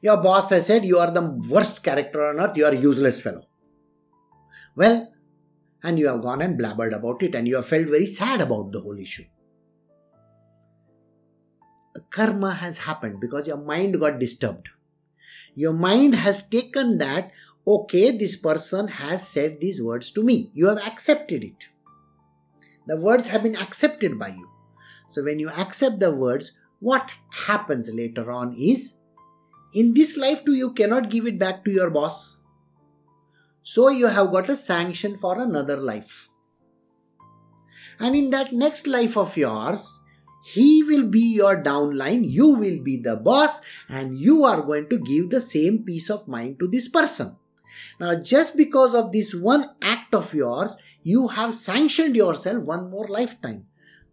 your 0.00 0.22
boss 0.22 0.50
has 0.50 0.66
said 0.66 0.84
you 0.84 0.98
are 0.98 1.10
the 1.10 1.40
worst 1.50 1.82
character 1.82 2.26
on 2.26 2.40
earth, 2.40 2.56
you 2.56 2.64
are 2.64 2.72
a 2.72 2.76
useless 2.76 3.20
fellow. 3.20 3.46
Well, 4.74 5.12
and 5.82 5.98
you 5.98 6.08
have 6.08 6.22
gone 6.22 6.42
and 6.42 6.58
blabbered 6.58 6.94
about 6.94 7.22
it 7.22 7.34
and 7.34 7.46
you 7.46 7.56
have 7.56 7.66
felt 7.66 7.88
very 7.88 8.06
sad 8.06 8.40
about 8.40 8.72
the 8.72 8.80
whole 8.80 8.98
issue. 8.98 9.24
Karma 12.10 12.54
has 12.54 12.78
happened 12.78 13.20
because 13.20 13.46
your 13.46 13.56
mind 13.56 13.98
got 13.98 14.18
disturbed. 14.18 14.68
Your 15.54 15.72
mind 15.72 16.14
has 16.14 16.42
taken 16.42 16.98
that, 16.98 17.30
okay, 17.66 18.16
this 18.16 18.36
person 18.36 18.88
has 18.88 19.26
said 19.26 19.60
these 19.60 19.82
words 19.82 20.10
to 20.12 20.22
me. 20.22 20.50
You 20.52 20.66
have 20.68 20.86
accepted 20.86 21.42
it. 21.42 21.68
The 22.86 23.00
words 23.00 23.28
have 23.28 23.42
been 23.42 23.56
accepted 23.56 24.18
by 24.18 24.28
you. 24.28 24.50
So 25.08 25.24
when 25.24 25.38
you 25.38 25.48
accept 25.48 26.00
the 26.00 26.14
words, 26.14 26.58
what 26.80 27.12
happens 27.46 27.90
later 27.92 28.30
on 28.30 28.54
is 28.54 28.94
in 29.74 29.92
this 29.94 30.16
life 30.16 30.44
too 30.44 30.54
you 30.54 30.72
cannot 30.72 31.10
give 31.10 31.26
it 31.26 31.38
back 31.38 31.64
to 31.64 31.70
your 31.70 31.90
boss 31.90 32.38
so 33.62 33.88
you 33.88 34.06
have 34.06 34.32
got 34.32 34.48
a 34.48 34.56
sanction 34.56 35.16
for 35.16 35.40
another 35.40 35.76
life 35.76 36.28
and 37.98 38.14
in 38.14 38.30
that 38.30 38.52
next 38.52 38.86
life 38.86 39.16
of 39.16 39.36
yours 39.36 40.00
He 40.46 40.84
will 40.84 41.08
be 41.10 41.34
your 41.34 41.60
downline, 41.60 42.20
you 42.24 42.48
will 42.48 42.80
be 42.80 42.96
the 42.96 43.16
boss, 43.16 43.60
and 43.88 44.16
you 44.16 44.44
are 44.44 44.62
going 44.62 44.88
to 44.90 44.98
give 44.98 45.30
the 45.30 45.40
same 45.40 45.82
peace 45.84 46.08
of 46.08 46.28
mind 46.28 46.60
to 46.60 46.68
this 46.68 46.86
person. 46.88 47.36
Now, 47.98 48.14
just 48.14 48.56
because 48.56 48.94
of 48.94 49.10
this 49.10 49.34
one 49.34 49.70
act 49.82 50.14
of 50.14 50.32
yours, 50.34 50.76
you 51.02 51.28
have 51.28 51.54
sanctioned 51.54 52.14
yourself 52.14 52.62
one 52.62 52.90
more 52.90 53.08
lifetime. 53.08 53.66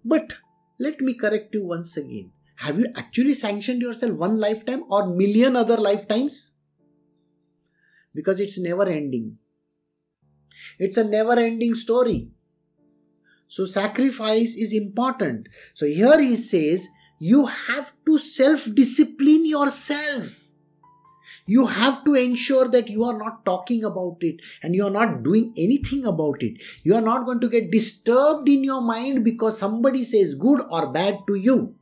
But 0.04 0.34
let 0.80 1.02
me 1.02 1.14
correct 1.14 1.54
you 1.54 1.68
once 1.68 1.96
again. 1.98 2.32
Have 2.64 2.80
you 2.80 2.88
actually 2.96 3.34
sanctioned 3.34 3.82
yourself 3.82 4.18
one 4.18 4.38
lifetime 4.40 4.84
or 4.90 5.08
million 5.08 5.56
other 5.56 5.78
lifetimes? 5.78 6.54
Because 8.16 8.40
it's 8.40 8.60
never 8.60 8.88
ending. 8.88 9.38
It's 10.80 10.98
a 10.98 11.04
never 11.04 11.34
ending 11.34 11.76
story. 11.76 12.30
So, 13.48 13.66
sacrifice 13.66 14.56
is 14.56 14.74
important. 14.74 15.50
So, 15.74 15.86
here 15.86 16.20
he 16.20 16.36
says, 16.36 16.88
you 17.20 17.48
have 17.48 17.94
to 18.06 18.18
self 18.18 18.74
discipline 18.74 19.46
yourself 19.46 20.44
you 21.46 21.68
have 21.68 22.04
to 22.06 22.14
ensure 22.14 22.68
that 22.70 22.90
you 22.90 23.04
are 23.04 23.18
not 23.18 23.46
talking 23.46 23.84
about 23.84 24.18
it 24.22 24.42
and 24.62 24.74
you 24.76 24.86
are 24.86 24.92
not 24.92 25.24
doing 25.24 25.54
anything 25.58 26.06
about 26.06 26.42
it. 26.42 26.62
You 26.84 26.96
are 26.96 27.02
not 27.02 27.26
going 27.26 27.42
to 27.42 27.50
get 27.50 27.72
disturbed 27.72 28.48
in 28.48 28.64
your 28.64 28.82
mind 28.82 29.24
because 29.24 29.58
somebody 29.58 30.04
says 30.04 30.36
good 30.36 30.62
or 30.70 30.92
bad 30.92 31.20
to 31.28 31.36
you. 31.36 31.76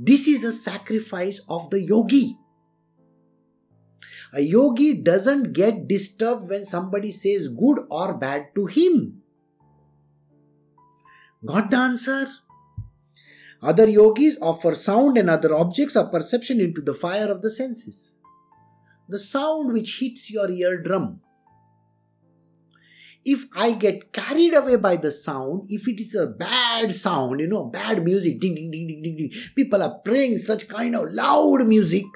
This 0.00 0.28
is 0.28 0.44
a 0.44 0.52
sacrifice 0.52 1.40
of 1.48 1.70
the 1.70 1.82
yogi. 1.82 2.38
A 4.32 4.40
yogi 4.40 4.94
doesn't 5.02 5.54
get 5.54 5.88
disturbed 5.88 6.48
when 6.48 6.64
somebody 6.64 7.10
says 7.10 7.48
good 7.48 7.80
or 7.90 8.14
bad 8.14 8.54
to 8.54 8.66
him. 8.66 9.22
Got 11.44 11.72
the 11.72 11.78
answer? 11.78 12.28
Other 13.60 13.88
yogis 13.88 14.38
offer 14.40 14.76
sound 14.76 15.18
and 15.18 15.28
other 15.28 15.52
objects 15.52 15.96
of 15.96 16.12
perception 16.12 16.60
into 16.60 16.80
the 16.80 16.94
fire 16.94 17.28
of 17.28 17.42
the 17.42 17.50
senses. 17.50 18.14
The 19.08 19.18
sound 19.18 19.72
which 19.72 19.98
hits 19.98 20.30
your 20.30 20.48
eardrum. 20.48 21.22
If 23.30 23.44
I 23.54 23.72
get 23.72 24.12
carried 24.12 24.54
away 24.54 24.76
by 24.76 24.96
the 24.96 25.12
sound, 25.12 25.66
if 25.68 25.86
it 25.86 26.00
is 26.00 26.14
a 26.14 26.26
bad 26.26 26.92
sound, 26.92 27.40
you 27.40 27.48
know, 27.48 27.64
bad 27.66 28.02
music, 28.02 28.40
ding, 28.40 28.54
ding, 28.54 28.70
ding, 28.70 28.86
ding, 28.86 29.02
ding, 29.02 29.16
ding, 29.16 29.32
people 29.54 29.82
are 29.82 29.98
playing 30.04 30.38
such 30.38 30.66
kind 30.68 30.96
of 30.96 31.12
loud 31.12 31.66
music. 31.66 32.06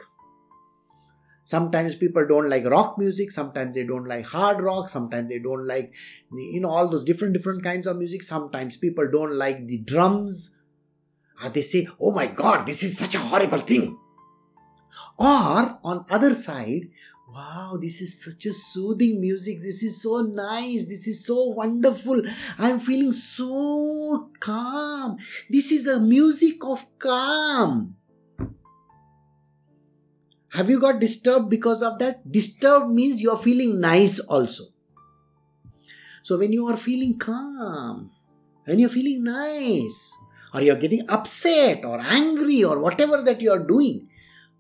Sometimes 1.45 1.97
people 1.97 2.27
don't 2.27 2.49
like 2.49 2.65
rock 2.65 2.97
music, 2.99 3.31
sometimes 3.31 3.75
they 3.75 3.85
don't 3.85 4.07
like 4.07 4.25
hard 4.25 4.63
rock, 4.63 4.89
sometimes 4.89 5.29
they 5.29 5.39
don't 5.39 5.67
like, 5.67 5.93
you 6.33 6.61
know, 6.61 6.71
all 6.71 6.89
those 6.89 7.05
different, 7.05 7.35
different 7.35 7.63
kinds 7.63 7.87
of 7.87 7.99
music. 7.99 8.23
Sometimes 8.23 8.79
people 8.79 9.07
don't 9.11 9.35
like 9.35 9.67
the 9.67 9.79
drums 9.79 10.57
uh, 11.43 11.49
they 11.49 11.63
say, 11.63 11.89
oh 12.01 12.13
my 12.13 12.27
god, 12.27 12.67
this 12.67 12.83
is 12.83 12.97
such 12.97 13.15
a 13.15 13.19
horrible 13.19 13.59
thing. 13.59 13.99
Or 15.19 15.79
on 15.85 16.05
other 16.11 16.35
side, 16.35 16.89
wow, 17.33 17.79
this 17.81 18.01
is 18.03 18.23
such 18.23 18.45
a 18.47 18.53
soothing 18.53 19.21
music. 19.21 19.63
This 19.63 19.83
is 19.83 20.03
so 20.03 20.21
nice. 20.21 20.87
This 20.87 21.09
is 21.09 21.25
so 21.25 21.45
wonderful. 21.45 22.23
I'm 22.59 22.79
feeling 22.79 23.13
so 23.13 24.31
calm. 24.39 25.17
This 25.49 25.73
is 25.73 25.87
a 25.87 25.99
music 25.99 26.63
of 26.63 26.85
calm. 26.99 27.97
Have 30.51 30.69
you 30.69 30.79
got 30.79 31.01
disturbed 31.01 31.49
because 31.49 31.81
of 31.81 31.99
that? 32.01 32.31
Disturbed 32.31 32.91
means 32.91 33.23
you're 33.23 33.39
feeling 33.39 33.81
nice 33.81 34.19
also. 34.19 34.65
So 36.23 36.39
when 36.39 36.53
you 36.53 36.69
are 36.69 36.77
feeling 36.77 37.19
calm, 37.19 38.11
when 38.65 38.79
you're 38.79 38.91
feeling 38.91 39.25
nice, 39.25 40.15
or 40.53 40.61
you're 40.61 40.77
getting 40.77 41.09
upset 41.09 41.87
or 41.87 41.99
angry 42.01 42.63
or 42.63 42.79
whatever 42.79 43.23
that 43.23 43.41
you're 43.41 43.67
doing, 43.67 44.09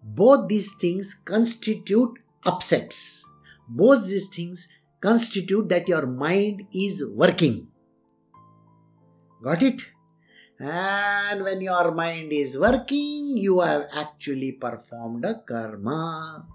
both 0.02 0.48
these 0.48 0.72
things 0.80 1.14
constitute 1.14 2.21
upsets. 2.44 3.24
Both 3.68 4.08
these 4.08 4.28
things 4.28 4.68
constitute 5.00 5.68
that 5.68 5.88
your 5.88 6.06
mind 6.06 6.66
is 6.72 7.04
working. 7.06 7.68
Got 9.42 9.62
it? 9.62 9.82
And 10.58 11.42
when 11.42 11.60
your 11.60 11.90
mind 11.90 12.32
is 12.32 12.56
working, 12.56 13.36
you 13.36 13.60
have 13.60 13.86
actually 13.96 14.52
performed 14.52 15.24
a 15.24 15.34
karma. 15.34 16.46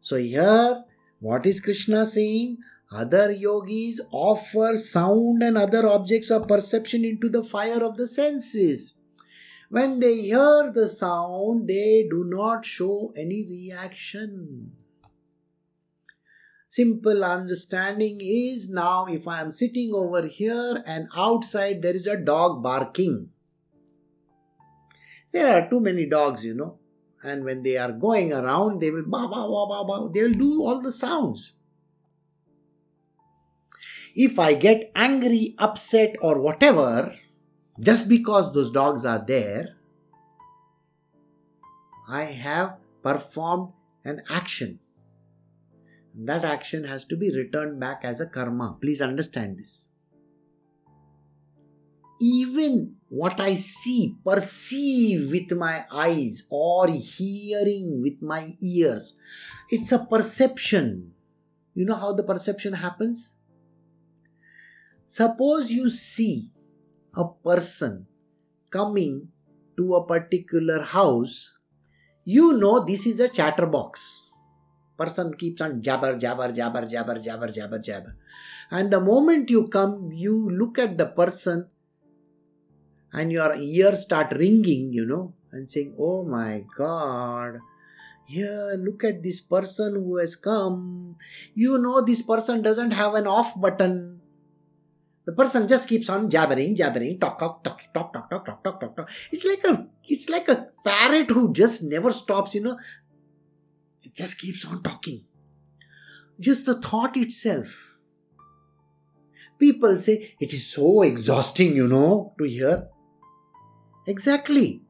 So, 0.00 0.16
here, 0.16 0.84
what 1.20 1.46
is 1.46 1.60
Krishna 1.60 2.04
saying? 2.04 2.58
Other 2.92 3.32
yogis 3.32 4.00
offer 4.12 4.76
sound 4.76 5.42
and 5.42 5.56
other 5.56 5.88
objects 5.88 6.30
of 6.30 6.46
perception 6.46 7.04
into 7.04 7.28
the 7.28 7.42
fire 7.42 7.82
of 7.82 7.96
the 7.96 8.06
senses. 8.06 8.94
When 9.70 9.98
they 9.98 10.20
hear 10.20 10.70
the 10.72 10.86
sound, 10.86 11.66
they 11.68 12.06
do 12.08 12.24
not 12.24 12.64
show 12.64 13.12
any 13.16 13.44
reaction. 13.48 14.72
Simple 16.76 17.24
understanding 17.24 18.18
is 18.20 18.68
now 18.68 19.06
if 19.06 19.26
I 19.26 19.40
am 19.40 19.50
sitting 19.50 19.94
over 19.94 20.26
here 20.26 20.82
and 20.86 21.08
outside 21.16 21.80
there 21.80 21.94
is 21.94 22.06
a 22.06 22.18
dog 22.18 22.62
barking. 22.62 23.30
There 25.32 25.48
are 25.48 25.70
too 25.70 25.80
many 25.80 26.04
dogs, 26.04 26.44
you 26.44 26.52
know, 26.52 26.78
and 27.22 27.44
when 27.44 27.62
they 27.62 27.78
are 27.78 27.92
going 27.92 28.30
around, 28.30 28.82
they 28.82 28.90
will 28.90 29.08
ba 29.08 29.26
ba 29.26 29.40
ba 29.54 29.64
ba 29.70 29.84
ba. 29.88 30.10
They 30.12 30.24
will 30.24 30.38
do 30.44 30.62
all 30.64 30.82
the 30.82 30.92
sounds. 30.92 31.54
If 34.14 34.38
I 34.38 34.52
get 34.52 34.92
angry, 34.94 35.54
upset, 35.56 36.16
or 36.20 36.42
whatever, 36.42 37.14
just 37.80 38.06
because 38.06 38.52
those 38.52 38.70
dogs 38.70 39.06
are 39.06 39.24
there, 39.26 39.76
I 42.06 42.24
have 42.24 42.76
performed 43.02 43.72
an 44.04 44.20
action. 44.28 44.80
That 46.18 46.44
action 46.44 46.84
has 46.84 47.04
to 47.06 47.16
be 47.16 47.30
returned 47.30 47.78
back 47.78 48.00
as 48.02 48.20
a 48.20 48.26
karma. 48.26 48.78
Please 48.80 49.02
understand 49.02 49.58
this. 49.58 49.90
Even 52.18 52.96
what 53.10 53.38
I 53.38 53.54
see, 53.54 54.16
perceive 54.24 55.30
with 55.30 55.52
my 55.58 55.84
eyes, 55.92 56.44
or 56.50 56.88
hearing 56.88 58.00
with 58.00 58.22
my 58.22 58.54
ears, 58.62 59.18
it's 59.68 59.92
a 59.92 59.98
perception. 59.98 61.12
You 61.74 61.84
know 61.84 61.96
how 61.96 62.14
the 62.14 62.22
perception 62.22 62.72
happens? 62.72 63.36
Suppose 65.06 65.70
you 65.70 65.90
see 65.90 66.52
a 67.14 67.28
person 67.28 68.06
coming 68.70 69.28
to 69.76 69.94
a 69.94 70.06
particular 70.06 70.82
house, 70.82 71.58
you 72.24 72.54
know 72.54 72.82
this 72.82 73.06
is 73.06 73.20
a 73.20 73.28
chatterbox. 73.28 74.25
Person 74.96 75.34
keeps 75.34 75.60
on 75.60 75.82
jabber, 75.82 76.16
jabber, 76.16 76.50
jabber, 76.52 76.86
jabber, 76.86 77.18
jabber, 77.18 77.48
jabber, 77.48 77.78
jabber. 77.78 78.16
And 78.70 78.90
the 78.90 79.00
moment 79.00 79.50
you 79.50 79.68
come, 79.68 80.10
you 80.12 80.50
look 80.50 80.78
at 80.78 80.96
the 80.96 81.06
person 81.06 81.68
and 83.12 83.30
your 83.30 83.54
ears 83.54 84.02
start 84.02 84.32
ringing, 84.32 84.92
you 84.92 85.04
know, 85.04 85.34
and 85.52 85.68
saying, 85.68 85.94
Oh 85.98 86.24
my 86.24 86.64
God, 86.76 87.60
here, 88.26 88.74
look 88.78 89.04
at 89.04 89.22
this 89.22 89.40
person 89.40 89.94
who 89.94 90.16
has 90.16 90.34
come. 90.34 91.16
You 91.54 91.78
know, 91.78 92.00
this 92.00 92.22
person 92.22 92.60
doesn't 92.62 92.90
have 92.90 93.14
an 93.14 93.26
off 93.26 93.58
button. 93.60 94.20
The 95.24 95.32
person 95.32 95.66
just 95.66 95.88
keeps 95.88 96.08
on 96.08 96.30
jabbering, 96.30 96.74
jabbering, 96.74 97.18
talk, 97.18 97.38
talk, 97.38 97.62
talk, 97.62 97.82
talk, 97.92 98.12
talk, 98.12 98.30
talk, 98.30 98.44
talk, 98.44 98.62
talk, 98.62 98.80
talk, 98.80 98.96
talk. 98.96 99.10
It's 99.32 99.44
like 99.44 99.64
a, 99.64 99.86
it's 100.06 100.28
like 100.28 100.48
a 100.48 100.68
parrot 100.84 101.30
who 101.30 101.52
just 101.52 101.82
never 101.82 102.12
stops. 102.12 102.54
You 102.54 102.62
know, 102.62 102.78
it 104.06 104.14
just 104.14 104.38
keeps 104.38 104.64
on 104.64 104.82
talking. 104.82 105.24
Just 106.38 106.66
the 106.66 106.80
thought 106.80 107.16
itself. 107.16 107.98
People 109.58 109.96
say 109.96 110.34
it 110.40 110.52
is 110.52 110.66
so 110.66 111.02
exhausting, 111.02 111.74
you 111.76 111.88
know, 111.88 112.34
to 112.38 112.44
hear. 112.44 112.88
Exactly. 114.06 114.82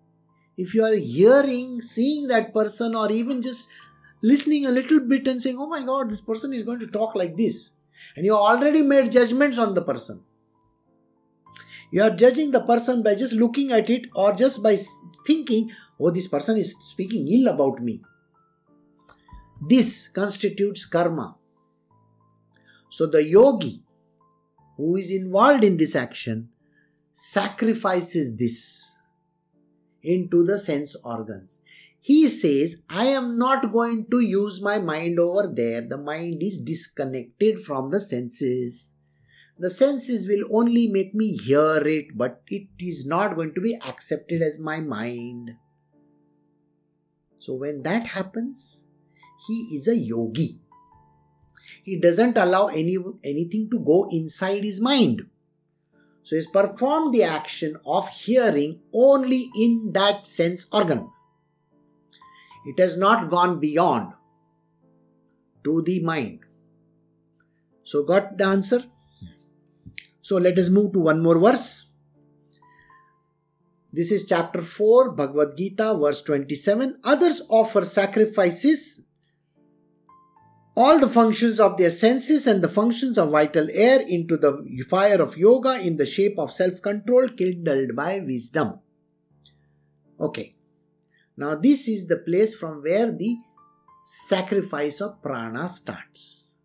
If 0.56 0.74
you 0.74 0.84
are 0.84 0.94
hearing, 0.94 1.80
seeing 1.82 2.28
that 2.28 2.52
person, 2.52 2.94
or 2.94 3.10
even 3.12 3.42
just 3.42 3.68
listening 4.22 4.66
a 4.66 4.70
little 4.70 5.00
bit 5.00 5.28
and 5.28 5.40
saying, 5.40 5.58
oh 5.58 5.68
my 5.68 5.82
god, 5.82 6.10
this 6.10 6.20
person 6.20 6.52
is 6.52 6.62
going 6.62 6.80
to 6.80 6.86
talk 6.86 7.14
like 7.14 7.36
this 7.36 7.72
and 8.16 8.24
you 8.24 8.34
already 8.34 8.82
made 8.82 9.10
judgments 9.10 9.58
on 9.58 9.74
the 9.74 9.82
person. 9.82 10.22
You 11.92 12.02
are 12.02 12.10
judging 12.10 12.50
the 12.50 12.60
person 12.60 13.02
by 13.02 13.14
just 13.14 13.34
looking 13.34 13.72
at 13.72 13.88
it 13.90 14.06
or 14.14 14.32
just 14.32 14.62
by 14.62 14.76
thinking, 15.26 15.70
oh, 16.00 16.10
this 16.10 16.26
person 16.26 16.58
is 16.58 16.74
speaking 16.80 17.28
ill 17.28 17.48
about 17.48 17.80
me. 17.80 18.02
This 19.60 20.08
constitutes 20.08 20.84
karma. 20.84 21.36
So 22.90 23.06
the 23.06 23.24
yogi 23.24 23.82
who 24.76 24.96
is 24.96 25.10
involved 25.10 25.64
in 25.64 25.76
this 25.76 25.96
action 25.96 26.50
sacrifices 27.12 28.36
this 28.36 28.94
into 30.02 30.44
the 30.44 30.58
sense 30.58 30.94
organs. 31.04 31.60
He 32.00 32.28
says, 32.28 32.82
I 32.88 33.06
am 33.06 33.36
not 33.36 33.72
going 33.72 34.06
to 34.10 34.20
use 34.20 34.62
my 34.62 34.78
mind 34.78 35.18
over 35.18 35.48
there. 35.48 35.80
The 35.80 35.98
mind 35.98 36.40
is 36.40 36.60
disconnected 36.60 37.58
from 37.58 37.90
the 37.90 38.00
senses. 38.00 38.92
The 39.58 39.70
senses 39.70 40.28
will 40.28 40.44
only 40.56 40.86
make 40.86 41.14
me 41.14 41.36
hear 41.36 41.78
it, 41.78 42.16
but 42.16 42.42
it 42.48 42.68
is 42.78 43.06
not 43.06 43.34
going 43.34 43.54
to 43.54 43.60
be 43.60 43.76
accepted 43.84 44.42
as 44.42 44.60
my 44.60 44.80
mind. 44.80 45.52
So, 47.38 47.54
when 47.54 47.82
that 47.82 48.08
happens, 48.08 48.85
he 49.46 49.76
is 49.76 49.88
a 49.88 49.96
yogi. 49.96 50.60
He 51.82 51.98
doesn't 51.98 52.36
allow 52.36 52.66
any, 52.66 52.96
anything 53.22 53.70
to 53.70 53.78
go 53.78 54.08
inside 54.10 54.64
his 54.64 54.80
mind. 54.80 55.26
So, 56.22 56.34
he's 56.34 56.48
performed 56.48 57.14
the 57.14 57.22
action 57.22 57.76
of 57.86 58.08
hearing 58.08 58.80
only 58.92 59.48
in 59.56 59.92
that 59.92 60.26
sense 60.26 60.66
organ. 60.72 61.08
It 62.66 62.80
has 62.80 62.96
not 62.96 63.28
gone 63.28 63.60
beyond 63.60 64.14
to 65.62 65.82
the 65.82 66.00
mind. 66.00 66.40
So, 67.84 68.02
got 68.02 68.36
the 68.36 68.44
answer? 68.44 68.84
So, 70.20 70.38
let 70.38 70.58
us 70.58 70.68
move 70.68 70.92
to 70.94 70.98
one 70.98 71.22
more 71.22 71.38
verse. 71.38 71.84
This 73.92 74.10
is 74.10 74.26
chapter 74.26 74.60
4, 74.60 75.12
Bhagavad 75.12 75.56
Gita, 75.56 75.94
verse 75.94 76.20
27. 76.22 76.98
Others 77.04 77.42
offer 77.48 77.84
sacrifices, 77.84 79.04
all 80.76 80.98
the 80.98 81.08
functions 81.08 81.58
of 81.58 81.76
their 81.76 81.90
senses 81.90 82.46
and 82.46 82.62
the 82.62 82.68
functions 82.68 83.16
of 83.16 83.30
vital 83.30 83.68
air 83.72 84.00
into 84.00 84.36
the 84.36 84.84
fire 84.90 85.22
of 85.22 85.36
yoga 85.36 85.80
in 85.80 85.96
the 85.96 86.06
shape 86.06 86.38
of 86.38 86.52
self 86.52 86.82
control 86.82 87.28
kindled 87.28 87.96
by 87.96 88.20
wisdom. 88.20 88.80
Okay. 90.20 90.54
Now, 91.36 91.54
this 91.54 91.88
is 91.88 92.06
the 92.06 92.18
place 92.18 92.54
from 92.54 92.82
where 92.82 93.10
the 93.10 93.36
sacrifice 94.04 95.00
of 95.00 95.22
prana 95.22 95.68
starts. 95.68 96.56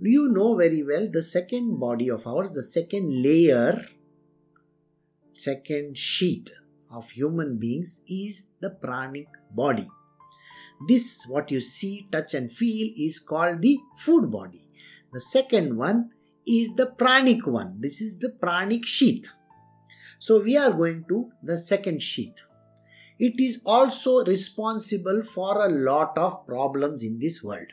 You 0.00 0.28
know 0.30 0.56
very 0.56 0.82
well 0.84 1.08
the 1.10 1.22
second 1.22 1.80
body 1.80 2.08
of 2.08 2.26
ours, 2.26 2.52
the 2.52 2.62
second 2.62 3.22
layer 3.22 3.84
second 5.38 5.96
sheath 5.96 6.50
of 6.90 7.10
human 7.10 7.58
beings 7.58 8.02
is 8.08 8.46
the 8.60 8.70
pranic 8.70 9.28
body. 9.50 9.88
This, 10.86 11.24
what 11.26 11.50
you 11.50 11.60
see, 11.60 12.06
touch, 12.12 12.34
and 12.34 12.50
feel, 12.50 12.92
is 12.96 13.18
called 13.18 13.62
the 13.62 13.78
food 13.96 14.30
body. 14.30 14.66
The 15.12 15.20
second 15.20 15.76
one 15.76 16.10
is 16.46 16.74
the 16.74 16.86
pranic 16.86 17.46
one. 17.46 17.80
This 17.80 18.00
is 18.00 18.18
the 18.18 18.30
pranic 18.30 18.86
sheath. 18.86 19.30
So, 20.18 20.42
we 20.42 20.56
are 20.56 20.72
going 20.72 21.04
to 21.08 21.30
the 21.42 21.58
second 21.58 22.02
sheath. 22.02 22.42
It 23.18 23.40
is 23.40 23.60
also 23.64 24.24
responsible 24.24 25.22
for 25.22 25.64
a 25.64 25.68
lot 25.68 26.16
of 26.16 26.46
problems 26.46 27.02
in 27.02 27.18
this 27.18 27.42
world. 27.42 27.72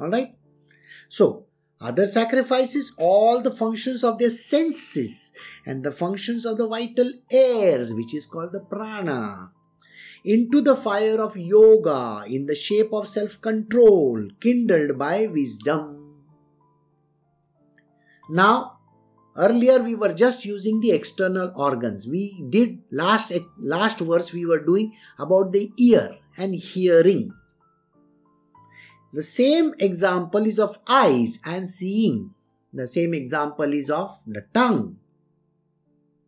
Alright? 0.00 0.36
So, 1.08 1.46
other 1.80 2.06
sacrifices 2.06 2.92
all 2.98 3.40
the 3.40 3.50
functions 3.50 4.02
of 4.02 4.18
their 4.18 4.30
senses 4.30 5.32
and 5.66 5.84
the 5.84 5.92
functions 5.92 6.46
of 6.46 6.56
the 6.56 6.66
vital 6.66 7.12
airs, 7.30 7.92
which 7.92 8.14
is 8.14 8.26
called 8.26 8.52
the 8.52 8.60
prana, 8.60 9.52
into 10.24 10.60
the 10.62 10.76
fire 10.76 11.20
of 11.20 11.36
yoga 11.36 12.24
in 12.26 12.46
the 12.46 12.54
shape 12.54 12.92
of 12.92 13.06
self 13.08 13.40
control, 13.40 14.28
kindled 14.40 14.98
by 14.98 15.26
wisdom. 15.26 16.00
Now, 18.30 18.78
earlier 19.36 19.82
we 19.82 19.94
were 19.94 20.14
just 20.14 20.44
using 20.44 20.80
the 20.80 20.92
external 20.92 21.52
organs. 21.54 22.06
We 22.08 22.42
did 22.48 22.78
last 22.90 23.32
last 23.58 24.00
verse 24.00 24.32
we 24.32 24.46
were 24.46 24.64
doing 24.64 24.94
about 25.18 25.52
the 25.52 25.70
ear 25.78 26.16
and 26.38 26.54
hearing 26.54 27.32
the 29.14 29.22
same 29.22 29.74
example 29.78 30.44
is 30.44 30.58
of 30.58 30.80
eyes 30.88 31.38
and 31.46 31.68
seeing. 31.70 32.34
The 32.72 32.88
same 32.88 33.14
example 33.14 33.72
is 33.72 33.88
of 33.88 34.18
the 34.26 34.44
tongue, 34.52 34.96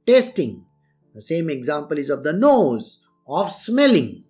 tasting. 0.07 0.65
The 1.13 1.21
same 1.21 1.51
example 1.51 1.99
is 1.99 2.11
of 2.11 2.23
the 2.23 2.33
nose, 2.33 3.01
of 3.27 3.51
smelling. 3.51 4.25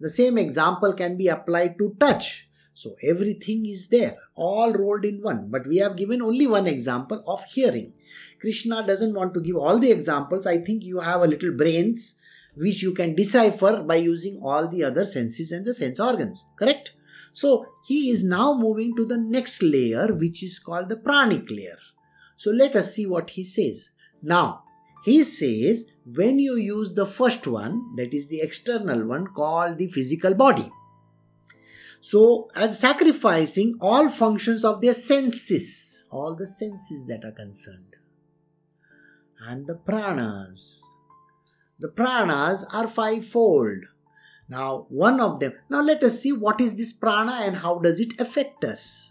The 0.00 0.10
same 0.10 0.38
example 0.38 0.92
can 0.92 1.16
be 1.16 1.28
applied 1.28 1.78
to 1.78 1.96
touch. 1.98 2.48
So 2.74 2.94
everything 3.02 3.66
is 3.66 3.88
there, 3.88 4.16
all 4.36 4.72
rolled 4.72 5.04
in 5.04 5.20
one. 5.20 5.48
But 5.50 5.66
we 5.66 5.78
have 5.78 5.96
given 5.96 6.22
only 6.22 6.46
one 6.46 6.68
example 6.68 7.22
of 7.26 7.44
hearing. 7.44 7.92
Krishna 8.40 8.86
doesn't 8.86 9.14
want 9.14 9.34
to 9.34 9.40
give 9.40 9.56
all 9.56 9.78
the 9.78 9.90
examples. 9.90 10.46
I 10.46 10.58
think 10.58 10.84
you 10.84 11.00
have 11.00 11.22
a 11.22 11.26
little 11.26 11.52
brains 11.52 12.14
which 12.54 12.82
you 12.82 12.92
can 12.92 13.14
decipher 13.14 13.82
by 13.82 13.96
using 13.96 14.40
all 14.42 14.68
the 14.68 14.84
other 14.84 15.04
senses 15.04 15.52
and 15.52 15.66
the 15.66 15.74
sense 15.74 15.98
organs. 15.98 16.46
Correct? 16.56 16.92
So 17.32 17.66
he 17.86 18.10
is 18.10 18.24
now 18.24 18.54
moving 18.56 18.94
to 18.96 19.04
the 19.04 19.18
next 19.18 19.62
layer, 19.62 20.14
which 20.14 20.42
is 20.42 20.58
called 20.58 20.88
the 20.88 20.96
pranic 20.96 21.50
layer. 21.50 21.78
So 22.36 22.50
let 22.50 22.76
us 22.76 22.94
see 22.94 23.06
what 23.06 23.30
he 23.30 23.44
says. 23.44 23.90
Now, 24.22 24.64
he 25.04 25.24
says 25.24 25.84
when 26.04 26.38
you 26.38 26.56
use 26.56 26.94
the 26.94 27.06
first 27.06 27.46
one, 27.46 27.94
that 27.96 28.14
is 28.14 28.28
the 28.28 28.40
external 28.40 29.06
one 29.06 29.26
called 29.28 29.78
the 29.78 29.88
physical 29.88 30.34
body. 30.34 30.70
So, 32.00 32.48
as 32.54 32.78
sacrificing 32.78 33.76
all 33.80 34.08
functions 34.08 34.64
of 34.64 34.80
their 34.80 34.94
senses, 34.94 36.04
all 36.10 36.36
the 36.36 36.46
senses 36.46 37.06
that 37.06 37.24
are 37.24 37.32
concerned, 37.32 37.96
and 39.40 39.66
the 39.66 39.74
pranas. 39.74 40.80
The 41.80 41.88
pranas 41.88 42.64
are 42.72 42.88
fivefold 42.88 43.84
now, 44.48 44.86
one 44.88 45.20
of 45.20 45.40
them. 45.40 45.52
Now, 45.68 45.82
let 45.82 46.02
us 46.02 46.20
see 46.20 46.32
what 46.32 46.60
is 46.60 46.76
this 46.76 46.92
prana 46.92 47.32
and 47.44 47.56
how 47.56 47.78
does 47.78 48.00
it 48.00 48.18
affect 48.18 48.64
us. 48.64 49.07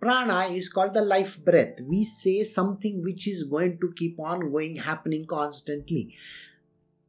Prana 0.00 0.44
is 0.50 0.68
called 0.68 0.94
the 0.94 1.02
life 1.02 1.42
breath. 1.44 1.80
We 1.82 2.04
say 2.04 2.42
something 2.42 3.02
which 3.02 3.26
is 3.26 3.44
going 3.44 3.78
to 3.80 3.92
keep 3.96 4.20
on 4.20 4.52
going, 4.52 4.76
happening 4.76 5.24
constantly. 5.24 6.14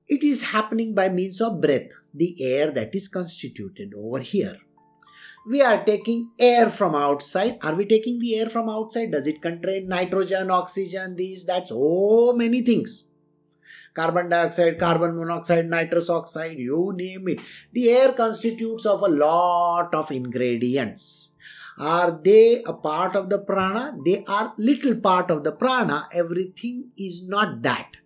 It 0.07 0.23
is 0.23 0.41
happening 0.41 0.95
by 0.95 1.09
means 1.09 1.41
of 1.41 1.59
breath, 1.61 1.91
the 2.13 2.35
air 2.41 2.71
that 2.71 2.95
is 2.95 3.07
constituted 3.07 3.93
over 3.95 4.19
here. 4.19 4.55
We 5.49 5.61
are 5.61 5.83
taking 5.83 6.31
air 6.39 6.69
from 6.69 6.95
outside. 6.95 7.57
Are 7.61 7.75
we 7.75 7.85
taking 7.85 8.19
the 8.19 8.35
air 8.35 8.49
from 8.49 8.69
outside? 8.69 9.11
Does 9.11 9.27
it 9.27 9.41
contain 9.41 9.88
nitrogen, 9.88 10.51
oxygen, 10.51 11.15
these, 11.15 11.45
that, 11.45 11.67
so 11.67 12.33
many 12.35 12.61
things? 12.61 13.07
carbon 13.97 14.29
dioxide, 14.29 14.77
carbon 14.77 15.17
monoxide, 15.17 15.67
nitrous 15.67 16.09
oxide, 16.09 16.59
you 16.59 16.93
name 16.95 17.27
it. 17.29 17.41
The 17.73 17.89
air 17.89 18.11
constitutes 18.13 18.85
of 18.85 19.01
a 19.01 19.07
lot 19.07 19.95
of 19.95 20.11
ingredients. 20.11 21.31
Are 21.80 22.19
they 22.23 22.63
a 22.65 22.73
part 22.73 23.15
of 23.15 23.30
the 23.30 23.39
prana? 23.39 23.95
They 24.03 24.23
are 24.28 24.53
little 24.57 24.95
part 24.95 25.30
of 25.30 25.43
the 25.43 25.51
prana. 25.51 26.07
Everything 26.11 26.89
is 26.97 27.28
not 27.28 27.61
that. 27.61 27.97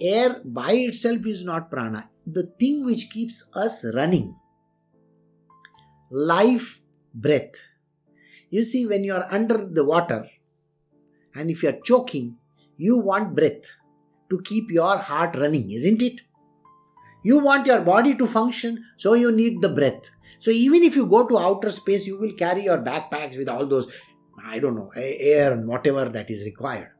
Air 0.00 0.40
by 0.44 0.72
itself 0.72 1.26
is 1.26 1.44
not 1.44 1.70
prana. 1.70 2.08
The 2.26 2.44
thing 2.58 2.84
which 2.84 3.10
keeps 3.10 3.50
us 3.54 3.84
running. 3.94 4.34
Life 6.10 6.80
breath. 7.14 7.54
You 8.50 8.64
see, 8.64 8.86
when 8.86 9.04
you 9.04 9.14
are 9.14 9.26
under 9.30 9.68
the 9.68 9.84
water 9.84 10.26
and 11.34 11.50
if 11.50 11.62
you 11.62 11.68
are 11.68 11.80
choking, 11.84 12.36
you 12.76 12.98
want 12.98 13.34
breath 13.34 13.64
to 14.30 14.40
keep 14.42 14.70
your 14.70 14.96
heart 14.96 15.36
running, 15.36 15.70
isn't 15.70 16.00
it? 16.02 16.22
You 17.22 17.38
want 17.38 17.66
your 17.66 17.80
body 17.80 18.14
to 18.16 18.26
function, 18.26 18.84
so 18.96 19.14
you 19.14 19.30
need 19.32 19.60
the 19.62 19.68
breath. 19.68 20.10
So 20.38 20.50
even 20.50 20.82
if 20.82 20.96
you 20.96 21.06
go 21.06 21.26
to 21.26 21.38
outer 21.38 21.70
space, 21.70 22.06
you 22.06 22.18
will 22.18 22.32
carry 22.32 22.64
your 22.64 22.78
backpacks 22.78 23.36
with 23.36 23.48
all 23.48 23.66
those, 23.66 23.92
I 24.44 24.58
don't 24.58 24.74
know, 24.74 24.90
air 24.96 25.52
and 25.52 25.68
whatever 25.68 26.04
that 26.06 26.30
is 26.30 26.44
required. 26.44 26.90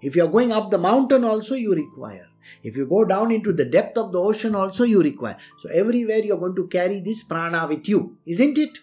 If 0.00 0.16
you 0.16 0.24
are 0.24 0.28
going 0.28 0.50
up 0.50 0.70
the 0.70 0.78
mountain, 0.78 1.22
also 1.22 1.54
you 1.54 1.74
require. 1.74 2.26
If 2.64 2.76
you 2.76 2.86
go 2.86 3.04
down 3.04 3.30
into 3.30 3.52
the 3.52 3.64
depth 3.64 3.96
of 3.96 4.10
the 4.10 4.18
ocean, 4.18 4.56
also 4.56 4.82
you 4.82 5.00
require. 5.00 5.36
So 5.58 5.68
everywhere 5.70 6.18
you 6.18 6.34
are 6.34 6.40
going 6.40 6.56
to 6.56 6.66
carry 6.66 6.98
this 6.98 7.22
prana 7.22 7.68
with 7.68 7.88
you, 7.88 8.16
isn't 8.26 8.58
it? 8.58 8.78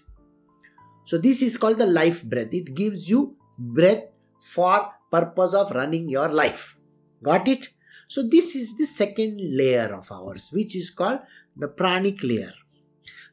So 1.03 1.17
this 1.17 1.41
is 1.41 1.57
called 1.57 1.79
the 1.79 1.85
life 1.85 2.23
breath. 2.23 2.53
It 2.53 2.73
gives 2.73 3.09
you 3.09 3.35
breath 3.57 4.03
for 4.39 4.91
purpose 5.11 5.53
of 5.53 5.71
running 5.71 6.07
your 6.07 6.29
life. 6.29 6.77
Got 7.21 7.49
it? 7.49 7.69
So 8.09 8.23
this 8.23 8.55
is 8.55 8.75
the 8.75 8.87
second 8.87 9.39
layer 9.39 9.93
of 9.93 10.11
ours, 10.11 10.49
which 10.51 10.75
is 10.75 10.89
called 10.89 11.19
the 11.55 11.67
pranic 11.67 12.23
layer. 12.23 12.53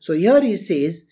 So 0.01 0.13
here 0.13 0.43
he 0.43 0.55
says, 0.55 1.07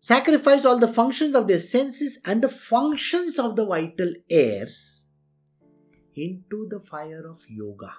sacrifice 0.00 0.64
all 0.64 0.78
the 0.78 0.88
functions 0.88 1.34
of 1.34 1.46
their 1.46 1.58
senses 1.58 2.18
and 2.24 2.40
the 2.40 2.48
functions 2.48 3.38
of 3.38 3.54
the 3.56 3.66
vital 3.66 4.14
airs 4.30 5.04
into 6.14 6.66
the 6.70 6.80
fire 6.80 7.28
of 7.28 7.44
yoga 7.48 7.92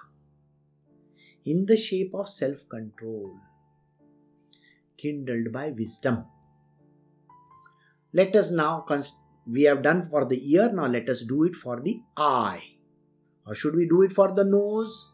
in 1.44 1.66
the 1.66 1.76
shape 1.76 2.10
of 2.12 2.28
self 2.28 2.68
control, 2.68 3.38
kindled 4.98 5.52
by 5.52 5.70
wisdom. 5.70 6.24
Let 8.12 8.34
us 8.34 8.50
now, 8.50 8.84
we 9.46 9.62
have 9.62 9.82
done 9.82 10.02
for 10.02 10.24
the 10.24 10.40
ear, 10.52 10.72
now 10.72 10.86
let 10.86 11.08
us 11.08 11.22
do 11.22 11.44
it 11.44 11.54
for 11.54 11.80
the 11.80 12.00
eye. 12.16 12.75
Or 13.46 13.54
should 13.54 13.76
we 13.76 13.86
do 13.86 14.02
it 14.02 14.12
for 14.12 14.32
the 14.32 14.44
nose? 14.44 15.12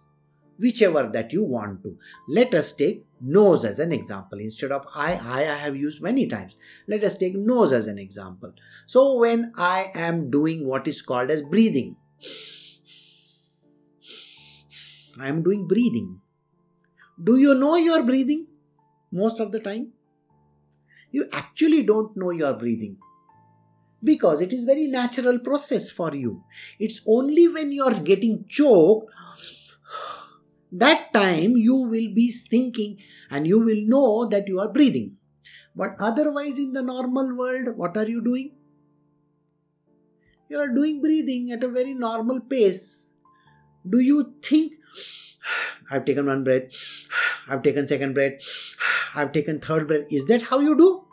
Whichever 0.59 1.09
that 1.13 1.33
you 1.33 1.45
want 1.45 1.83
to. 1.83 1.99
Let 2.29 2.55
us 2.55 2.73
take 2.73 3.05
nose 3.21 3.65
as 3.65 3.79
an 3.79 3.93
example. 3.93 4.39
Instead 4.39 4.71
of 4.71 4.87
I, 4.95 5.15
I, 5.15 5.41
I 5.41 5.57
have 5.57 5.77
used 5.77 6.03
many 6.03 6.27
times. 6.27 6.57
Let 6.87 7.03
us 7.03 7.17
take 7.17 7.35
nose 7.35 7.73
as 7.73 7.87
an 7.87 7.99
example. 7.99 8.53
So 8.87 9.19
when 9.19 9.53
I 9.57 9.87
am 9.95 10.31
doing 10.31 10.67
what 10.67 10.87
is 10.87 11.03
called 11.03 11.31
as 11.31 11.43
breathing, 11.43 11.97
I 15.21 15.29
am 15.29 15.43
doing 15.43 15.67
breathing. 15.67 16.21
Do 17.23 17.39
you 17.39 17.55
know 17.55 17.77
you 17.77 17.93
are 17.93 18.03
breathing 18.03 18.47
most 19.11 19.41
of 19.41 19.53
the 19.53 19.61
time? 19.61 19.93
You 21.11 21.29
actually 21.33 21.83
don't 21.83 22.17
know 22.17 22.31
you 22.31 22.47
are 22.47 22.55
breathing 22.55 22.99
because 24.03 24.41
it 24.41 24.53
is 24.53 24.65
very 24.65 24.87
natural 24.87 25.39
process 25.39 25.91
for 25.91 26.15
you. 26.15 26.45
It's 26.79 27.01
only 27.07 27.49
when 27.49 27.73
you 27.73 27.85
are 27.85 27.95
getting 27.95 28.45
choked 28.49 29.11
that 30.73 31.13
time 31.13 31.57
you 31.57 31.77
will 31.77 32.15
be 32.15 32.31
thinking 32.31 32.97
and 33.31 33.47
you 33.47 33.59
will 33.59 33.83
know 33.87 34.27
that 34.27 34.49
you 34.49 34.59
are 34.59 34.73
breathing. 34.73 35.17
But 35.77 35.97
otherwise, 36.01 36.59
in 36.59 36.73
the 36.73 36.83
normal 36.83 37.37
world, 37.37 37.77
what 37.77 37.97
are 37.97 38.09
you 38.09 38.23
doing? 38.23 38.53
You 40.49 40.59
are 40.59 40.69
doing 40.69 41.01
breathing 41.01 41.51
at 41.53 41.65
a 41.65 41.69
very 41.69 41.95
normal 41.95 42.41
pace. 42.41 43.11
Do 43.89 44.01
you 44.01 44.35
think, 44.43 44.73
I've 45.91 46.05
taken 46.05 46.27
one 46.27 46.45
breath, 46.45 47.07
I've 47.49 47.63
taken 47.63 47.87
second 47.87 48.15
breath, 48.15 48.41
I've 49.15 49.33
taken 49.33 49.61
third 49.61 49.89
breath? 49.89 50.07
Is 50.11 50.27
that 50.27 50.43
how 50.43 50.61
you 50.61 50.77
do? 50.77 51.05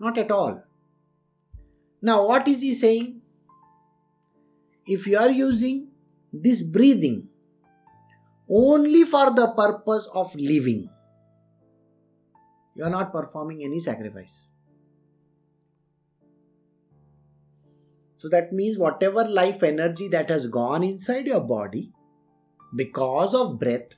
Not 0.00 0.18
at 0.18 0.30
all. 0.30 0.62
Now, 2.00 2.26
what 2.26 2.46
is 2.48 2.62
he 2.62 2.74
saying? 2.74 3.20
If 4.86 5.06
you 5.06 5.18
are 5.18 5.30
using 5.30 5.88
this 6.32 6.62
breathing 6.62 7.28
only 8.48 9.04
for 9.04 9.30
the 9.30 9.52
purpose 9.56 10.08
of 10.14 10.34
living. 10.34 10.88
You 12.74 12.84
are 12.84 12.90
not 12.90 13.12
performing 13.12 13.62
any 13.62 13.80
sacrifice. 13.80 14.48
So 18.16 18.28
that 18.28 18.52
means 18.52 18.78
whatever 18.78 19.24
life 19.24 19.62
energy 19.62 20.08
that 20.08 20.28
has 20.30 20.46
gone 20.46 20.82
inside 20.82 21.26
your 21.26 21.40
body 21.40 21.92
because 22.74 23.34
of 23.34 23.58
breath, 23.58 23.96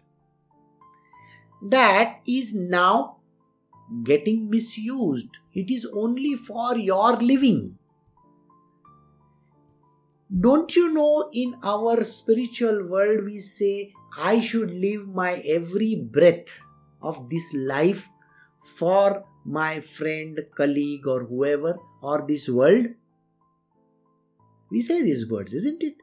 that 1.62 2.20
is 2.26 2.54
now 2.54 3.16
getting 4.04 4.50
misused. 4.50 5.38
It 5.54 5.70
is 5.70 5.88
only 5.94 6.34
for 6.34 6.76
your 6.76 7.16
living. 7.16 7.78
Don't 10.38 10.76
you 10.76 10.92
know 10.92 11.28
in 11.32 11.56
our 11.64 12.04
spiritual 12.04 12.86
world 12.86 13.24
we 13.24 13.40
say 13.40 13.92
I 14.16 14.38
should 14.38 14.70
live 14.70 15.08
my 15.08 15.42
every 15.44 15.96
breath 15.96 16.60
of 17.02 17.28
this 17.28 17.52
life 17.52 18.08
for 18.62 19.24
my 19.44 19.80
friend, 19.80 20.38
colleague, 20.54 21.08
or 21.08 21.24
whoever, 21.24 21.80
or 22.00 22.24
this 22.28 22.48
world? 22.48 22.86
We 24.70 24.82
say 24.82 25.02
these 25.02 25.28
words, 25.28 25.52
isn't 25.52 25.82
it? 25.82 25.96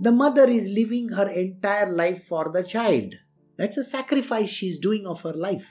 The 0.00 0.10
mother 0.10 0.48
is 0.48 0.66
living 0.66 1.10
her 1.10 1.28
entire 1.28 1.92
life 1.92 2.24
for 2.24 2.50
the 2.50 2.64
child. 2.64 3.14
That's 3.56 3.76
a 3.76 3.84
sacrifice 3.84 4.48
she's 4.48 4.80
doing 4.80 5.06
of 5.06 5.20
her 5.20 5.34
life. 5.34 5.70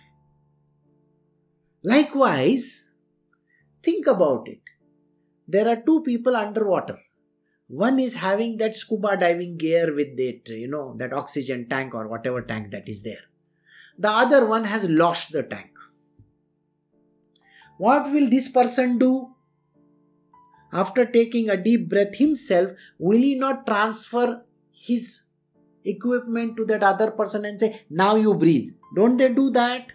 Likewise, 1.84 2.92
think 3.82 4.08
about 4.08 4.48
it. 4.48 4.62
There 5.46 5.68
are 5.68 5.82
two 5.86 6.04
people 6.04 6.38
underwater. 6.38 7.00
One 7.74 7.98
is 7.98 8.16
having 8.16 8.58
that 8.58 8.76
scuba 8.76 9.18
diving 9.18 9.58
gear 9.58 9.96
with 9.96 10.20
it 10.20 10.48
you 10.50 10.68
know, 10.68 10.94
that 10.98 11.12
oxygen 11.12 11.68
tank 11.68 11.96
or 11.96 12.08
whatever 12.08 12.42
tank 12.42 12.70
that 12.70 12.88
is 12.88 13.02
there. 13.02 13.26
The 13.98 14.10
other 14.10 14.46
one 14.46 14.66
has 14.66 14.90
lost 14.90 15.32
the 15.32 15.42
tank. 15.42 15.72
What 17.80 18.12
will 18.12 18.30
this 18.30 18.50
person 18.50 19.00
do? 19.00 19.34
After 20.72 21.06
taking 21.06 21.50
a 21.50 21.58
deep 21.58 21.90
breath 21.90 22.16
himself, 22.16 22.72
will 23.00 23.22
he 23.22 23.36
not 23.36 23.66
transfer 23.66 24.44
his 24.72 25.24
equipment 25.84 26.56
to 26.58 26.66
that 26.66 26.84
other 26.84 27.10
person 27.10 27.44
and 27.44 27.60
say, 27.60 27.82
Now 27.90 28.16
you 28.16 28.36
breathe? 28.36 28.74
Don't 28.96 29.18
they 29.18 29.34
do 29.34 29.50
that? 29.50 29.94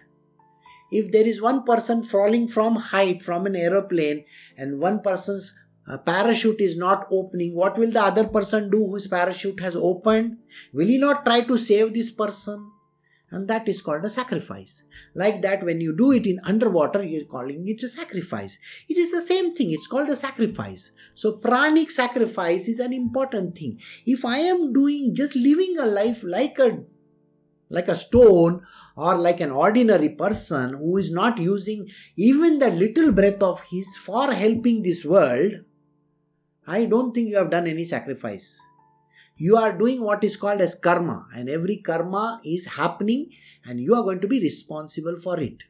If 0.91 1.13
there 1.13 1.25
is 1.25 1.41
one 1.41 1.63
person 1.63 2.03
falling 2.03 2.49
from 2.49 2.75
height 2.75 3.21
from 3.21 3.45
an 3.45 3.55
aeroplane 3.55 4.25
and 4.57 4.81
one 4.81 5.01
person's 5.01 5.57
a 5.89 5.97
parachute 5.97 6.61
is 6.61 6.77
not 6.77 7.07
opening, 7.11 7.55
what 7.55 7.77
will 7.77 7.91
the 7.91 8.01
other 8.01 8.25
person 8.27 8.69
do 8.69 8.85
whose 8.85 9.07
parachute 9.07 9.59
has 9.59 9.75
opened? 9.75 10.37
Will 10.71 10.87
he 10.87 10.99
not 10.99 11.25
try 11.25 11.41
to 11.41 11.57
save 11.57 11.95
this 11.95 12.11
person? 12.11 12.71
And 13.31 13.47
that 13.47 13.67
is 13.67 13.81
called 13.81 14.05
a 14.05 14.09
sacrifice. 14.09 14.83
Like 15.15 15.41
that, 15.41 15.63
when 15.63 15.81
you 15.81 15.95
do 15.95 16.11
it 16.11 16.27
in 16.27 16.39
underwater, 16.43 17.03
you're 17.03 17.25
calling 17.25 17.67
it 17.67 17.81
a 17.81 17.87
sacrifice. 17.87 18.59
It 18.87 18.97
is 18.97 19.11
the 19.11 19.21
same 19.21 19.55
thing, 19.55 19.71
it's 19.71 19.87
called 19.87 20.09
a 20.09 20.15
sacrifice. 20.15 20.91
So, 21.15 21.37
pranic 21.37 21.89
sacrifice 21.89 22.67
is 22.67 22.79
an 22.79 22.93
important 22.93 23.57
thing. 23.57 23.79
If 24.05 24.25
I 24.25 24.39
am 24.39 24.71
doing 24.71 25.13
just 25.15 25.35
living 25.35 25.75
a 25.79 25.85
life 25.85 26.23
like 26.23 26.59
a 26.59 26.83
like 27.71 27.87
a 27.87 27.95
stone 27.95 28.61
or 28.95 29.15
like 29.15 29.41
an 29.41 29.51
ordinary 29.51 30.09
person 30.09 30.73
who 30.73 30.97
is 30.97 31.11
not 31.11 31.37
using 31.37 31.87
even 32.17 32.57
the 32.57 32.69
little 32.71 33.11
breath 33.11 33.43
of 33.43 33.61
his 33.69 33.95
for 33.95 34.33
helping 34.33 34.81
this 34.81 35.05
world 35.05 35.53
I 36.69 36.85
don't 36.85 37.13
think 37.13 37.29
you 37.29 37.37
have 37.37 37.49
done 37.49 37.65
any 37.65 37.83
sacrifice. 37.83 38.61
You 39.35 39.57
are 39.57 39.75
doing 39.75 40.03
what 40.03 40.23
is 40.23 40.37
called 40.37 40.61
as 40.61 40.75
karma, 40.75 41.25
and 41.35 41.49
every 41.49 41.77
karma 41.77 42.39
is 42.45 42.67
happening, 42.67 43.31
and 43.65 43.79
you 43.79 43.95
are 43.95 44.03
going 44.03 44.21
to 44.21 44.27
be 44.27 44.39
responsible 44.39 45.15
for 45.15 45.39
it. 45.39 45.63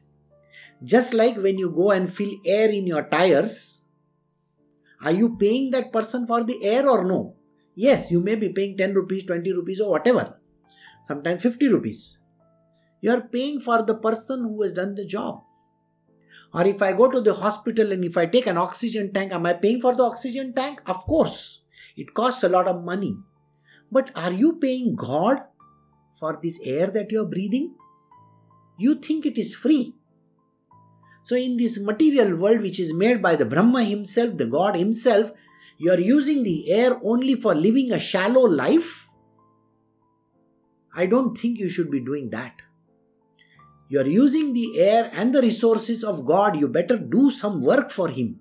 Just 0.84 1.14
like 1.14 1.38
when 1.38 1.56
you 1.56 1.70
go 1.70 1.90
and 1.92 2.12
fill 2.12 2.32
air 2.44 2.68
in 2.68 2.86
your 2.86 3.04
tires, 3.04 3.84
are 5.02 5.12
you 5.12 5.36
paying 5.38 5.70
that 5.70 5.90
person 5.90 6.26
for 6.26 6.44
the 6.44 6.62
air 6.62 6.86
or 6.86 7.04
no? 7.04 7.34
Yes, 7.74 8.10
you 8.10 8.20
may 8.20 8.34
be 8.34 8.50
paying 8.50 8.76
10 8.76 8.92
rupees, 8.92 9.24
20 9.24 9.54
rupees, 9.54 9.80
or 9.80 9.90
whatever, 9.90 10.38
sometimes 11.04 11.40
50 11.42 11.68
rupees. 11.68 12.18
You 13.00 13.12
are 13.12 13.22
paying 13.22 13.58
for 13.58 13.82
the 13.82 13.94
person 13.94 14.40
who 14.40 14.60
has 14.60 14.74
done 14.74 14.96
the 14.96 15.06
job. 15.06 15.44
Or 16.52 16.66
if 16.66 16.82
I 16.82 16.92
go 16.92 17.10
to 17.10 17.20
the 17.20 17.34
hospital 17.34 17.92
and 17.92 18.04
if 18.04 18.16
I 18.16 18.26
take 18.26 18.46
an 18.46 18.56
oxygen 18.56 19.12
tank, 19.12 19.32
am 19.32 19.46
I 19.46 19.52
paying 19.52 19.80
for 19.80 19.94
the 19.94 20.02
oxygen 20.02 20.52
tank? 20.52 20.82
Of 20.86 20.98
course. 21.06 21.62
It 21.96 22.14
costs 22.14 22.42
a 22.42 22.48
lot 22.48 22.66
of 22.66 22.84
money. 22.84 23.16
But 23.92 24.10
are 24.16 24.32
you 24.32 24.56
paying 24.56 24.96
God 24.96 25.42
for 26.18 26.38
this 26.42 26.58
air 26.64 26.88
that 26.88 27.10
you 27.12 27.22
are 27.22 27.28
breathing? 27.28 27.74
You 28.78 28.96
think 28.96 29.26
it 29.26 29.38
is 29.38 29.54
free. 29.54 29.94
So, 31.22 31.36
in 31.36 31.56
this 31.56 31.78
material 31.78 32.36
world, 32.36 32.62
which 32.62 32.80
is 32.80 32.94
made 32.94 33.20
by 33.20 33.36
the 33.36 33.44
Brahma 33.44 33.84
himself, 33.84 34.36
the 34.38 34.46
God 34.46 34.74
himself, 34.74 35.30
you 35.76 35.92
are 35.92 36.00
using 36.00 36.42
the 36.42 36.72
air 36.72 36.98
only 37.04 37.34
for 37.34 37.54
living 37.54 37.92
a 37.92 37.98
shallow 37.98 38.42
life? 38.42 39.08
I 40.94 41.06
don't 41.06 41.36
think 41.36 41.58
you 41.58 41.68
should 41.68 41.90
be 41.90 42.00
doing 42.00 42.30
that. 42.30 42.62
You 43.90 43.98
are 43.98 44.06
using 44.06 44.52
the 44.52 44.78
air 44.78 45.10
and 45.12 45.34
the 45.34 45.42
resources 45.42 46.04
of 46.04 46.24
God. 46.24 46.56
You 46.56 46.68
better 46.68 46.96
do 46.96 47.28
some 47.28 47.60
work 47.60 47.90
for 47.90 48.08
Him. 48.08 48.38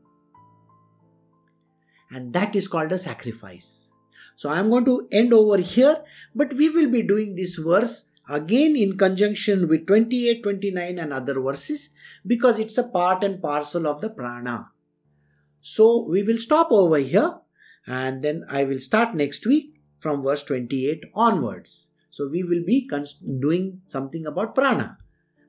And 2.12 2.34
that 2.34 2.56
is 2.56 2.68
called 2.68 2.92
a 2.92 3.00
sacrifice. 3.00 3.92
So 4.36 4.50
I 4.50 4.60
am 4.60 4.70
going 4.70 4.86
to 4.86 5.08
end 5.12 5.34
over 5.34 5.58
here, 5.58 6.04
but 6.36 6.54
we 6.54 6.70
will 6.70 6.88
be 6.88 7.02
doing 7.02 7.34
this 7.34 7.56
verse 7.56 8.12
again 8.30 8.76
in 8.76 8.96
conjunction 8.96 9.68
with 9.68 9.88
28, 9.88 10.44
29, 10.44 11.00
and 11.00 11.12
other 11.12 11.42
verses 11.42 11.90
because 12.28 12.60
it's 12.60 12.78
a 12.78 12.88
part 12.88 13.24
and 13.24 13.42
parcel 13.42 13.88
of 13.88 14.02
the 14.02 14.12
prana. 14.12 14.68
So 15.62 16.08
we 16.08 16.22
will 16.22 16.38
stop 16.38 16.72
over 16.72 16.98
here 16.98 17.40
and 17.88 18.24
then 18.24 18.46
I 18.52 18.66
will 18.66 18.80
start 18.80 19.16
next 19.16 19.48
week 19.48 19.82
from 19.98 20.22
verse 20.22 20.44
28 20.44 21.06
onwards. 21.16 21.92
So 22.12 22.30
we 22.30 22.44
will 22.44 22.64
be 22.64 22.88
doing 23.40 23.82
something 23.88 24.28
about 24.28 24.54
prana 24.54 25.00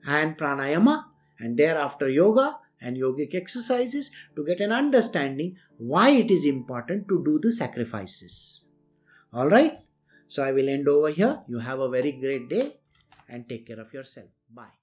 and 0.06 0.36
pranayama 0.36 1.04
and 1.38 1.56
thereafter 1.56 2.08
yoga 2.08 2.58
and 2.80 2.96
yogic 2.96 3.34
exercises 3.34 4.10
to 4.36 4.44
get 4.44 4.60
an 4.60 4.72
understanding 4.72 5.56
why 5.76 6.10
it 6.10 6.30
is 6.30 6.46
important 6.46 7.08
to 7.08 7.22
do 7.24 7.38
the 7.38 7.52
sacrifices. 7.52 8.66
All 9.32 9.48
right? 9.48 9.78
So 10.28 10.42
I 10.42 10.52
will 10.52 10.68
end 10.68 10.88
over 10.88 11.10
here. 11.10 11.42
You 11.48 11.58
have 11.58 11.80
a 11.80 11.88
very 11.88 12.12
great 12.12 12.48
day 12.48 12.78
and 13.28 13.48
take 13.48 13.66
care 13.66 13.80
of 13.80 13.92
yourself. 13.92 14.28
Bye. 14.52 14.79